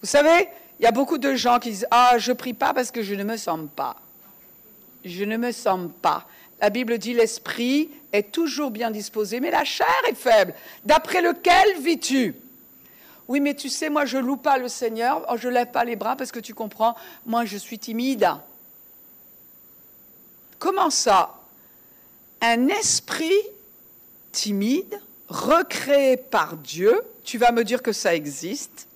Vous 0.00 0.06
savez, 0.06 0.48
il 0.78 0.84
y 0.84 0.86
a 0.86 0.92
beaucoup 0.92 1.18
de 1.18 1.34
gens 1.34 1.58
qui 1.58 1.70
disent 1.70 1.88
Ah, 1.90 2.18
je 2.18 2.30
ne 2.30 2.36
prie 2.36 2.54
pas 2.54 2.72
parce 2.72 2.92
que 2.92 3.02
je 3.02 3.16
ne 3.16 3.24
me 3.24 3.36
sens 3.36 3.68
pas. 3.74 3.96
Je 5.04 5.24
ne 5.24 5.36
me 5.36 5.50
sens 5.50 5.90
pas. 6.00 6.24
La 6.60 6.70
Bible 6.70 6.98
dit 6.98 7.14
l'esprit 7.14 7.90
est 8.12 8.30
toujours 8.30 8.70
bien 8.70 8.92
disposé, 8.92 9.40
mais 9.40 9.50
la 9.50 9.64
chair 9.64 9.88
est 10.08 10.14
faible. 10.14 10.54
D'après 10.84 11.20
lequel 11.20 11.80
vis-tu? 11.80 12.36
Oui, 13.30 13.38
mais 13.38 13.54
tu 13.54 13.68
sais, 13.68 13.90
moi 13.90 14.06
je 14.06 14.18
loue 14.18 14.36
pas 14.36 14.58
le 14.58 14.66
Seigneur, 14.66 15.24
oh, 15.30 15.36
je 15.36 15.48
lève 15.48 15.70
pas 15.70 15.84
les 15.84 15.94
bras 15.94 16.16
parce 16.16 16.32
que 16.32 16.40
tu 16.40 16.52
comprends, 16.52 16.96
moi 17.24 17.44
je 17.44 17.56
suis 17.56 17.78
timide. 17.78 18.28
Comment 20.58 20.90
ça? 20.90 21.38
Un 22.40 22.66
esprit 22.66 23.40
timide, 24.32 25.00
recréé 25.28 26.16
par 26.16 26.56
Dieu, 26.56 27.02
tu 27.22 27.38
vas 27.38 27.52
me 27.52 27.62
dire 27.62 27.84
que 27.84 27.92
ça 27.92 28.16
existe, 28.16 28.88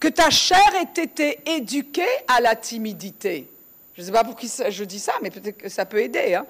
que 0.00 0.08
ta 0.08 0.30
chair 0.30 0.74
ait 0.76 1.02
été 1.02 1.40
éduquée 1.44 2.08
à 2.26 2.40
la 2.40 2.56
timidité. 2.56 3.50
Je 3.94 4.00
ne 4.00 4.06
sais 4.06 4.12
pas 4.12 4.24
pour 4.24 4.36
qui 4.36 4.50
je 4.70 4.84
dis 4.84 4.98
ça, 4.98 5.12
mais 5.20 5.30
peut-être 5.30 5.58
que 5.58 5.68
ça 5.68 5.84
peut 5.84 6.00
aider. 6.00 6.32
Hein. 6.32 6.46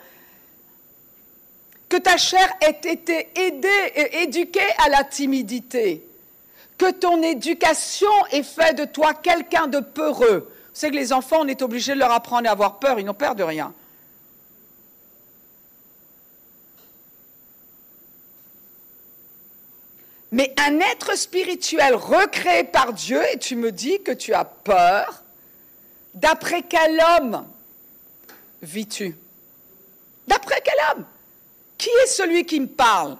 Que 1.94 2.00
ta 2.00 2.16
chair 2.16 2.52
ait 2.60 2.80
été 2.90 3.28
aidée 3.36 3.92
et 3.94 4.22
éduquée 4.22 4.60
à 4.84 4.88
la 4.88 5.04
timidité. 5.04 6.04
Que 6.76 6.90
ton 6.90 7.22
éducation 7.22 8.10
ait 8.32 8.42
fait 8.42 8.74
de 8.74 8.84
toi 8.84 9.14
quelqu'un 9.14 9.68
de 9.68 9.78
peureux. 9.78 10.52
Savez 10.72 10.90
que 10.90 10.96
les 10.96 11.12
enfants, 11.12 11.42
on 11.42 11.46
est 11.46 11.62
obligé 11.62 11.94
de 11.94 12.00
leur 12.00 12.10
apprendre 12.10 12.48
à 12.48 12.50
avoir 12.50 12.80
peur, 12.80 12.98
ils 12.98 13.06
n'ont 13.06 13.14
peur 13.14 13.36
de 13.36 13.44
rien. 13.44 13.72
Mais 20.32 20.52
un 20.66 20.80
être 20.80 21.16
spirituel 21.16 21.94
recréé 21.94 22.64
par 22.64 22.92
Dieu, 22.92 23.22
et 23.32 23.38
tu 23.38 23.54
me 23.54 23.70
dis 23.70 24.02
que 24.02 24.10
tu 24.10 24.34
as 24.34 24.44
peur, 24.44 25.22
D'après 26.12 26.62
quel 26.62 27.00
homme 27.00 27.46
vis-tu? 28.62 29.16
D'après 30.26 30.60
quel 30.64 30.74
homme? 30.90 31.04
Qui 31.78 31.88
est 31.88 32.06
celui 32.06 32.44
qui 32.44 32.60
me 32.60 32.66
parle? 32.66 33.16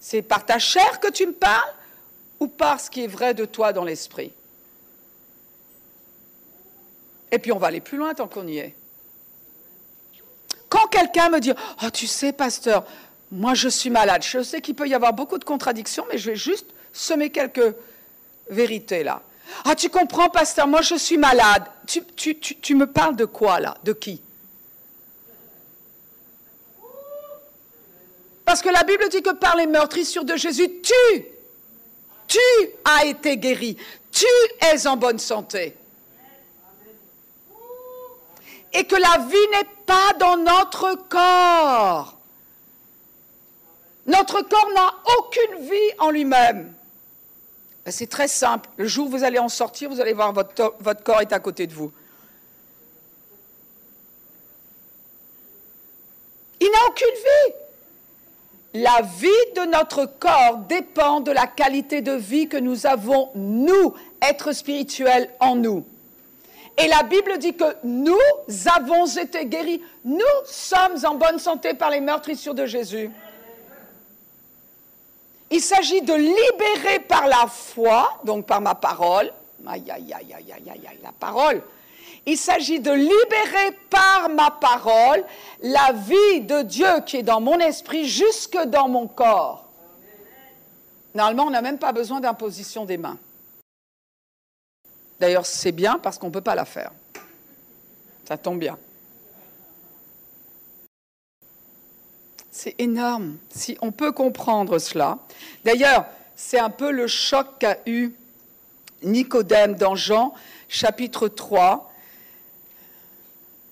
C'est 0.00 0.22
par 0.22 0.44
ta 0.44 0.58
chair 0.58 1.00
que 1.00 1.10
tu 1.10 1.26
me 1.26 1.32
parles 1.32 1.74
ou 2.40 2.46
par 2.46 2.80
ce 2.80 2.90
qui 2.90 3.04
est 3.04 3.08
vrai 3.08 3.34
de 3.34 3.44
toi 3.44 3.72
dans 3.72 3.84
l'esprit? 3.84 4.32
Et 7.30 7.38
puis 7.38 7.52
on 7.52 7.58
va 7.58 7.68
aller 7.68 7.80
plus 7.80 7.98
loin 7.98 8.14
tant 8.14 8.28
qu'on 8.28 8.46
y 8.46 8.58
est. 8.58 8.74
Quand 10.68 10.86
quelqu'un 10.88 11.30
me 11.30 11.40
dit 11.40 11.52
Oh, 11.82 11.90
tu 11.90 12.06
sais, 12.06 12.32
pasteur, 12.32 12.84
moi 13.30 13.54
je 13.54 13.68
suis 13.68 13.90
malade, 13.90 14.22
je 14.22 14.42
sais 14.42 14.60
qu'il 14.60 14.74
peut 14.74 14.88
y 14.88 14.94
avoir 14.94 15.12
beaucoup 15.12 15.38
de 15.38 15.44
contradictions, 15.44 16.04
mais 16.10 16.18
je 16.18 16.30
vais 16.30 16.36
juste 16.36 16.66
semer 16.92 17.30
quelques 17.30 17.74
vérités 18.50 19.02
là. 19.02 19.22
Ah, 19.64 19.74
tu 19.74 19.88
comprends, 19.88 20.28
pasteur, 20.28 20.66
moi 20.66 20.82
je 20.82 20.94
suis 20.94 21.16
malade. 21.16 21.64
Tu, 21.86 22.74
me 22.74 22.86
parles 22.86 23.16
de 23.16 23.24
quoi 23.24 23.60
là? 23.60 23.76
De 23.84 23.92
qui? 23.92 24.20
Parce 28.44 28.60
que 28.60 28.68
la 28.68 28.82
Bible 28.82 29.08
dit 29.08 29.22
que 29.22 29.32
par 29.32 29.56
les 29.56 29.66
meurtrissures 29.66 30.24
de 30.24 30.36
Jésus, 30.36 30.68
tu, 30.82 31.24
tu 32.26 32.38
as 32.84 33.06
été 33.06 33.38
guéri. 33.38 33.76
Tu 34.10 34.26
es 34.60 34.86
en 34.86 34.96
bonne 34.96 35.18
santé. 35.18 35.74
Et 38.72 38.84
que 38.84 38.96
la 38.96 39.24
vie 39.24 39.48
n'est 39.52 39.68
pas 39.86 40.12
dans 40.18 40.36
notre 40.36 40.94
corps. 41.08 42.18
Notre 44.06 44.42
corps 44.42 44.70
n'a 44.74 44.94
aucune 45.18 45.68
vie 45.68 45.92
en 45.98 46.10
lui-même. 46.10 46.74
Ben, 47.84 47.90
c'est 47.90 48.08
très 48.08 48.28
simple. 48.28 48.68
Le 48.76 48.86
jour 48.86 49.06
où 49.06 49.10
vous 49.10 49.24
allez 49.24 49.38
en 49.38 49.48
sortir, 49.48 49.88
vous 49.88 50.00
allez 50.00 50.12
voir 50.12 50.32
votre, 50.32 50.74
votre 50.80 51.02
corps 51.02 51.20
est 51.20 51.32
à 51.32 51.40
côté 51.40 51.66
de 51.66 51.72
vous. 51.72 51.92
Il 56.60 56.70
n'a 56.70 56.86
aucune 56.88 57.14
vie. 57.14 57.63
La 58.74 59.02
vie 59.02 59.28
de 59.54 59.70
notre 59.70 60.04
corps 60.04 60.56
dépend 60.68 61.20
de 61.20 61.30
la 61.30 61.46
qualité 61.46 62.00
de 62.02 62.12
vie 62.12 62.48
que 62.48 62.56
nous 62.56 62.86
avons, 62.86 63.30
nous, 63.36 63.94
être 64.20 64.52
spirituels 64.52 65.30
en 65.38 65.54
nous. 65.54 65.84
Et 66.76 66.88
la 66.88 67.04
Bible 67.04 67.38
dit 67.38 67.54
que 67.54 67.76
nous 67.84 68.18
avons 68.74 69.06
été 69.06 69.46
guéris. 69.46 69.80
Nous 70.04 70.18
sommes 70.44 70.96
en 71.04 71.14
bonne 71.14 71.38
santé 71.38 71.74
par 71.74 71.90
les 71.90 72.00
meurtrissures 72.00 72.54
de 72.54 72.66
Jésus. 72.66 73.10
Il 75.52 75.60
s'agit 75.60 76.02
de 76.02 76.14
libérer 76.14 76.98
par 76.98 77.28
la 77.28 77.46
foi, 77.46 78.18
donc 78.24 78.44
par 78.46 78.60
ma 78.60 78.74
parole, 78.74 79.32
aïe, 79.68 79.84
aïe, 79.88 80.12
aïe, 80.12 80.34
aïe, 80.34 80.52
aïe, 80.52 80.68
aïe, 80.68 80.98
la 81.00 81.12
parole. 81.12 81.62
Il 82.26 82.38
s'agit 82.38 82.80
de 82.80 82.90
libérer 82.90 83.76
par 83.90 84.30
ma 84.30 84.50
parole 84.50 85.24
la 85.62 85.92
vie 85.92 86.40
de 86.40 86.62
Dieu 86.62 87.00
qui 87.04 87.18
est 87.18 87.22
dans 87.22 87.40
mon 87.40 87.58
esprit 87.58 88.08
jusque 88.08 88.56
dans 88.66 88.88
mon 88.88 89.06
corps. 89.06 89.64
Normalement, 91.14 91.44
on 91.44 91.50
n'a 91.50 91.62
même 91.62 91.78
pas 91.78 91.92
besoin 91.92 92.20
d'imposition 92.20 92.84
des 92.84 92.96
mains. 92.96 93.18
D'ailleurs, 95.20 95.46
c'est 95.46 95.72
bien 95.72 95.98
parce 95.98 96.18
qu'on 96.18 96.26
ne 96.28 96.32
peut 96.32 96.40
pas 96.40 96.54
la 96.54 96.64
faire. 96.64 96.90
Ça 98.26 98.36
tombe 98.36 98.58
bien. 98.58 98.78
C'est 102.50 102.74
énorme. 102.78 103.36
Si 103.50 103.76
on 103.80 103.92
peut 103.92 104.12
comprendre 104.12 104.78
cela. 104.78 105.18
D'ailleurs, 105.64 106.06
c'est 106.34 106.58
un 106.58 106.70
peu 106.70 106.90
le 106.90 107.06
choc 107.06 107.46
qu'a 107.58 107.78
eu 107.86 108.12
Nicodème 109.02 109.74
dans 109.74 109.94
Jean, 109.94 110.34
chapitre 110.68 111.28
3, 111.28 111.92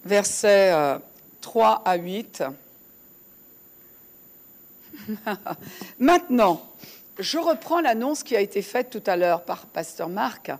versets 0.04 0.72
3 1.40 1.82
euh, 1.86 1.90
à 1.90 1.96
8. 1.96 2.44
Maintenant, 5.98 6.64
je 7.18 7.38
reprends 7.38 7.80
l'annonce 7.80 8.22
qui 8.22 8.36
a 8.36 8.40
été 8.40 8.62
faite 8.62 8.90
tout 8.90 9.02
à 9.06 9.16
l'heure 9.16 9.42
par 9.42 9.66
Pasteur 9.66 10.08
Marc. 10.08 10.50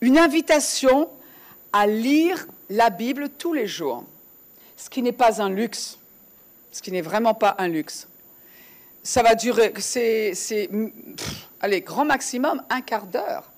Une 0.00 0.18
invitation 0.18 1.08
à 1.72 1.86
lire 1.86 2.46
la 2.70 2.90
Bible 2.90 3.28
tous 3.28 3.52
les 3.52 3.66
jours, 3.66 4.04
ce 4.76 4.88
qui 4.88 5.02
n'est 5.02 5.12
pas 5.12 5.42
un 5.42 5.50
luxe 5.50 5.98
ce 6.78 6.82
qui 6.82 6.92
n'est 6.92 7.02
vraiment 7.02 7.34
pas 7.34 7.56
un 7.58 7.68
luxe. 7.68 8.06
Ça 9.02 9.22
va 9.22 9.34
durer, 9.34 9.72
c'est, 9.78 10.32
allez, 11.60 11.80
grand 11.80 12.04
maximum 12.04 12.62
un 12.70 12.80
quart 12.80 13.06
d'heure. 13.06 13.50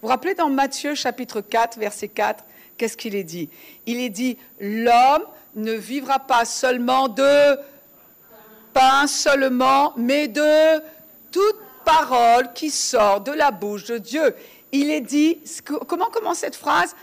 vous 0.00 0.08
rappelez 0.08 0.34
dans 0.34 0.48
Matthieu 0.48 0.94
chapitre 0.94 1.40
4, 1.40 1.78
verset 1.78 2.08
4, 2.08 2.44
qu'est-ce 2.76 2.96
qu'il 2.96 3.14
est 3.14 3.24
dit? 3.24 3.48
Il 3.86 4.00
est 4.00 4.10
dit, 4.10 4.36
l'homme 4.60 5.24
ne 5.54 5.72
vivra 5.72 6.18
pas 6.18 6.44
seulement 6.44 7.08
de 7.08 7.58
pain 8.72 9.06
seulement, 9.06 9.92
mais 9.96 10.28
de 10.28 10.82
toute 11.30 11.56
parole 11.84 12.52
qui 12.52 12.70
sort 12.70 13.20
de 13.20 13.32
la 13.32 13.50
bouche 13.50 13.84
de 13.84 13.98
Dieu. 13.98 14.34
Il 14.72 14.90
est 14.90 15.00
dit, 15.00 15.38
comment 15.86 16.06
commence 16.06 16.38
cette 16.38 16.56
phrase? 16.56 16.96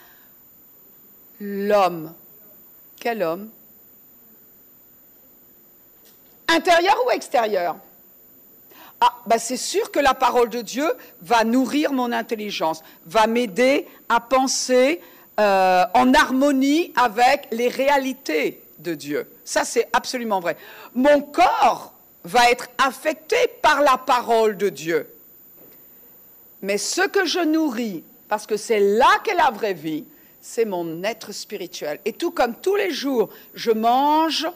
L'homme. 1.40 2.14
Quel 3.00 3.24
homme? 3.24 3.50
Intérieur 6.48 6.98
ou 7.08 7.12
extérieur? 7.12 7.78
Ah, 9.00 9.16
bah 9.26 9.40
c'est 9.40 9.58
sûr 9.58 9.90
que 9.90 10.00
la 10.00 10.14
parole 10.14 10.50
de 10.50 10.62
Dieu 10.62 10.86
va 11.22 11.44
nourrir 11.44 11.92
mon 11.92 12.12
intelligence, 12.12 12.84
va 13.06 13.26
m'aider 13.26 13.88
à 14.10 14.20
penser 14.20 15.02
euh, 15.42 15.86
en 15.96 16.14
harmonie 16.14 16.94
avec 16.96 17.48
les 17.52 17.68
réalités 17.68 18.62
de 18.78 18.94
Dieu. 18.94 19.28
Ça, 19.44 19.66
c'est 19.66 19.88
absolument 19.92 20.40
vrai. 20.40 20.56
Mon 20.94 21.22
corps 21.22 21.94
va 22.24 22.52
être 22.52 22.68
affecté 22.78 23.38
par 23.62 23.82
la 23.82 23.98
parole 23.98 24.56
de 24.56 24.70
Dieu. 24.70 25.08
Mais 26.62 26.78
ce 26.78 27.08
que 27.08 27.26
je 27.26 27.40
nourris, 27.40 28.04
parce 28.30 28.46
que 28.46 28.56
c'est 28.56 28.80
là 28.80 29.10
qu'est 29.24 29.34
la 29.34 29.50
vraie 29.50 29.74
vie, 29.74 30.06
c'est 30.42 30.66
mon 30.66 31.04
être 31.04 31.32
spirituel. 31.32 32.00
Et 32.06 32.14
tout 32.14 32.30
comme 32.30 32.54
tous 32.56 32.76
les 32.76 32.92
jours, 32.92 33.30
je 33.56 33.72
mange, 33.72 34.48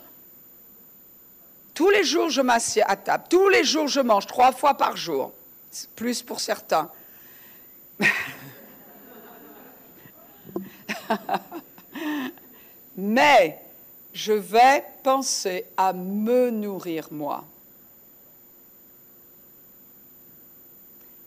tous 1.73 1.89
les 1.89 2.03
jours 2.03 2.29
je 2.29 2.41
m'assieds 2.41 2.83
à 2.83 2.95
table, 2.95 3.23
tous 3.27 3.49
les 3.49 3.63
jours 3.63 3.87
je 3.87 4.01
mange, 4.01 4.27
trois 4.27 4.51
fois 4.51 4.75
par 4.75 4.95
jour, 4.95 5.31
plus 5.95 6.21
pour 6.21 6.39
certains. 6.39 6.91
Mais 12.97 13.59
je 14.13 14.33
vais 14.33 14.85
penser 15.03 15.65
à 15.75 15.93
me 15.93 16.49
nourrir 16.49 17.07
moi. 17.11 17.43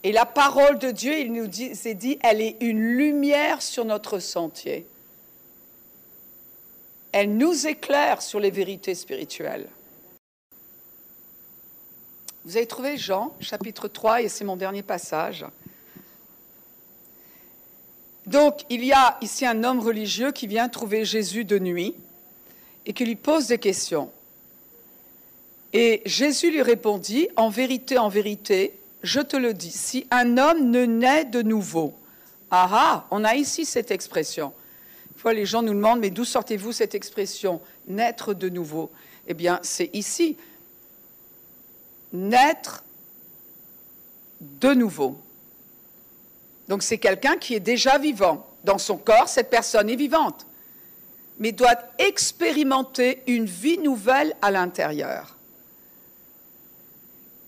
Et 0.03 0.13
la 0.13 0.25
parole 0.25 0.79
de 0.79 0.91
Dieu, 0.91 1.19
il 1.19 1.33
nous 1.33 1.49
dit, 1.49 1.73
dit, 1.95 2.19
elle 2.23 2.41
est 2.41 2.57
une 2.61 2.81
lumière 2.81 3.61
sur 3.61 3.85
notre 3.85 4.21
sentier. 4.21 4.87
Elle 7.13 7.37
nous 7.37 7.67
éclaire 7.67 8.23
sur 8.23 8.39
les 8.39 8.51
vérités 8.51 8.95
spirituelles. 8.95 9.69
Vous 12.45 12.57
avez 12.57 12.67
trouvé 12.67 12.97
Jean, 12.97 13.35
chapitre 13.41 13.89
3, 13.89 14.23
et 14.23 14.29
c'est 14.29 14.45
mon 14.45 14.57
dernier 14.57 14.83
passage. 14.83 15.45
Donc, 18.29 18.67
il 18.69 18.85
y 18.85 18.93
a 18.93 19.17
ici 19.23 19.47
un 19.47 19.65
homme 19.65 19.81
religieux 19.81 20.33
qui 20.33 20.47
vient 20.47 20.69
trouver 20.69 21.07
Jésus 21.07 21.47
de 21.47 21.59
nuit 21.59 21.95
et 22.85 22.93
qui 22.93 23.07
lui 23.07 23.17
pose 23.17 23.47
des 23.47 23.57
questions. 23.57 24.11
Et 25.73 26.03
Jésus 26.05 26.51
lui 26.51 26.61
répondit, 26.61 27.29
En 27.37 27.49
vérité, 27.49 27.97
en 27.97 28.11
vérité, 28.11 28.75
je 29.03 29.21
te 29.21 29.39
le 29.39 29.55
dis, 29.55 29.71
si 29.71 30.07
un 30.11 30.37
homme 30.37 30.71
ne 30.71 30.85
naît 30.85 31.25
de 31.25 31.41
nouveau, 31.41 31.95
ah 32.51 32.69
ah, 32.71 33.07
on 33.11 33.25
a 33.25 33.35
ici 33.35 33.65
cette 33.65 33.91
expression. 33.91 34.53
Une 35.15 35.21
fois, 35.21 35.33
les 35.33 35.47
gens 35.47 35.63
nous 35.63 35.73
demandent, 35.73 36.01
mais 36.01 36.11
d'où 36.11 36.27
sortez-vous 36.27 36.73
cette 36.73 36.95
expression, 36.95 37.63
naître 37.87 38.35
de 38.35 38.51
nouveau? 38.51 38.91
Eh 39.27 39.33
bien, 39.33 39.59
c'est 39.63 39.89
ici, 39.95 40.37
naître 42.13 42.85
de 44.41 44.75
nouveau. 44.75 45.17
Donc 46.69 46.83
c'est 46.83 46.99
quelqu'un 46.99 47.37
qui 47.37 47.55
est 47.55 47.61
déjà 47.61 47.99
vivant. 47.99 48.47
Dans 48.65 48.79
son 48.79 48.97
corps, 48.97 49.29
cette 49.29 49.51
personne 49.51 49.89
est 49.89 49.97
vivante, 49.97 50.47
mais 51.39 51.53
doit 51.53 51.77
expérimenter 51.99 53.23
une 53.27 53.47
vie 53.47 53.79
nouvelle 53.79 54.35
à 54.43 54.51
l'intérieur. 54.51 55.37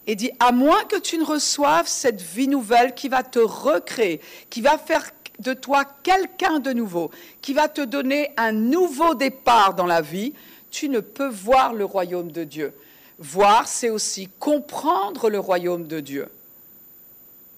Et 0.07 0.15
dit, 0.15 0.31
à 0.41 0.51
moins 0.51 0.85
que 0.85 0.97
tu 0.97 1.19
ne 1.19 1.25
reçoives 1.25 1.87
cette 1.87 2.21
vie 2.21 2.49
nouvelle 2.49 2.95
qui 2.95 3.09
va 3.09 3.23
te 3.23 3.39
recréer, 3.39 4.21
qui 4.49 4.61
va 4.61 4.79
faire 4.79 5.11
de 5.39 5.53
toi 5.53 5.85
quelqu'un 6.03 6.59
de 6.59 6.73
nouveau, 6.73 7.11
qui 7.43 7.53
va 7.53 7.69
te 7.69 7.81
donner 7.81 8.33
un 8.37 8.53
nouveau 8.53 9.15
départ 9.15 9.75
dans 9.75 9.87
la 9.87 10.01
vie, 10.01 10.33
tu 10.71 10.89
ne 10.89 11.01
peux 11.01 11.29
voir 11.29 11.75
le 11.75 11.85
royaume 11.85 12.33
de 12.33 12.45
Dieu. 12.45 12.73
Voir, 13.19 13.69
c'est 13.69 13.91
aussi 13.91 14.29
comprendre 14.39 15.29
le 15.29 15.39
royaume 15.39 15.87
de 15.87 16.01
Dieu. 16.01 16.29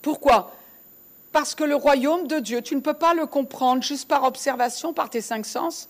Pourquoi? 0.01 0.53
Parce 1.33 1.55
que 1.55 1.65
le 1.65 1.75
royaume 1.75 2.27
de 2.27 2.39
Dieu, 2.39 2.63
tu 2.63 2.77
ne 2.77 2.81
peux 2.81 2.95
pas 2.95 3.15
le 3.15 3.27
comprendre 3.27 3.83
juste 3.83 4.07
par 4.07 4.25
observation, 4.25 4.93
par 4.93 5.11
tes 5.11 5.21
cinq 5.21 5.47
sens. 5.47 5.89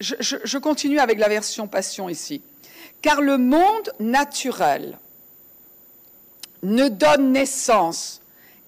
je, 0.00 0.14
je 0.20 0.58
continue 0.58 0.98
avec 0.98 1.18
la 1.18 1.28
version 1.28 1.66
passion 1.66 2.08
ici. 2.08 2.42
Car 3.02 3.20
le 3.20 3.38
monde 3.38 3.92
naturel 3.98 4.98
ne 6.62 6.88
donne 6.88 7.32
naissance 7.32 8.20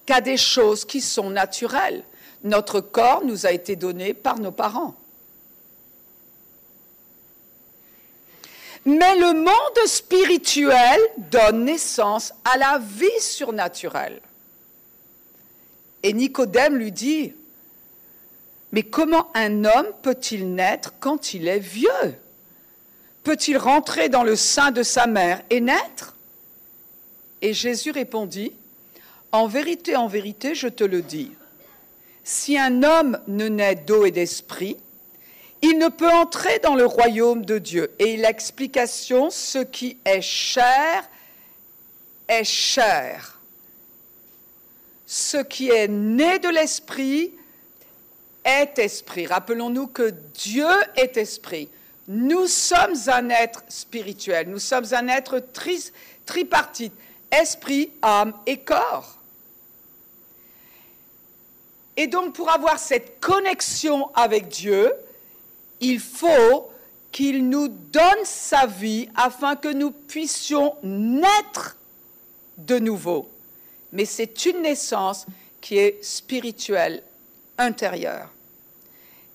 qu'à 0.05 0.21
des 0.21 0.37
choses 0.37 0.85
qui 0.85 1.01
sont 1.01 1.29
naturelles. 1.29 2.03
Notre 2.43 2.79
corps 2.79 3.23
nous 3.23 3.45
a 3.45 3.51
été 3.51 3.75
donné 3.75 4.13
par 4.13 4.39
nos 4.39 4.51
parents. 4.51 4.95
Mais 8.85 9.15
le 9.17 9.33
monde 9.33 9.87
spirituel 9.87 10.99
donne 11.17 11.65
naissance 11.65 12.33
à 12.45 12.57
la 12.57 12.79
vie 12.79 13.19
surnaturelle. 13.19 14.21
Et 16.01 16.13
Nicodème 16.13 16.77
lui 16.77 16.91
dit, 16.91 17.33
mais 18.71 18.83
comment 18.83 19.29
un 19.33 19.65
homme 19.65 19.91
peut-il 20.01 20.53
naître 20.53 20.93
quand 20.99 21.33
il 21.33 21.47
est 21.47 21.59
vieux? 21.59 22.15
Peut-il 23.23 23.57
rentrer 23.57 24.09
dans 24.09 24.23
le 24.23 24.35
sein 24.35 24.71
de 24.71 24.83
sa 24.83 25.07
mère 25.07 25.41
et 25.49 25.59
naître? 25.59 26.15
Et 27.41 27.53
Jésus 27.53 27.91
répondit, 27.91 28.53
En 29.31 29.47
vérité, 29.47 29.95
en 29.95 30.07
vérité, 30.07 30.55
je 30.55 30.67
te 30.67 30.83
le 30.83 31.01
dis, 31.01 31.31
si 32.23 32.57
un 32.57 32.83
homme 32.83 33.19
ne 33.27 33.47
naît 33.47 33.75
d'eau 33.75 34.05
et 34.05 34.11
d'esprit, 34.11 34.77
il 35.61 35.77
ne 35.77 35.89
peut 35.89 36.09
entrer 36.09 36.59
dans 36.59 36.75
le 36.75 36.85
royaume 36.85 37.43
de 37.43 37.57
Dieu. 37.57 37.91
Et 37.99 38.17
l'explication, 38.17 39.29
ce 39.29 39.59
qui 39.59 39.97
est 40.05 40.21
cher 40.21 41.09
est 42.27 42.43
cher. 42.43 43.39
Ce 45.05 45.37
qui 45.37 45.69
est 45.69 45.87
né 45.87 46.39
de 46.39 46.49
l'esprit 46.49 47.33
est 48.45 48.79
esprit. 48.79 49.25
Rappelons-nous 49.25 49.87
que 49.87 50.13
Dieu 50.33 50.69
est 50.95 51.17
esprit. 51.17 51.69
Nous 52.07 52.47
sommes 52.47 52.95
un 53.07 53.29
être 53.29 53.63
spirituel. 53.67 54.49
Nous 54.49 54.59
sommes 54.59 54.85
un 54.91 55.07
être 55.07 55.43
tripartite. 56.25 56.93
Esprit, 57.31 57.91
âme 58.01 58.33
et 58.45 58.57
corps. 58.57 59.17
Et 61.97 62.07
donc 62.07 62.33
pour 62.33 62.49
avoir 62.49 62.79
cette 62.79 63.19
connexion 63.19 64.09
avec 64.15 64.47
Dieu, 64.47 64.93
il 65.81 65.99
faut 65.99 66.71
qu'il 67.11 67.49
nous 67.49 67.67
donne 67.67 68.23
sa 68.23 68.65
vie 68.65 69.09
afin 69.15 69.55
que 69.55 69.69
nous 69.69 69.91
puissions 69.91 70.75
naître 70.83 71.77
de 72.57 72.77
nouveau. 72.77 73.29
Mais 73.91 74.05
c'est 74.05 74.45
une 74.45 74.61
naissance 74.61 75.25
qui 75.61 75.77
est 75.77 76.03
spirituelle, 76.03 77.01
intérieure. 77.57 78.29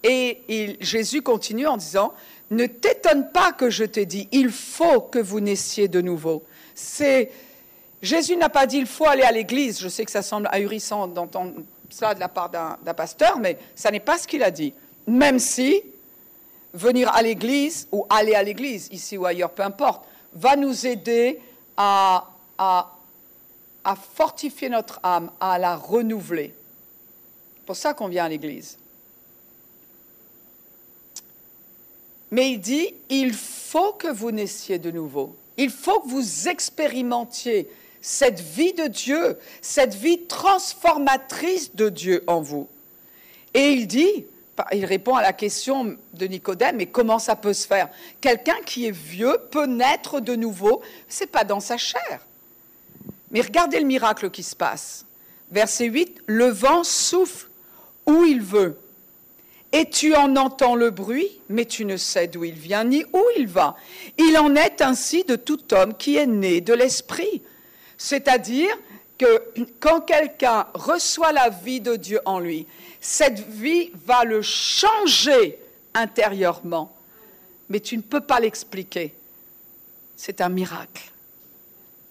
Et 0.03 0.77
Jésus 0.81 1.23
continue 1.23 1.67
en 1.67 1.79
disant, 1.79 2.13
ne 2.51 2.67
t'étonne 2.67 3.31
pas 3.31 3.53
que 3.53 3.71
je 3.71 3.85
te 3.85 4.01
dis, 4.01 4.29
il 4.33 4.51
faut 4.51 5.01
que 5.01 5.19
vous 5.19 5.41
naissiez 5.41 5.89
de 5.89 6.01
nouveau. 6.01 6.45
C'est 6.75 7.31
Jésus 8.03 8.37
n'a 8.37 8.51
pas 8.51 8.67
dit 8.67 8.77
il 8.77 8.87
faut 8.87 9.07
aller 9.07 9.23
à 9.23 9.33
l'église. 9.33 9.81
Je 9.81 9.89
sais 9.89 10.05
que 10.05 10.11
ça 10.11 10.21
semble 10.21 10.47
ahurissant 10.53 11.07
d'entendre 11.09 11.55
cela 11.89 12.15
de 12.15 12.21
la 12.21 12.29
part 12.29 12.51
d'un 12.51 12.95
pasteur, 12.95 13.39
mais 13.39 13.59
ça 13.75 13.91
n'est 13.91 14.01
pas 14.01 14.19
ce 14.19 14.29
qu'il 14.29 14.43
a 14.43 14.51
dit. 14.51 14.75
Même 15.07 15.39
si 15.39 15.83
venir 16.75 17.09
à 17.15 17.23
l'église 17.23 17.89
ou 17.93 18.05
aller 18.11 18.35
à 18.35 18.43
l'église, 18.43 18.89
ici 18.91 19.17
ou 19.17 19.25
ailleurs, 19.25 19.51
peu 19.51 19.63
importe, 19.63 20.05
va 20.35 20.57
nous 20.57 20.87
aider 20.87 21.41
à, 21.77 22.29
à, 22.59 22.91
fortifier 24.15 24.69
notre 24.69 24.99
âme, 25.03 25.31
à 25.41 25.59
la 25.59 25.77
renouveler. 25.77 26.53
C'est 27.57 27.67
pour 27.67 27.77
ça 27.77 27.95
qu'on 27.95 28.09
vient 28.09 28.25
à 28.25 28.29
l'église. 28.29 28.77
Mais 32.31 32.51
il 32.51 32.59
dit, 32.59 32.95
il 33.09 33.33
faut 33.33 33.93
que 33.93 34.09
vous 34.09 34.33
naissiez 34.33 34.79
de 34.79 34.91
nouveau. 34.91 35.37
Il 35.57 35.71
faut 35.71 36.01
que 36.01 36.09
vous 36.09 36.49
expérimentiez 36.49 37.69
cette 38.01 38.41
vie 38.41 38.73
de 38.73 38.89
Dieu, 38.89 39.39
cette 39.63 39.95
vie 39.95 40.23
transformatrice 40.27 41.75
de 41.77 41.89
Dieu 41.89 42.25
en 42.27 42.41
vous. 42.41 42.69
Et 43.55 43.73
il 43.73 43.87
dit, 43.87 44.27
il 44.73 44.85
répond 44.85 45.15
à 45.17 45.23
la 45.23 45.33
question 45.33 45.97
de 46.13 46.27
Nicodème, 46.27 46.77
mais 46.77 46.87
comment 46.87 47.19
ça 47.19 47.37
peut 47.37 47.53
se 47.53 47.67
faire? 47.67 47.89
Quelqu'un 48.21 48.57
qui 48.65 48.87
est 48.87 48.97
vieux 48.97 49.37
peut 49.51 49.67
naître 49.67 50.21
de 50.21 50.35
nouveau, 50.35 50.83
c'est 51.09 51.31
pas 51.31 51.45
dans 51.45 51.61
sa 51.61 51.77
chair. 51.77 52.21
Mais 53.31 53.41
regardez 53.41 53.81
le 53.81 53.87
miracle 53.87 54.31
qui 54.31 54.43
se 54.43 54.55
passe. 54.55 55.05
Verset 55.51 55.87
8, 55.87 56.23
le 56.27 56.47
vent 56.47 56.85
souffle 56.85 57.49
où 58.07 58.25
il 58.25 58.41
veut. 58.41 58.79
Et 59.73 59.91
tu 59.91 60.15
en 60.15 60.37
entends 60.37 60.77
le 60.77 60.91
bruit, 60.91 61.41
mais 61.49 61.65
tu 61.65 61.85
ne 61.85 61.97
sais 61.97 62.29
d'où 62.29 62.45
il 62.45 62.55
vient 62.55 62.85
ni 62.85 63.05
où 63.13 63.23
il 63.37 63.49
va. 63.49 63.77
Il 64.19 64.39
en 64.39 64.55
est 64.55 64.81
ainsi 64.83 65.25
de 65.25 65.35
tout 65.35 65.75
homme 65.75 65.95
qui 65.95 66.17
est 66.17 66.27
né 66.27 66.61
de 66.61 66.73
l'Esprit. 66.73 67.43
C'est-à-dire 67.99 68.77
que 69.19 69.43
quand 69.81 70.01
quelqu'un 70.01 70.67
reçoit 70.75 71.33
la 71.33 71.49
vie 71.49 71.81
de 71.81 71.97
Dieu 71.97 72.21
en 72.25 72.41
lui, 72.41 72.67
cette 73.01 73.41
vie 73.41 73.91
va 74.07 74.25
le 74.25 74.43
changer 74.43 75.59
intérieurement. 75.95 76.95
Mais 77.69 77.81
tu 77.81 77.97
ne 77.97 78.03
peux 78.03 78.21
pas 78.21 78.41
l'expliquer. 78.41 79.15
C'est 80.17 80.41
un 80.41 80.49
miracle. 80.49 81.13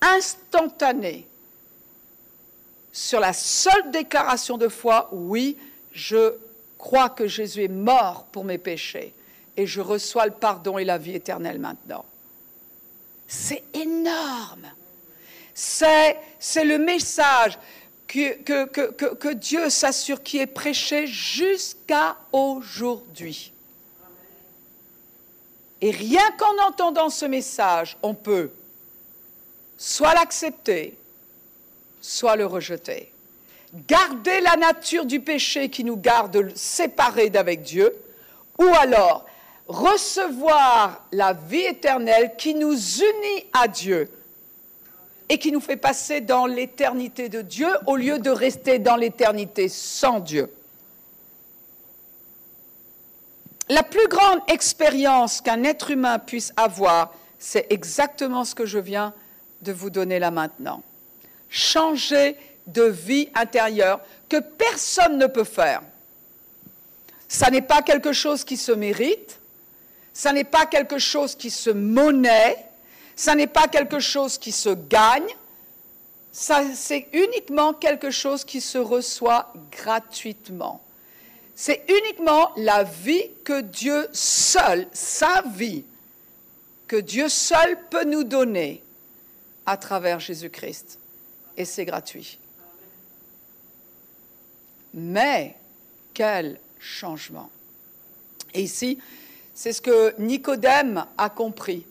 Instantané. 0.02 1.28
Sur 2.92 3.20
la 3.20 3.34
seule 3.34 3.92
déclaration 3.92 4.58
de 4.58 4.68
foi, 4.68 5.10
oui, 5.12 5.58
je 5.92 6.36
crois 6.78 7.10
que 7.10 7.28
Jésus 7.28 7.64
est 7.64 7.68
mort 7.68 8.26
pour 8.32 8.44
mes 8.44 8.58
péchés 8.58 9.14
et 9.56 9.66
je 9.66 9.82
reçois 9.82 10.26
le 10.26 10.32
pardon 10.32 10.78
et 10.78 10.84
la 10.84 10.98
vie 10.98 11.16
éternelle 11.16 11.60
maintenant. 11.60 12.06
C'est 13.28 13.64
énorme. 13.74 14.68
C'est, 15.54 16.18
le 16.64 16.78
message 16.78 17.58
que, 18.08 18.66
que, 18.66 19.34
Dieu 19.34 19.70
s'assure 19.70 20.24
qui 20.24 20.40
est 20.40 20.48
prêché 20.48 21.08
jusqu'à 21.08 22.18
aujourd'hui. 22.32 23.52
Et 25.82 25.92
rien 25.92 26.32
qu'en 26.38 26.68
entendant 26.68 27.10
ce 27.10 27.26
message, 27.26 27.98
on 28.02 28.14
peut 28.14 28.50
soit 29.78 30.14
l'accepter, 30.14 30.98
soit 32.02 32.36
le 32.36 32.46
rejeter. 32.46 33.12
Garder 33.88 34.40
la 34.42 34.56
nature 34.56 35.06
du 35.06 35.20
péché 35.20 35.70
qui 35.70 35.84
nous 35.84 35.98
garde 35.98 36.56
séparés 36.56 37.30
d'avec 37.30 37.64
Dieu, 37.64 37.94
ou 38.60 38.68
alors 38.76 39.26
recevoir 39.68 41.06
la 41.12 41.34
vie 41.34 41.66
éternelle 41.66 42.34
qui 42.38 42.54
nous 42.54 42.76
unit 42.76 43.46
à 43.52 43.68
Dieu 43.68 44.10
et 45.30 45.38
qui 45.38 45.52
nous 45.52 45.62
fait 45.62 45.78
passer 45.78 46.22
dans 46.22 46.46
l'éternité 46.46 47.30
de 47.30 47.42
Dieu 47.42 47.70
au 47.88 47.96
lieu 47.96 48.20
de 48.20 48.30
rester 48.30 48.80
dans 48.80 48.96
l'éternité 48.96 49.70
sans 49.70 50.20
Dieu. 50.20 50.52
La 53.70 53.84
plus 53.84 54.08
grande 54.08 54.40
expérience 54.48 55.42
qu'un 55.42 55.64
être 55.64 55.92
humain 55.92 56.20
puisse 56.20 56.54
avoir, 56.58 57.14
c'est 57.40 57.68
exactement 57.72 58.44
ce 58.44 58.56
que 58.56 58.66
je 58.66 58.80
viens 58.80 59.14
de 59.62 59.72
vous 59.72 59.90
donner 59.90 60.20
là 60.20 60.32
maintenant. 60.32 60.84
Changer 61.50 62.38
de 62.68 62.84
vie 62.84 63.30
intérieure 63.36 64.02
que 64.30 64.40
personne 64.40 65.18
ne 65.18 65.28
peut 65.28 65.44
faire. 65.44 65.82
Ça 67.28 67.50
n'est 67.50 67.62
pas 67.62 67.82
quelque 67.82 68.14
chose 68.14 68.44
qui 68.44 68.58
se 68.58 68.72
mérite, 68.72 69.40
ça 70.14 70.34
n'est 70.34 70.44
pas 70.44 70.66
quelque 70.66 71.00
chose 71.00 71.36
qui 71.36 71.50
se 71.50 71.70
monnaie, 71.70 72.58
ça 73.16 73.36
n'est 73.36 73.48
pas 73.48 73.68
quelque 73.68 74.00
chose 74.00 74.38
qui 74.38 74.52
se 74.52 74.70
gagne, 74.70 75.28
c'est 76.32 77.08
uniquement 77.14 77.74
quelque 77.74 78.10
chose 78.10 78.44
qui 78.44 78.60
se 78.60 78.78
reçoit 78.78 79.54
gratuitement. 79.72 80.82
C'est 81.56 81.86
uniquement 81.88 82.52
la 82.58 82.84
vie 82.84 83.30
que 83.44 83.62
Dieu 83.62 84.08
seul, 84.12 84.88
sa 84.92 85.44
vie, 85.44 85.86
que 86.88 86.96
Dieu 86.96 87.30
seul 87.30 87.78
peut 87.90 88.06
nous 88.06 88.24
donner 88.24 88.82
à 89.66 89.78
travers 89.78 90.20
Jésus-Christ. 90.20 90.98
Et 91.56 91.66
c'est 91.66 91.86
gratuit. 91.86 92.40
Mais 94.96 95.56
quel 96.16 96.60
changement. 96.80 97.50
Et 98.56 98.62
ici, 98.64 98.98
c'est 99.54 99.74
ce 99.74 99.82
que 99.82 100.16
Nicodème 100.20 101.06
a 101.18 101.30
compris 101.30 101.86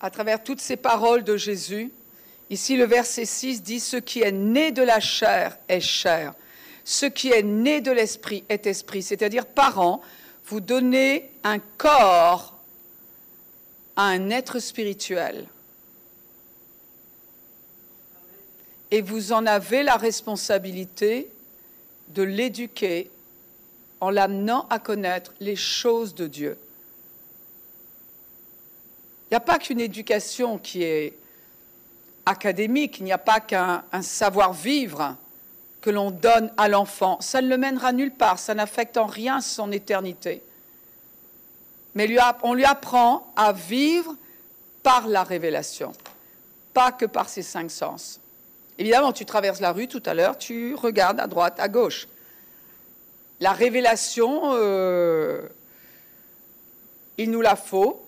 à 0.00 0.10
travers 0.10 0.42
toutes 0.42 0.60
ces 0.60 0.76
paroles 0.76 1.24
de 1.24 1.36
Jésus. 1.36 1.90
Ici, 2.48 2.76
le 2.76 2.84
verset 2.84 3.24
6 3.24 3.62
dit, 3.62 3.80
Ce 3.80 3.96
qui 3.96 4.22
est 4.22 4.32
né 4.32 4.72
de 4.72 4.82
la 4.82 5.00
chair 5.00 5.58
est 5.68 5.80
chair, 5.80 6.34
ce 6.84 7.06
qui 7.06 7.30
est 7.30 7.42
né 7.42 7.80
de 7.80 7.92
l'esprit 7.92 8.44
est 8.48 8.66
esprit. 8.66 9.02
C'est-à-dire, 9.02 9.46
parents, 9.46 10.00
vous 10.46 10.60
donnez 10.60 11.30
un 11.44 11.58
corps 11.58 12.54
à 13.96 14.04
un 14.04 14.30
être 14.30 14.58
spirituel. 14.58 15.46
Et 18.90 19.02
vous 19.02 19.32
en 19.32 19.46
avez 19.46 19.82
la 19.84 19.96
responsabilité 19.96 21.30
de 22.08 22.22
l'éduquer 22.22 23.10
en 24.00 24.10
l'amenant 24.10 24.66
à 24.70 24.78
connaître 24.78 25.32
les 25.38 25.54
choses 25.54 26.14
de 26.14 26.26
Dieu. 26.26 26.58
Il 29.30 29.34
n'y 29.34 29.36
a 29.36 29.40
pas 29.40 29.58
qu'une 29.58 29.80
éducation 29.80 30.58
qui 30.58 30.82
est 30.82 31.14
académique, 32.26 32.98
il 32.98 33.04
n'y 33.04 33.12
a 33.12 33.18
pas 33.18 33.38
qu'un 33.38 33.84
savoir-vivre 34.02 35.16
que 35.80 35.90
l'on 35.90 36.10
donne 36.10 36.52
à 36.56 36.68
l'enfant. 36.68 37.20
Ça 37.20 37.40
ne 37.40 37.48
le 37.48 37.56
mènera 37.56 37.92
nulle 37.92 38.12
part, 38.12 38.40
ça 38.40 38.54
n'affecte 38.54 38.96
en 38.96 39.06
rien 39.06 39.40
son 39.40 39.70
éternité. 39.70 40.42
Mais 41.94 42.08
on 42.42 42.54
lui 42.54 42.64
apprend 42.64 43.32
à 43.36 43.52
vivre 43.52 44.16
par 44.82 45.06
la 45.06 45.22
révélation, 45.22 45.92
pas 46.74 46.90
que 46.90 47.06
par 47.06 47.28
ses 47.28 47.42
cinq 47.42 47.70
sens. 47.70 48.18
Évidemment, 48.78 49.12
tu 49.12 49.24
traverses 49.24 49.60
la 49.60 49.72
rue 49.72 49.86
tout 49.86 50.02
à 50.06 50.14
l'heure, 50.14 50.38
tu 50.38 50.74
regardes 50.74 51.20
à 51.20 51.28
droite, 51.28 51.60
à 51.60 51.68
gauche. 51.68 52.08
La 53.38 53.52
révélation, 53.52 54.54
euh, 54.54 55.42
il 57.16 57.30
nous 57.30 57.40
la 57.42 57.54
faut, 57.56 58.04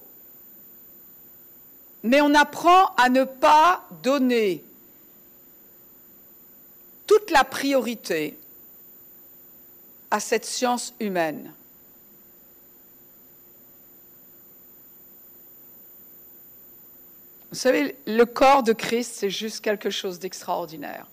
mais 2.02 2.20
on 2.20 2.34
apprend 2.34 2.94
à 2.96 3.08
ne 3.08 3.24
pas 3.24 3.86
donner 4.02 4.64
toute 7.06 7.30
la 7.30 7.44
priorité 7.44 8.38
à 10.10 10.20
cette 10.20 10.44
science 10.44 10.94
humaine. 11.00 11.52
Vous 17.50 17.58
savez, 17.58 17.96
le 18.06 18.24
corps 18.24 18.62
de 18.62 18.72
Christ, 18.72 19.12
c'est 19.16 19.30
juste 19.30 19.60
quelque 19.60 19.90
chose 19.90 20.18
d'extraordinaire. 20.18 21.06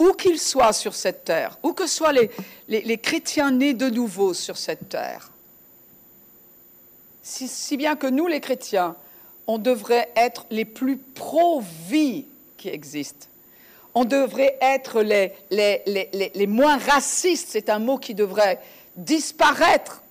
Où 0.00 0.12
qu'il 0.14 0.40
soit 0.40 0.72
sur 0.72 0.96
cette 0.96 1.24
terre, 1.24 1.58
où 1.62 1.72
que 1.72 1.86
soient 1.86 2.12
les, 2.12 2.28
les, 2.66 2.98
chrétiens 2.98 3.52
nés 3.52 3.72
de 3.72 3.88
nouveau 3.88 4.34
sur 4.34 4.56
cette 4.56 4.88
terre, 4.88 5.30
si, 7.22 7.46
si, 7.46 7.76
bien 7.76 7.94
que 7.94 8.08
nous, 8.08 8.26
les 8.26 8.40
chrétiens, 8.40 8.96
on 9.46 9.58
devrait 9.58 10.10
être 10.16 10.46
les 10.50 10.64
plus 10.64 10.96
pro-vie 10.96 12.26
qui 12.56 12.68
existent 12.68 13.26
on 13.94 14.04
devrait 14.04 14.56
être 14.60 15.02
les, 15.02 15.32
les, 15.50 16.46
moins 16.46 16.78
racistes, 16.78 17.48
c'est 17.50 17.68
un 17.68 17.78
mot 17.78 17.98
qui 17.98 18.14
devrait 18.14 18.60
disparaître 18.96 20.02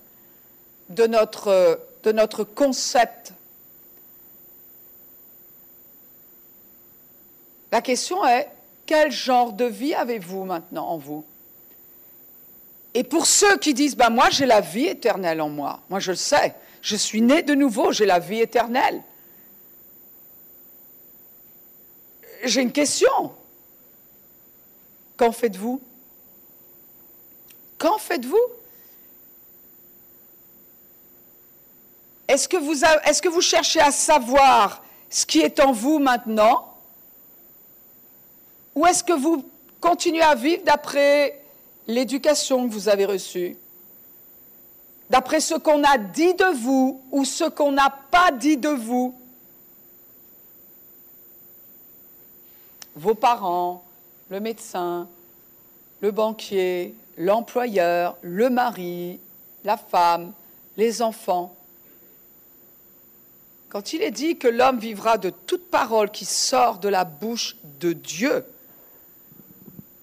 de 0.88 1.06
notre, 1.06 1.80
de 2.04 2.12
notre 2.12 2.44
concept. 2.44 3.32
La 7.72 7.80
question 7.80 8.24
est, 8.26 8.48
quel 8.86 9.10
genre 9.10 9.52
de 9.52 9.64
vie 9.64 9.94
avez-vous 9.94 10.44
maintenant 10.44 10.88
en 10.88 10.98
vous? 10.98 11.24
Et 12.94 13.04
pour 13.04 13.26
ceux 13.26 13.56
qui 13.56 13.72
disent, 13.72 13.96
ben 13.96 14.10
moi 14.10 14.28
j'ai 14.30 14.44
la 14.44 14.60
vie 14.60 14.86
éternelle 14.86 15.40
en 15.40 15.48
moi, 15.48 15.80
moi 15.88 15.98
je 15.98 16.10
le 16.10 16.16
sais, 16.16 16.54
je 16.82 16.94
suis 16.94 17.22
né 17.22 17.42
de 17.42 17.54
nouveau, 17.54 17.90
j'ai 17.90 18.04
la 18.04 18.18
vie 18.18 18.40
éternelle. 18.40 19.02
J'ai 22.42 22.62
une 22.62 22.72
question. 22.72 23.32
Qu'en 25.16 25.30
faites-vous? 25.30 25.80
Qu'en 27.78 27.98
faites-vous? 27.98 28.46
Est-ce 32.26 32.48
que, 32.48 32.56
vous 32.56 32.74
que 32.74 33.28
vous 33.28 33.40
cherchez 33.40 33.80
à 33.80 33.92
savoir 33.92 34.82
ce 35.10 35.26
qui 35.26 35.40
est 35.40 35.60
en 35.60 35.72
vous 35.72 35.98
maintenant? 35.98 36.74
Ou 38.74 38.86
est-ce 38.86 39.04
que 39.04 39.12
vous 39.12 39.44
continuez 39.80 40.22
à 40.22 40.34
vivre 40.34 40.64
d'après 40.64 41.40
l'éducation 41.86 42.66
que 42.66 42.72
vous 42.72 42.88
avez 42.88 43.04
reçue? 43.04 43.56
D'après 45.10 45.40
ce 45.40 45.54
qu'on 45.54 45.84
a 45.84 45.98
dit 45.98 46.34
de 46.34 46.56
vous 46.56 47.02
ou 47.10 47.24
ce 47.24 47.44
qu'on 47.44 47.72
n'a 47.72 47.90
pas 48.10 48.32
dit 48.32 48.56
de 48.56 48.70
vous? 48.70 49.14
Vos 52.96 53.14
parents, 53.14 53.84
le 54.28 54.40
médecin, 54.40 55.08
le 56.00 56.10
banquier, 56.10 56.94
l'employeur, 57.16 58.16
le 58.22 58.50
mari, 58.50 59.20
la 59.64 59.76
femme, 59.76 60.32
les 60.76 61.02
enfants. 61.02 61.54
Quand 63.68 63.92
il 63.92 64.02
est 64.02 64.10
dit 64.10 64.36
que 64.36 64.48
l'homme 64.48 64.78
vivra 64.78 65.16
de 65.16 65.30
toute 65.30 65.70
parole 65.70 66.10
qui 66.10 66.24
sort 66.24 66.78
de 66.78 66.88
la 66.88 67.04
bouche 67.04 67.56
de 67.80 67.92
Dieu, 67.92 68.44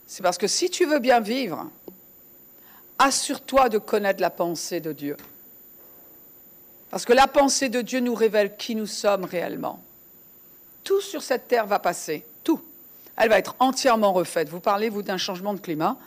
c'est 0.08 0.24
parce 0.24 0.40
que 0.40 0.48
si 0.48 0.70
tu 0.72 0.86
veux 0.86 1.00
bien 1.00 1.20
vivre, 1.20 1.70
assure-toi 2.98 3.70
de 3.70 3.78
connaître 3.78 4.22
la 4.22 4.32
pensée 4.32 4.80
de 4.80 4.92
Dieu. 4.92 5.18
Parce 6.90 7.06
que 7.06 7.14
la 7.14 7.28
pensée 7.28 7.70
de 7.70 7.82
Dieu 7.82 8.00
nous 8.00 8.16
révèle 8.16 8.58
qui 8.58 8.74
nous 8.74 8.88
sommes 8.88 9.26
réellement. 9.26 9.80
Tout 10.84 11.02
sur 11.02 11.22
cette 11.22 11.48
terre 11.48 11.68
va 11.68 11.78
passer. 11.78 12.26
Elle 13.20 13.30
va 13.30 13.38
être 13.38 13.56
entièrement 13.60 14.14
refaite. 14.14 14.50
Vous 14.50 14.62
parlez, 14.62 14.90
vous, 14.90 15.04
d'un 15.04 15.18
changement 15.18 15.54
de 15.54 15.60
climat. 15.60 15.98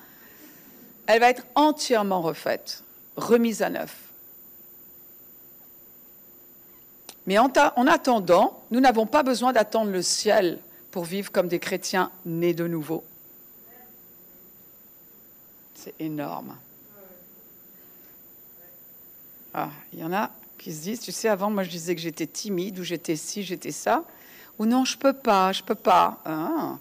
Elle 1.07 1.21
va 1.21 1.31
être 1.31 1.45
entièrement 1.55 2.23
refaite, 2.23 2.83
remise 3.17 3.63
à 3.63 3.71
neuf. 3.71 3.97
Mais 7.27 7.39
en, 7.39 7.53
en 7.77 7.87
attendant, 7.87 8.63
nous 8.71 8.81
n'avons 8.81 9.07
pas 9.07 9.23
besoin 9.23 9.53
d'attendre 9.53 9.91
le 9.91 10.03
ciel 10.03 10.59
pour 10.91 11.05
vivre 11.05 11.31
comme 11.31 11.49
des 11.49 11.59
chrétiens 11.59 12.11
nés 12.25 12.55
de 12.55 12.67
nouveau. 12.67 13.05
C'est 15.75 15.95
énorme. 16.01 16.57
Ah, 19.55 19.71
il 19.93 19.99
y 19.99 20.05
en 20.05 20.13
a 20.13 20.31
qui 20.59 20.73
se 20.73 20.83
disent, 20.83 21.01
tu 21.01 21.13
sais, 21.13 21.29
avant, 21.29 21.51
moi, 21.51 21.65
je 21.65 21.71
disais 21.71 21.95
que 21.95 22.01
j'étais 22.01 22.27
timide, 22.27 22.79
ou 22.79 22.85
j'étais 22.85 23.17
ci, 23.17 23.43
j'étais 23.43 23.73
ça, 23.73 24.05
non, 24.67 24.85
je 24.85 24.97
peux 24.97 25.13
pas, 25.13 25.53
je 25.53 25.63
peux 25.63 25.75
pas. 25.75 26.19
Ah. 26.25 26.79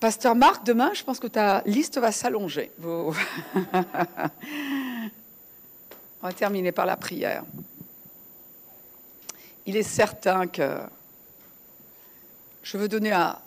Pasteur 0.00 0.34
Marc, 0.34 0.64
demain, 0.64 0.92
je 0.94 1.02
pense 1.02 1.18
que 1.18 1.26
ta 1.26 1.62
liste 1.66 1.98
va 1.98 2.12
s'allonger. 2.12 2.70
On 2.82 3.16
va 6.22 6.32
terminer 6.32 6.72
par 6.72 6.86
la 6.86 6.96
prière. 6.96 7.44
Il 9.66 9.76
est 9.76 9.82
certain 9.82 10.46
que 10.46 10.78
je 12.62 12.76
veux 12.76 12.88
donner 12.88 13.12
à, 13.12 13.40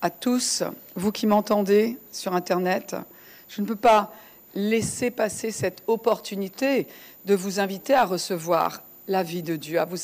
à 0.00 0.10
tous, 0.10 0.62
vous 0.94 1.12
qui 1.12 1.26
m'entendez 1.26 1.98
sur 2.12 2.34
Internet, 2.34 2.96
je 3.48 3.60
ne 3.60 3.66
peux 3.66 3.76
pas 3.76 4.12
laisser 4.54 5.10
passer 5.10 5.50
cette 5.50 5.82
opportunité 5.86 6.86
de 7.24 7.34
vous 7.34 7.60
inviter 7.60 7.94
à 7.94 8.04
recevoir 8.04 8.82
la 9.06 9.22
vie 9.22 9.42
de 9.42 9.56
Dieu, 9.56 9.80
à, 9.80 9.84
vous, 9.84 9.96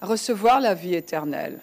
recevoir 0.00 0.60
la 0.60 0.74
vie 0.74 0.94
éternelle. 0.94 1.60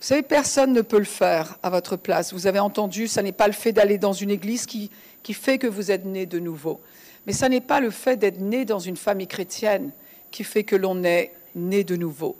Vous 0.00 0.08
savez, 0.08 0.22
personne 0.22 0.72
ne 0.72 0.82
peut 0.82 0.98
le 0.98 1.04
faire 1.04 1.58
à 1.62 1.70
votre 1.70 1.96
place. 1.96 2.32
Vous 2.32 2.46
avez 2.46 2.58
entendu, 2.58 3.08
ça 3.08 3.22
n'est 3.22 3.32
pas 3.32 3.46
le 3.46 3.52
fait 3.52 3.72
d'aller 3.72 3.96
dans 3.96 4.12
une 4.12 4.30
église 4.30 4.66
qui, 4.66 4.90
qui 5.22 5.32
fait 5.32 5.58
que 5.58 5.66
vous 5.66 5.90
êtes 5.90 6.04
né 6.04 6.26
de 6.26 6.38
nouveau. 6.38 6.80
Mais 7.26 7.32
ça 7.32 7.48
n'est 7.48 7.62
pas 7.62 7.80
le 7.80 7.90
fait 7.90 8.16
d'être 8.16 8.40
né 8.40 8.64
dans 8.64 8.78
une 8.78 8.96
famille 8.96 9.26
chrétienne 9.26 9.92
qui 10.30 10.44
fait 10.44 10.64
que 10.64 10.76
l'on 10.76 11.04
est 11.04 11.32
né 11.54 11.84
de 11.84 11.96
nouveau. 11.96 12.36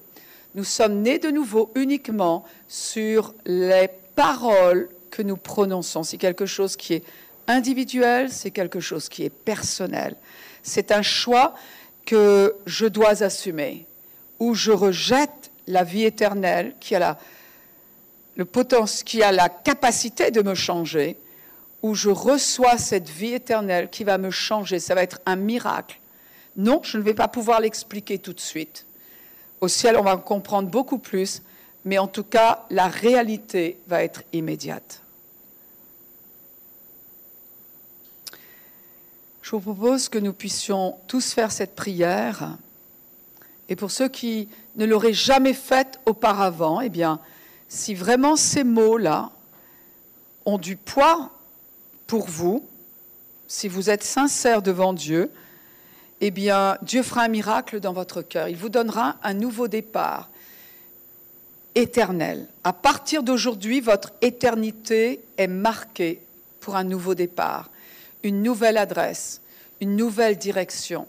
Nous 0.55 0.65
sommes 0.65 1.01
nés 1.01 1.19
de 1.19 1.31
nouveau 1.31 1.73
uniquement 1.75 2.45
sur 2.69 3.35
les 3.47 3.89
paroles 4.15 4.89
que 5.11 5.23
nous 5.23 5.37
prononçons. 5.37 6.03
C'est 6.03 6.19
quelque 6.19 6.47
chose 6.47 6.77
qui 6.77 6.95
est 6.95 7.05
individuel, 7.49 8.31
c'est 8.31 8.51
quelque 8.51 8.81
chose 8.81 9.09
qui 9.09 9.25
est 9.25 9.31
personnel. 9.31 10.17
C'est 10.63 10.93
un 10.93 11.03
choix 11.03 11.55
que 12.05 12.57
je 12.67 12.87
dois 12.87 13.23
assumer, 13.23 13.87
où 14.39 14.55
je 14.55 14.73
rejette 14.73 15.51
la 15.67 15.85
vie 15.85 16.05
éternelle 16.05 16.75
qui 16.81 16.95
a 16.95 16.99
la, 16.99 17.19
le 18.37 18.45
potentiel, 18.45 19.05
qui 19.05 19.23
a 19.23 19.33
la 19.33 19.49
capacité 19.49 20.31
de 20.31 20.43
me 20.43 20.55
changer, 20.55 21.17
où 21.83 21.95
je 21.95 22.11
reçois 22.11 22.79
cette 22.79 23.09
vie 23.09 23.35
éternelle 23.35 23.91
qui 23.91 24.05
va 24.05 24.19
me 24.19 24.31
changer. 24.31 24.79
Ça 24.79 24.95
va 24.95 25.03
être 25.03 25.21
un 25.27 25.37
miracle. 25.37 26.01
Non, 26.57 26.81
je 26.83 26.99
ne 26.99 27.03
vais 27.03 27.15
pas 27.15 27.29
pouvoir 27.29 27.61
l'expliquer 27.61 28.19
tout 28.19 28.33
de 28.33 28.41
suite. 28.41 28.87
Au 29.61 29.69
ciel, 29.69 29.97
on 29.97 30.03
va 30.03 30.17
comprendre 30.17 30.69
beaucoup 30.69 30.99
plus, 30.99 31.43
mais 31.85 31.99
en 31.99 32.07
tout 32.07 32.25
cas, 32.25 32.65
la 32.71 32.89
réalité 32.89 33.79
va 33.87 34.03
être 34.03 34.23
immédiate. 34.33 35.03
Je 39.43 39.51
vous 39.51 39.61
propose 39.61 40.09
que 40.09 40.19
nous 40.19 40.33
puissions 40.33 40.97
tous 41.07 41.35
faire 41.35 41.53
cette 41.53 41.75
prière. 41.75 42.57
Et 43.69 43.77
pour 43.77 43.91
ceux 43.91 44.09
qui 44.09 44.49
ne 44.77 44.85
l'auraient 44.85 45.13
jamais 45.13 45.55
faite 45.55 46.01
auparavant, 46.07 46.81
eh 46.81 46.91
si 47.69 47.95
vraiment 47.95 48.37
ces 48.37 48.65
mots-là 48.65 49.31
ont 50.45 50.59
du 50.59 50.77
poids 50.77 51.31
pour 52.07 52.27
vous, 52.27 52.65
si 53.49 53.69
vous 53.69 53.91
êtes 53.91 54.05
sincère 54.05 54.63
devant 54.63 54.93
Dieu, 54.93 55.31
eh 56.21 56.31
bien, 56.31 56.77
Dieu 56.83 57.03
fera 57.03 57.23
un 57.23 57.29
miracle 57.29 57.81
dans 57.81 57.93
votre 57.93 58.23
cœur. 58.23 58.49
Il 58.49 58.57
vous 58.57 58.69
donnera 58.69 59.17
un 59.23 59.35
nouveau 59.35 59.69
départ 59.69 60.31
éternel. 61.75 62.47
À 62.63 62.73
partir 62.73 63.23
d'aujourd'hui, 63.23 63.81
votre 63.81 64.13
éternité 64.23 65.21
est 65.37 65.49
marquée 65.49 66.21
pour 66.61 66.77
un 66.77 66.85
nouveau 66.85 67.15
départ 67.15 67.71
une 68.25 68.43
nouvelle 68.43 68.79
adresse, 68.79 69.41
une 69.81 69.95
nouvelle 69.95 70.37
direction. 70.37 71.07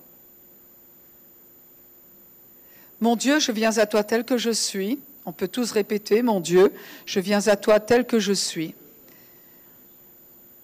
Mon 3.06 3.16
Dieu, 3.16 3.38
je 3.38 3.52
viens 3.52 3.78
à 3.78 3.86
toi 3.86 4.04
tel 4.04 4.24
que 4.24 4.40
je 4.40 4.50
suis. 4.50 4.98
On 5.28 5.32
peut 5.32 5.48
tous 5.48 5.70
répéter, 5.70 6.24
mon 6.24 6.40
Dieu, 6.40 6.74
je 7.06 7.20
viens 7.20 7.46
à 7.46 7.56
toi 7.56 7.80
tel 7.80 8.08
que 8.08 8.18
je 8.18 8.34
suis. 8.34 8.74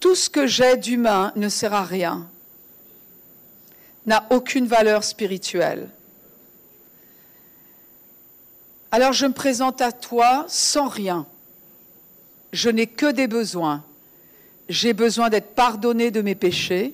Tout 0.00 0.16
ce 0.16 0.28
que 0.28 0.48
j'ai 0.48 0.76
d'humain 0.76 1.30
ne 1.36 1.48
sert 1.48 1.72
à 1.72 1.84
rien, 1.84 2.28
n'a 4.06 4.26
aucune 4.30 4.66
valeur 4.66 5.04
spirituelle. 5.04 5.88
Alors 8.90 9.12
je 9.12 9.26
me 9.26 9.32
présente 9.34 9.80
à 9.80 9.92
toi 9.92 10.44
sans 10.48 10.88
rien. 10.88 11.26
Je 12.52 12.70
n'ai 12.70 12.88
que 12.88 13.12
des 13.12 13.28
besoins 13.28 13.84
j'ai 14.68 14.94
besoin 14.94 15.30
d'être 15.30 15.54
pardonné 15.54 16.10
de 16.10 16.22
mes 16.22 16.34
péchés 16.34 16.92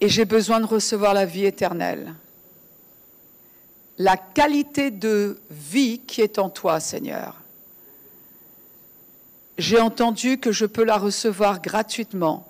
et 0.00 0.08
j'ai 0.08 0.24
besoin 0.24 0.60
de 0.60 0.66
recevoir 0.66 1.14
la 1.14 1.24
vie 1.24 1.46
éternelle. 1.46 2.14
La 3.98 4.16
qualité 4.16 4.90
de 4.90 5.40
vie 5.50 6.00
qui 6.00 6.22
est 6.22 6.38
en 6.38 6.48
toi, 6.48 6.80
Seigneur. 6.80 7.34
J'ai 9.58 9.80
entendu 9.80 10.38
que 10.38 10.52
je 10.52 10.66
peux 10.66 10.84
la 10.84 10.96
recevoir 10.96 11.60
gratuitement, 11.60 12.46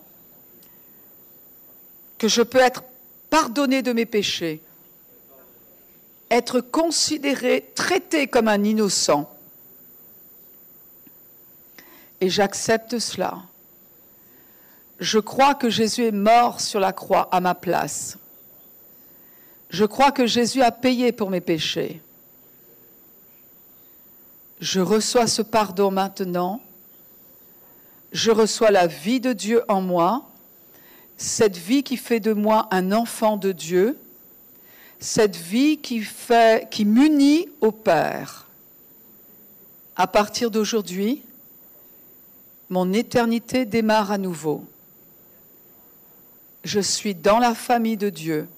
que 2.18 2.28
je 2.28 2.42
peux 2.42 2.58
être 2.58 2.84
pardonné 3.30 3.80
de 3.80 3.92
mes 3.92 4.04
péchés, 4.04 4.60
être 6.30 6.60
considéré, 6.60 7.70
traité 7.74 8.26
comme 8.26 8.48
un 8.48 8.62
innocent. 8.62 9.34
Et 12.20 12.28
j'accepte 12.28 12.98
cela 12.98 13.42
je 14.98 15.18
crois 15.18 15.54
que 15.54 15.70
Jésus 15.70 16.06
est 16.06 16.12
mort 16.12 16.60
sur 16.60 16.80
la 16.80 16.92
croix 16.92 17.28
à 17.30 17.40
ma 17.40 17.54
place. 17.54 18.18
Je 19.70 19.84
crois 19.84 20.12
que 20.12 20.26
Jésus 20.26 20.62
a 20.62 20.70
payé 20.70 21.12
pour 21.12 21.30
mes 21.30 21.40
péchés. 21.40 22.00
Je 24.60 24.80
reçois 24.80 25.26
ce 25.26 25.42
pardon 25.42 25.90
maintenant. 25.90 26.60
Je 28.12 28.30
reçois 28.30 28.70
la 28.70 28.86
vie 28.86 29.20
de 29.20 29.32
Dieu 29.32 29.62
en 29.68 29.82
moi, 29.82 30.26
cette 31.16 31.56
vie 31.56 31.82
qui 31.82 31.96
fait 31.96 32.20
de 32.20 32.32
moi 32.32 32.66
un 32.70 32.92
enfant 32.92 33.36
de 33.36 33.52
Dieu, 33.52 33.98
cette 34.98 35.36
vie 35.36 35.78
qui, 35.78 36.04
m'unit 36.84 37.48
au 37.60 37.70
Père. 37.70 38.46
À 39.94 40.06
partir 40.06 40.50
d'aujourd'hui, 40.50 41.22
mon 42.70 42.92
éternité 42.92 43.66
démarre 43.66 44.10
à 44.10 44.18
nouveau 44.18 44.64
je 46.68 46.80
suis 46.80 47.14
dans 47.14 47.38
la 47.38 47.54
famille 47.54 47.96
de 47.96 48.10
Dieu. 48.10 48.48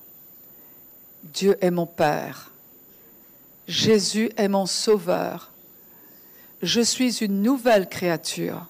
Dieu 1.24 1.56
est 1.60 1.70
mon 1.70 1.86
Père. 1.86 2.50
Jésus 3.68 4.30
est 4.36 4.48
mon 4.48 4.66
Sauveur. 4.66 5.50
Je 6.62 6.80
suis 6.80 7.18
une 7.18 7.42
nouvelle 7.42 7.88
créature. 7.88 8.66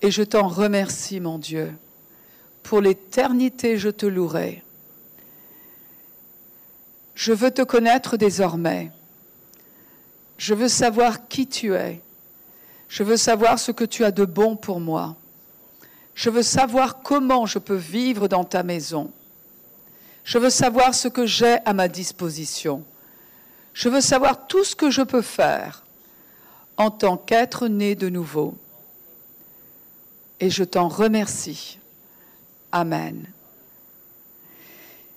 Et 0.00 0.10
je 0.10 0.22
t'en 0.22 0.48
remercie, 0.48 1.20
mon 1.20 1.38
Dieu. 1.38 1.72
Pour 2.62 2.80
l'éternité, 2.80 3.76
je 3.76 3.88
te 3.88 4.06
louerai. 4.06 4.62
Je 7.14 7.32
veux 7.32 7.50
te 7.50 7.62
connaître 7.62 8.16
désormais. 8.16 8.90
Je 10.38 10.54
veux 10.54 10.68
savoir 10.68 11.28
qui 11.28 11.46
tu 11.46 11.74
es. 11.74 12.00
Je 12.88 13.02
veux 13.02 13.16
savoir 13.16 13.58
ce 13.58 13.72
que 13.72 13.84
tu 13.84 14.04
as 14.04 14.10
de 14.10 14.24
bon 14.24 14.56
pour 14.56 14.80
moi. 14.80 15.16
Je 16.14 16.30
veux 16.30 16.42
savoir 16.42 17.02
comment 17.02 17.46
je 17.46 17.58
peux 17.58 17.76
vivre 17.76 18.28
dans 18.28 18.44
ta 18.44 18.62
maison. 18.62 19.10
Je 20.24 20.38
veux 20.38 20.50
savoir 20.50 20.94
ce 20.94 21.08
que 21.08 21.26
j'ai 21.26 21.58
à 21.64 21.72
ma 21.72 21.88
disposition. 21.88 22.82
Je 23.74 23.88
veux 23.88 24.00
savoir 24.00 24.46
tout 24.46 24.64
ce 24.64 24.76
que 24.76 24.90
je 24.90 25.02
peux 25.02 25.22
faire 25.22 25.82
en 26.76 26.90
tant 26.90 27.16
qu'être 27.16 27.68
né 27.68 27.94
de 27.94 28.08
nouveau. 28.08 28.54
Et 30.40 30.50
je 30.50 30.64
t'en 30.64 30.88
remercie. 30.88 31.78
Amen. 32.70 33.26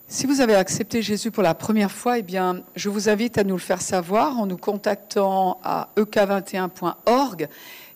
Si 0.07 0.27
vous 0.27 0.39
avez 0.39 0.55
accepté 0.55 1.01
Jésus 1.01 1.31
pour 1.31 1.41
la 1.41 1.55
première 1.55 1.91
fois, 1.91 2.19
eh 2.19 2.21
bien, 2.21 2.61
je 2.75 2.89
vous 2.89 3.09
invite 3.09 3.37
à 3.37 3.43
nous 3.43 3.55
le 3.55 3.61
faire 3.61 3.81
savoir 3.81 4.37
en 4.39 4.45
nous 4.45 4.57
contactant 4.57 5.59
à 5.63 5.89
ek21.org. 5.97 7.49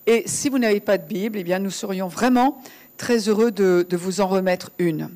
Et 0.07 0.23
si 0.25 0.49
vous 0.49 0.57
n'avez 0.57 0.79
pas 0.79 0.97
de 0.97 1.05
Bible, 1.05 1.37
eh 1.37 1.43
bien, 1.43 1.59
nous 1.59 1.69
serions 1.69 2.07
vraiment 2.07 2.61
très 2.97 3.29
heureux 3.29 3.51
de, 3.51 3.85
de 3.87 3.97
vous 3.97 4.21
en 4.21 4.27
remettre 4.27 4.71
une. 4.79 5.09